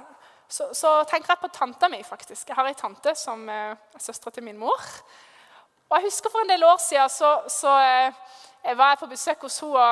så, 0.48 0.70
så, 0.74 0.92
tenker 1.10 1.34
jeg 1.34 1.42
på 1.42 1.50
tanta 1.54 1.90
mi, 1.90 2.00
faktisk. 2.06 2.48
Jeg 2.48 2.58
har 2.58 2.70
ei 2.70 2.78
tante 2.78 3.14
som 3.18 3.44
er 3.50 3.76
søstera 4.02 4.34
til 4.34 4.46
min 4.46 4.58
mor. 4.58 4.86
Og 5.90 5.98
jeg 5.98 6.08
husker 6.08 6.32
For 6.34 6.46
en 6.46 6.54
del 6.54 6.64
år 6.66 6.78
siden 6.82 7.10
så, 7.10 7.34
så 7.50 7.74
jeg 8.64 8.78
var 8.78 8.94
jeg 8.94 9.02
på 9.02 9.12
besøk 9.12 9.46
hos 9.46 9.60
henne. 9.62 9.90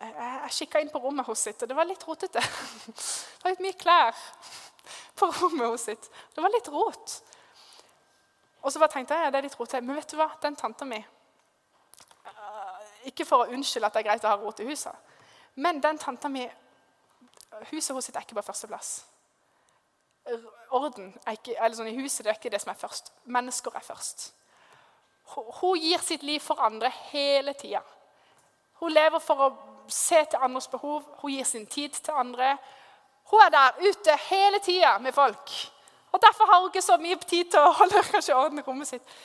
og 0.00 0.10
Jeg 0.44 0.56
kikka 0.58 0.82
inn 0.82 0.92
på 0.92 1.00
rommet 1.00 1.28
hos 1.28 1.46
sitt, 1.46 1.62
og 1.62 1.68
det 1.68 1.76
var 1.76 1.88
litt 1.88 2.04
rotete. 2.08 2.42
Det 3.36 3.44
var 3.44 3.54
litt 3.54 3.64
mye 3.68 3.78
klær 3.78 4.26
på 5.16 5.30
rommet 5.40 5.70
hos 5.70 5.88
sitt. 5.88 6.10
Det 6.34 6.42
var 6.42 6.52
litt 6.52 6.68
rot. 6.72 7.20
Og 8.66 8.72
så 8.72 8.80
bare 8.82 8.90
tenkte 8.90 9.14
jeg 9.14 9.30
det 9.30 9.38
er 9.38 9.44
litt 9.46 9.58
til. 9.70 9.82
Men 9.84 9.96
vet 9.96 10.10
du 10.10 10.16
hva? 10.18 10.26
Den 10.42 10.56
tanta 10.58 10.84
mi 10.84 10.98
uh, 10.98 12.78
Ikke 13.06 13.24
for 13.24 13.44
å 13.44 13.52
unnskylde 13.54 13.86
at 13.86 13.94
det 13.94 14.00
er 14.02 14.08
greit 14.08 14.24
å 14.26 14.32
ha 14.32 14.38
rot 14.40 14.60
i 14.60 14.66
huset, 14.66 14.94
men 15.54 15.78
den 15.82 15.98
tanta 15.98 16.28
mi 16.28 16.48
Huset 17.70 17.94
hennes 17.94 18.08
er 18.10 18.20
ikke 18.20 18.36
på 18.36 18.42
førsteplass. 18.44 18.88
orden 20.74 21.14
ikke, 21.30 21.54
eller 21.54 21.76
sånn 21.78 21.88
i 21.88 21.94
huset 21.96 22.24
det 22.26 22.32
er 22.32 22.36
ikke 22.36 22.50
det 22.50 22.60
som 22.60 22.72
er 22.72 22.80
først. 22.80 23.12
Mennesker 23.32 23.76
er 23.78 23.84
først. 23.86 24.26
Hun 25.60 25.78
gir 25.78 26.02
sitt 26.02 26.22
liv 26.26 26.40
for 26.42 26.60
andre 26.60 26.90
hele 27.12 27.54
tida. 27.54 27.80
Hun 28.82 28.92
lever 28.92 29.22
for 29.22 29.46
å 29.46 29.48
se 29.88 30.18
til 30.24 30.42
andres 30.42 30.68
behov. 30.68 31.06
Hun 31.22 31.32
gir 31.32 31.48
sin 31.48 31.66
tid 31.66 31.96
til 31.96 32.18
andre. 32.18 32.56
Hun 33.30 33.46
er 33.46 33.54
der 33.54 33.80
ute 33.88 34.18
hele 34.26 34.60
tida 34.60 34.98
med 34.98 35.14
folk. 35.14 35.54
Og 36.12 36.22
Derfor 36.22 36.52
har 36.52 36.60
hun 36.60 36.70
ikke 36.70 36.84
så 36.84 36.96
mye 37.00 37.18
tid 37.24 37.50
til 37.52 37.60
å 37.60 37.74
holde 37.76 38.02
kanskje 38.12 38.36
orden 38.36 38.62
i 38.62 38.64
rommet 38.66 38.88
sitt. 38.88 39.16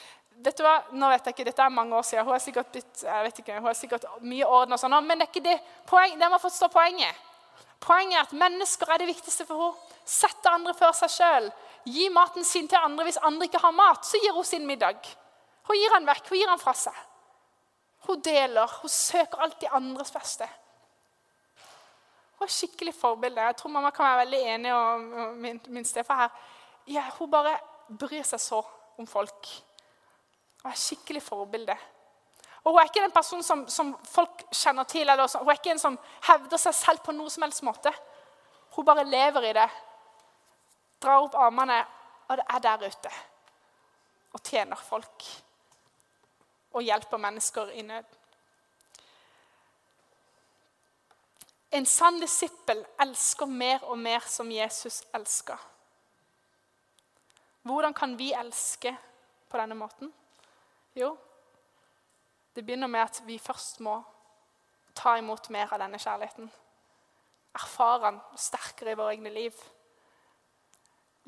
Vet 0.42 0.58
du 0.58 0.64
hva? 0.66 0.78
Nå 0.98 1.10
vet 1.12 1.28
jeg 1.28 1.36
ikke, 1.36 1.48
Dette 1.52 1.66
er 1.66 1.74
mange 1.74 1.96
år 1.96 2.06
siden. 2.08 2.26
Hun 2.26 2.34
har 2.34 2.42
sikkert, 2.42 2.72
blitt, 2.74 3.04
jeg 3.04 3.26
vet 3.28 3.42
ikke, 3.44 3.60
hun 3.60 3.70
har 3.70 3.78
sikkert 3.78 4.08
mye 4.26 4.48
orden, 4.48 4.74
og 4.74 4.82
sånn, 4.82 4.98
men 5.06 5.20
det 5.20 5.28
er 5.28 5.32
ikke 5.32 5.46
det 5.46 5.58
poeng, 5.90 6.16
det 6.18 6.30
må 6.32 6.40
forstå 6.42 6.72
poenget. 6.74 7.28
Poenget 7.82 8.18
er 8.18 8.26
at 8.28 8.34
mennesker 8.38 8.90
er 8.94 9.02
det 9.02 9.10
viktigste 9.10 9.46
for 9.50 9.66
henne. 9.66 9.90
Sette 10.06 10.50
andre 10.50 10.74
før 10.78 10.94
seg 10.98 11.14
sjøl. 11.14 11.48
Gi 11.90 12.10
maten 12.14 12.46
sin 12.46 12.68
til 12.70 12.82
andre 12.82 13.08
hvis 13.08 13.20
andre 13.26 13.48
ikke 13.48 13.62
har 13.62 13.74
mat. 13.74 14.06
Så 14.06 14.22
gir 14.22 14.36
hun 14.36 14.46
sin 14.46 14.68
middag. 14.70 15.00
Hun 15.70 15.78
gir 15.78 15.94
den 15.96 16.10
vekk. 16.10 16.30
Hun 16.30 16.42
gir 16.42 16.52
den 16.52 16.62
fra 16.62 16.74
seg. 16.78 16.98
Hun 18.06 18.22
deler. 18.26 18.76
Hun 18.82 18.94
søker 18.94 19.42
alltid 19.46 19.74
andres 19.74 20.14
beste. 20.14 20.50
Hun 22.38 22.46
er 22.46 22.54
skikkelig 22.54 22.94
forbilde. 22.98 23.42
Jeg 23.50 23.58
tror 23.58 23.74
mamma 23.74 23.94
kan 23.94 24.10
være 24.10 24.24
veldig 24.26 24.42
enig 24.56 24.74
med 24.74 25.42
min, 25.46 25.62
min 25.70 25.86
stefar 25.86 26.24
her. 26.24 26.32
Ja, 26.88 27.04
hun 27.20 27.32
bare 27.32 27.58
bryr 27.88 28.24
seg 28.24 28.42
så 28.42 28.62
om 28.98 29.08
folk. 29.08 29.48
Hun 30.62 30.72
er 30.72 30.78
skikkelig 30.78 31.24
forbilde. 31.24 31.76
Og 32.64 32.72
Hun 32.74 32.80
er 32.80 32.90
ikke 32.90 33.02
den 33.02 33.12
personen 33.12 33.44
som, 33.44 33.68
som 33.70 33.96
folk 34.06 34.44
kjenner 34.54 34.84
til. 34.84 35.10
Eller, 35.10 35.38
hun 35.40 35.50
er 35.50 35.58
ikke 35.58 35.74
en 35.74 35.82
som 35.82 35.98
hevder 36.28 36.62
seg 36.62 36.76
selv 36.78 37.02
på 37.06 37.16
noe 37.16 37.30
som 37.30 37.46
helst 37.46 37.64
måte. 37.66 37.94
Hun 38.76 38.86
bare 38.86 39.06
lever 39.06 39.50
i 39.50 39.54
det. 39.58 39.70
Drar 41.02 41.26
opp 41.26 41.36
armene, 41.36 41.80
og 42.30 42.38
det 42.38 42.46
er 42.46 42.64
der 42.68 42.86
ute. 42.86 43.14
Og 44.34 44.44
tjener 44.46 44.78
folk. 44.78 45.26
Og 46.74 46.86
hjelper 46.86 47.18
mennesker 47.18 47.74
i 47.74 47.82
nød. 47.82 48.18
En 51.72 51.86
sann 51.88 52.20
disippel 52.20 52.84
elsker 53.00 53.48
mer 53.48 53.84
og 53.88 53.98
mer 53.98 54.24
som 54.28 54.50
Jesus 54.52 55.02
elsker. 55.16 55.71
Hvordan 57.62 57.94
kan 57.94 58.18
vi 58.18 58.32
elske 58.34 58.96
på 59.50 59.58
denne 59.58 59.76
måten? 59.78 60.14
Jo, 60.96 61.18
det 62.56 62.66
begynner 62.66 62.88
med 62.88 63.02
at 63.02 63.22
vi 63.26 63.38
først 63.40 63.80
må 63.80 64.02
ta 64.96 65.16
imot 65.18 65.50
mer 65.50 65.72
av 65.72 65.80
denne 65.80 66.00
kjærligheten. 66.02 66.50
Erfare 67.56 68.10
den 68.10 68.20
sterkere 68.40 68.92
i 68.92 68.98
våre 69.00 69.14
egne 69.16 69.32
liv. 69.32 69.56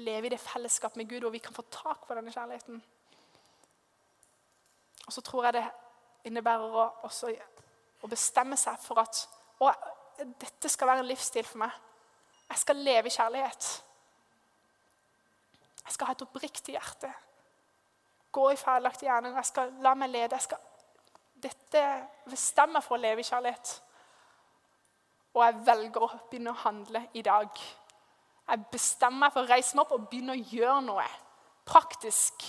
Leve 0.04 0.28
i 0.28 0.34
det 0.34 0.42
fellesskapet 0.42 0.98
med 1.00 1.10
Gud 1.10 1.22
hvor 1.22 1.32
vi 1.32 1.44
kan 1.44 1.56
få 1.56 1.64
tak 1.72 2.08
på 2.08 2.18
denne 2.18 2.34
kjærligheten. 2.34 2.82
Og 5.06 5.14
så 5.14 5.22
tror 5.22 5.46
jeg 5.46 5.60
det 5.60 5.66
innebærer 6.28 6.76
å, 6.76 6.90
også 7.08 7.32
å 8.04 8.10
bestemme 8.12 8.58
seg 8.60 8.80
for 8.82 9.00
at 9.04 9.26
dette 10.18 10.70
skal 10.70 10.90
være 10.90 11.04
en 11.04 11.10
livsstil 11.12 11.46
for 11.48 11.64
meg. 11.64 11.72
Jeg 12.50 12.62
skal 12.62 12.84
leve 12.86 13.10
i 13.10 13.16
kjærlighet. 13.16 13.70
Jeg 15.86 15.96
skal 15.96 16.08
ha 16.08 16.16
et 16.16 16.26
oppriktig 16.26 16.76
hjerte. 16.76 17.10
Gå 18.34 18.50
i 18.50 18.60
feilaktige 18.60 19.10
gjerninger. 19.12 19.38
Jeg 19.38 19.52
skal 19.52 19.74
la 19.84 19.94
meg 20.00 20.10
lede. 20.10 20.38
Jeg 20.38 20.48
skal 20.48 20.62
dette 21.44 21.84
bestemmer 22.30 22.84
for 22.84 22.96
å 22.96 23.04
leve 23.04 23.22
i 23.22 23.28
kjærlighet. 23.28 23.74
Og 25.34 25.46
jeg 25.46 25.62
velger 25.68 26.06
å 26.06 26.12
begynne 26.30 26.54
å 26.54 26.62
handle 26.64 27.04
i 27.14 27.24
dag. 27.26 27.62
Jeg 28.48 28.66
bestemmer 28.72 29.26
meg 29.26 29.36
for 29.36 29.44
å 29.44 29.50
reise 29.50 29.76
meg 29.76 29.86
opp 29.86 29.96
og 29.98 30.10
begynne 30.10 30.36
å 30.36 30.44
gjøre 30.54 30.82
noe 30.88 31.06
praktisk. 31.68 32.46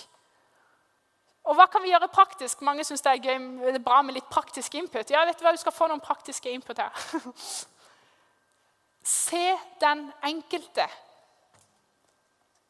Og 1.45 1.59
hva 1.59 1.67
kan 1.69 1.85
vi 1.85 1.93
gjøre 1.93 2.09
praktisk? 2.13 2.63
Mange 2.65 2.85
syns 2.89 3.05
det 3.05 3.13
er 3.13 3.25
gøy, 3.29 3.39
det 3.67 3.77
er 3.77 3.85
bra 3.85 4.01
med 4.03 4.17
litt 4.17 4.29
praktisk 4.33 4.75
input. 4.81 5.11
Ja, 5.13 5.25
vet 5.29 5.39
Du 5.39 5.45
hva? 5.45 5.53
Du 5.53 5.61
skal 5.61 5.77
få 5.77 5.89
noen 5.91 6.03
praktiske 6.03 6.51
input 6.51 6.81
her. 6.81 7.05
Se 9.05 9.45
den 9.81 10.07
enkelte. 10.25 10.87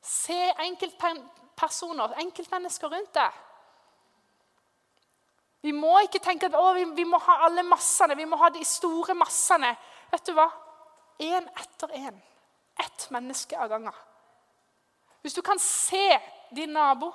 Se 0.05 0.37
enkeltpersoner, 0.67 2.19
enkeltmennesker 2.21 2.93
rundt 2.93 3.15
deg. 3.17 3.43
Vi 5.65 5.73
må 5.73 5.95
ikke 6.05 6.21
tenke 6.21 6.51
at 6.51 6.77
vi, 6.77 6.85
vi, 6.93 7.07
må 7.09 7.17
ha 7.25 7.39
alle 7.47 7.65
massene, 7.65 8.17
vi 8.19 8.27
må 8.29 8.37
ha 8.37 8.51
de 8.53 8.61
store 8.69 9.17
massene. 9.17 9.71
Vet 10.13 10.27
du 10.29 10.35
hva? 10.37 10.51
Én 11.25 11.47
etter 11.57 11.95
én. 11.97 12.19
Ett 12.85 13.07
menneske 13.15 13.57
av 13.57 13.71
gangen. 13.73 13.95
Hvis 15.25 15.39
du 15.39 15.41
kan 15.41 15.59
se 15.63 16.19
din 16.53 16.75
nabo, 16.77 17.09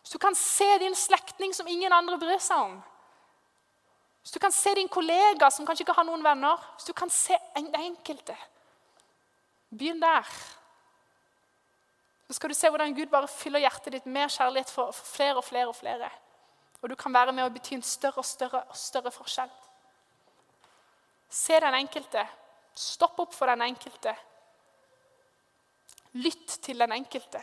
hvis 0.00 0.16
du 0.16 0.18
kan 0.18 0.34
se 0.34 0.66
din 0.82 0.96
slektning 0.96 1.54
som 1.54 1.68
ingen 1.68 1.92
andre 1.92 2.18
bryr 2.18 2.40
seg 2.42 2.56
om 2.56 2.78
Hvis 4.22 4.32
du 4.32 4.38
kan 4.40 4.52
se 4.52 4.72
din 4.74 4.88
kollega 4.88 5.50
som 5.52 5.66
kanskje 5.68 5.84
ikke 5.84 5.96
har 5.98 6.06
noen 6.08 6.24
venner 6.24 6.56
Hvis 6.74 6.88
du 6.88 6.92
kan 6.96 7.12
se 7.12 7.36
det 7.54 7.82
enkelte 7.84 8.36
Begynn 9.70 10.00
der. 10.00 10.26
Så 12.30 12.34
skal 12.34 12.52
du 12.52 12.54
se 12.54 12.68
hvordan 12.70 12.94
Gud 12.94 13.08
bare 13.10 13.26
fyller 13.26 13.58
hjertet 13.58 13.90
ditt 13.96 14.04
med 14.06 14.30
kjærlighet 14.30 14.68
for, 14.70 14.92
for 14.94 15.06
flere 15.16 15.40
og 15.40 15.42
flere 15.42 15.66
og 15.66 15.74
flere. 15.74 16.10
Og 16.78 16.92
du 16.92 16.94
kan 16.94 17.10
være 17.10 17.32
med 17.34 17.42
å 17.42 17.50
bety 17.50 17.74
en 17.74 17.82
større 17.82 18.22
og 18.22 18.26
større, 18.28 18.60
og 18.70 18.76
større 18.78 19.10
forskjell. 19.10 19.50
Se 21.26 21.58
den 21.58 21.74
enkelte. 21.80 22.22
Stopp 22.78 23.18
opp 23.24 23.34
for 23.34 23.50
den 23.50 23.64
enkelte. 23.66 24.14
Lytt 26.22 26.54
til 26.62 26.78
den 26.78 26.94
enkelte. 27.00 27.42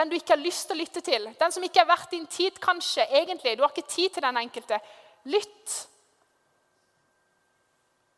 Den 0.00 0.08
du 0.08 0.16
ikke 0.16 0.32
har 0.32 0.40
lyst 0.40 0.70
til 0.70 0.78
å 0.78 0.80
lytte 0.80 1.04
til. 1.04 1.28
Den 1.36 1.52
som 1.52 1.68
ikke 1.68 1.84
er 1.84 1.92
verdt 1.92 2.16
din 2.16 2.26
tid, 2.32 2.56
kanskje. 2.56 3.04
egentlig. 3.20 3.58
Du 3.58 3.66
har 3.66 3.76
ikke 3.76 3.88
tid 3.98 4.16
til 4.16 4.24
den 4.24 4.40
enkelte. 4.46 4.80
Lytt. 5.28 5.76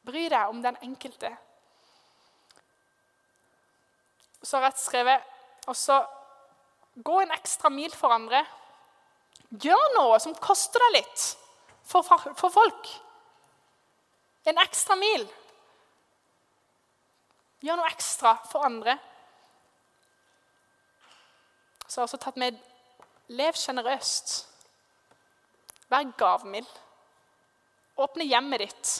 Bry 0.07 0.29
deg 0.31 0.55
om 0.55 0.63
den 0.63 0.79
enkelte. 0.87 1.35
Så 4.43 4.57
har 4.57 4.69
jeg 4.69 4.81
skrevet 4.85 5.35
også 5.69 5.99
Gå 6.99 7.21
en 7.23 7.31
ekstra 7.31 7.71
mil 7.71 7.93
for 7.95 8.11
andre. 8.11 8.41
Gjør 9.55 9.93
noe 9.95 10.17
som 10.19 10.35
koster 10.35 10.83
deg 10.89 10.97
litt 10.97 11.27
for, 11.87 12.03
for 12.03 12.51
folk. 12.51 12.89
En 14.51 14.59
ekstra 14.59 14.97
mil. 14.99 15.29
Gjør 17.63 17.79
noe 17.79 17.93
ekstra 17.93 18.35
for 18.51 18.67
andre. 18.67 18.97
Så 21.87 22.01
har 22.01 22.03
jeg 22.03 22.09
også 22.09 22.23
tatt 22.27 22.43
med 22.43 22.59
Lev 23.39 23.57
sjenerøst. 23.61 24.35
Vær 25.93 26.11
gavmild. 26.19 26.69
Åpne 28.01 28.27
hjemmet 28.27 28.67
ditt. 28.67 28.95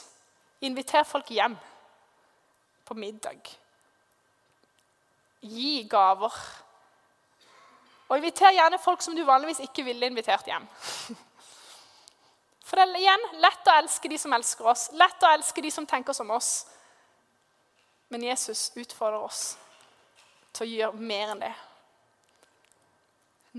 Inviter 0.69 1.07
folk 1.09 1.31
hjem 1.33 1.55
på 2.85 2.97
middag. 2.99 3.57
Gi 5.41 5.83
gaver. 5.91 6.35
Og 8.09 8.17
inviter 8.17 8.55
gjerne 8.57 8.81
folk 8.81 9.03
som 9.05 9.17
du 9.17 9.25
vanligvis 9.27 9.61
ikke 9.67 9.85
ville 9.87 10.09
invitert 10.09 10.49
hjem. 10.49 10.67
For 12.69 12.77
det 12.77 12.85
er 12.85 13.01
igjen 13.01 13.25
lett 13.41 13.69
å 13.69 13.77
elske 13.81 14.11
de 14.13 14.19
som 14.21 14.35
elsker 14.37 14.67
oss, 14.69 14.89
lett 14.93 15.25
å 15.25 15.31
elske 15.33 15.63
de 15.65 15.71
som 15.73 15.87
tenker 15.89 16.17
som 16.17 16.31
oss. 16.35 16.67
Men 18.13 18.25
Jesus 18.25 18.71
utfordrer 18.77 19.25
oss 19.25 19.43
til 20.57 20.67
å 20.67 20.71
gjøre 20.71 21.09
mer 21.11 21.33
enn 21.33 21.43
det. 21.45 21.55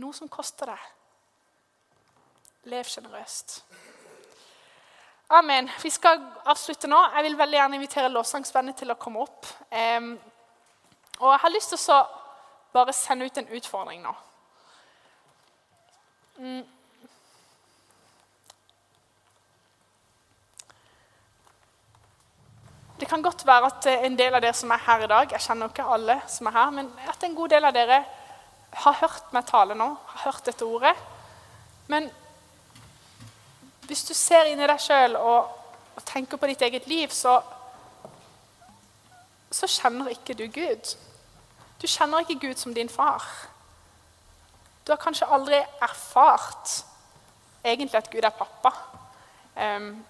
Noe 0.02 0.14
som 0.14 0.30
koster 0.30 0.70
deg. 0.70 0.84
Lev 2.70 2.86
sjenerøst. 2.86 3.60
Amen. 5.40 5.70
Vi 5.82 5.90
skal 5.94 6.22
avslutte 6.50 6.90
nå. 6.90 7.00
Jeg 7.16 7.26
vil 7.28 7.38
veldig 7.38 7.58
gjerne 7.60 7.78
invitere 7.78 8.14
lovsangsbandet 8.14 8.82
til 8.82 8.94
å 8.94 8.98
komme 8.98 9.26
opp. 9.26 9.46
Og 11.20 11.32
jeg 11.32 11.40
har 11.44 11.54
lyst 11.54 11.74
til 11.76 11.94
å 11.94 12.02
bare 12.74 12.94
sende 12.94 13.26
ut 13.26 13.38
en 13.38 13.56
utfordring 13.58 14.04
nå. 14.04 14.14
Mm. 16.40 16.62
Det 23.00 23.08
kan 23.08 23.22
godt 23.24 23.46
være 23.48 23.68
at 23.68 23.88
en 23.92 24.16
del 24.20 24.36
av 24.36 24.44
dere 24.44 24.56
som 24.56 24.72
er 24.72 24.82
her 24.84 25.04
i 25.04 25.08
dag 25.08 25.32
Jeg 25.32 25.44
kjenner 25.44 25.72
ikke 25.72 25.88
alle 25.88 26.16
som 26.32 26.48
er 26.48 26.56
her, 26.56 26.72
men 26.76 26.90
at 27.08 27.24
en 27.24 27.36
god 27.36 27.52
del 27.56 27.68
av 27.68 27.76
dere 27.76 28.00
har 28.84 28.98
hørt 29.02 29.32
meg 29.34 29.48
tale 29.50 29.76
nå, 29.76 29.88
har 30.08 30.26
hørt 30.28 30.46
dette 30.46 30.66
ordet. 30.66 30.94
Men 31.90 32.10
hvis 33.90 34.04
du 34.06 34.14
ser 34.14 34.52
inn 34.52 34.60
i 34.62 34.68
deg 34.70 34.82
sjøl 34.84 35.16
og, 35.18 35.48
og, 35.96 36.04
tenker 36.06 36.38
på 36.38 36.50
ditt 36.52 36.62
eget 36.68 36.86
liv, 36.88 37.10
så, 37.10 37.40
så 39.50 39.68
kjenner 39.68 40.12
ikke 40.14 40.36
du 40.38 40.46
Gud. 40.54 40.92
Du 41.82 41.88
kjenner 41.88 42.20
ikke 42.26 42.48
Gud 42.48 42.60
som 42.60 42.74
din 42.74 42.90
far. 42.90 43.24
Du 44.88 44.92
har 44.92 45.00
kanskje 45.00 45.28
aldri 45.32 45.60
erfart 45.82 46.84
egentlig 47.64 47.98
at 47.98 48.10
Gud 48.12 48.24
er 48.24 48.36
pappa. 48.36 48.72
Um, 49.56 50.06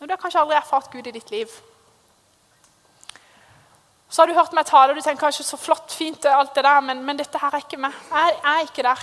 du 0.00 0.06
har 0.10 0.20
kanskje 0.20 0.40
aldri 0.40 0.56
erfart 0.56 0.90
Gud 0.92 1.06
i 1.06 1.10
ditt 1.10 1.30
liv. 1.30 1.48
Så 4.08 4.22
har 4.22 4.26
du 4.26 4.34
hørt 4.34 4.54
meg 4.56 4.66
tale, 4.66 4.92
og 4.92 4.96
du 4.96 5.02
tenker 5.04 5.26
kanskje 5.26 5.44
så 5.44 5.56
flott, 5.60 5.92
fint, 5.92 6.24
alt 6.24 6.54
det 6.54 6.64
der, 6.64 6.80
men, 6.80 7.02
men 7.04 7.18
dette 7.18 7.38
her 7.38 7.54
er 7.54 7.64
ikke 7.64 7.80
meg. 7.80 7.96
Jeg, 8.10 8.36
jeg 8.42 8.54
er 8.54 8.68
ikke 8.68 8.84
der. 8.86 9.02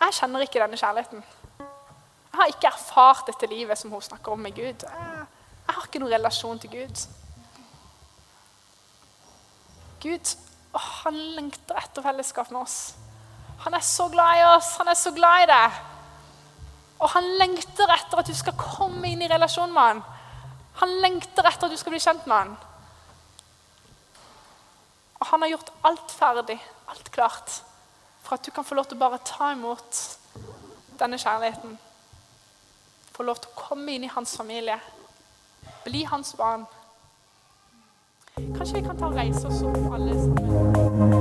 Jeg 0.00 0.16
kjenner 0.18 0.46
ikke 0.46 0.62
denne 0.62 0.80
kjærligheten. 0.80 1.24
Jeg 1.58 2.40
har 2.40 2.50
ikke 2.50 2.72
erfart 2.72 3.28
dette 3.30 3.46
livet 3.46 3.78
som 3.78 3.92
hun 3.94 4.02
snakker 4.02 4.32
om 4.32 4.42
med 4.42 4.56
Gud. 4.56 4.82
Jeg, 4.88 5.26
jeg 5.66 5.76
har 5.76 5.86
ikke 5.86 6.02
noen 6.02 6.16
relasjon 6.16 6.58
til 6.58 6.72
Gud. 6.72 7.04
Gud 10.04 10.36
han 10.74 11.16
lengter 11.36 11.78
etter 11.78 12.02
fellesskap 12.02 12.50
med 12.50 12.64
oss. 12.64 12.94
Han 13.64 13.74
er 13.74 13.84
så 13.84 14.08
glad 14.10 14.40
i 14.40 14.46
oss. 14.56 14.76
Han 14.80 14.90
er 14.90 14.98
så 14.98 15.12
glad 15.14 15.44
i 15.44 15.50
deg. 15.50 15.78
Og 16.98 17.10
han 17.14 17.28
lengter 17.38 17.90
etter 17.94 18.20
at 18.20 18.28
du 18.28 18.34
skal 18.36 18.56
komme 18.58 19.10
inn 19.10 19.22
i 19.22 19.30
relasjon 19.30 19.72
med 19.72 19.82
han. 19.82 20.02
Han 20.80 20.96
lengter 21.04 21.46
etter 21.46 21.68
at 21.68 21.74
du 21.74 21.78
skal 21.78 21.94
bli 21.94 22.02
kjent 22.02 22.26
med 22.26 22.36
han. 22.36 22.56
Og 25.20 25.30
han 25.30 25.44
har 25.44 25.54
gjort 25.54 25.72
alt 25.88 26.12
ferdig, 26.12 26.58
alt 26.90 27.10
klart, 27.14 27.60
for 28.24 28.36
at 28.36 28.44
du 28.44 28.50
kan 28.50 28.66
få 28.66 28.76
lov 28.76 28.88
til 28.90 28.98
å 28.98 29.04
bare 29.04 29.22
ta 29.24 29.52
imot 29.54 30.00
denne 30.98 31.18
kjærligheten. 31.20 31.78
Få 33.14 33.22
lov 33.22 33.38
til 33.40 33.52
å 33.52 33.60
komme 33.68 33.94
inn 33.94 34.04
i 34.08 34.12
hans 34.12 34.34
familie. 34.36 34.76
Bli 35.84 36.02
hans 36.10 36.34
barn. 36.36 36.66
Kanskje 38.36 38.76
vi 38.76 38.82
kan 38.82 38.96
ta 38.96 39.06
og 39.06 39.14
reise 39.14 39.46
oss 39.46 39.62
opp 39.62 39.94
alle 39.94 40.14
sammen. 40.18 41.13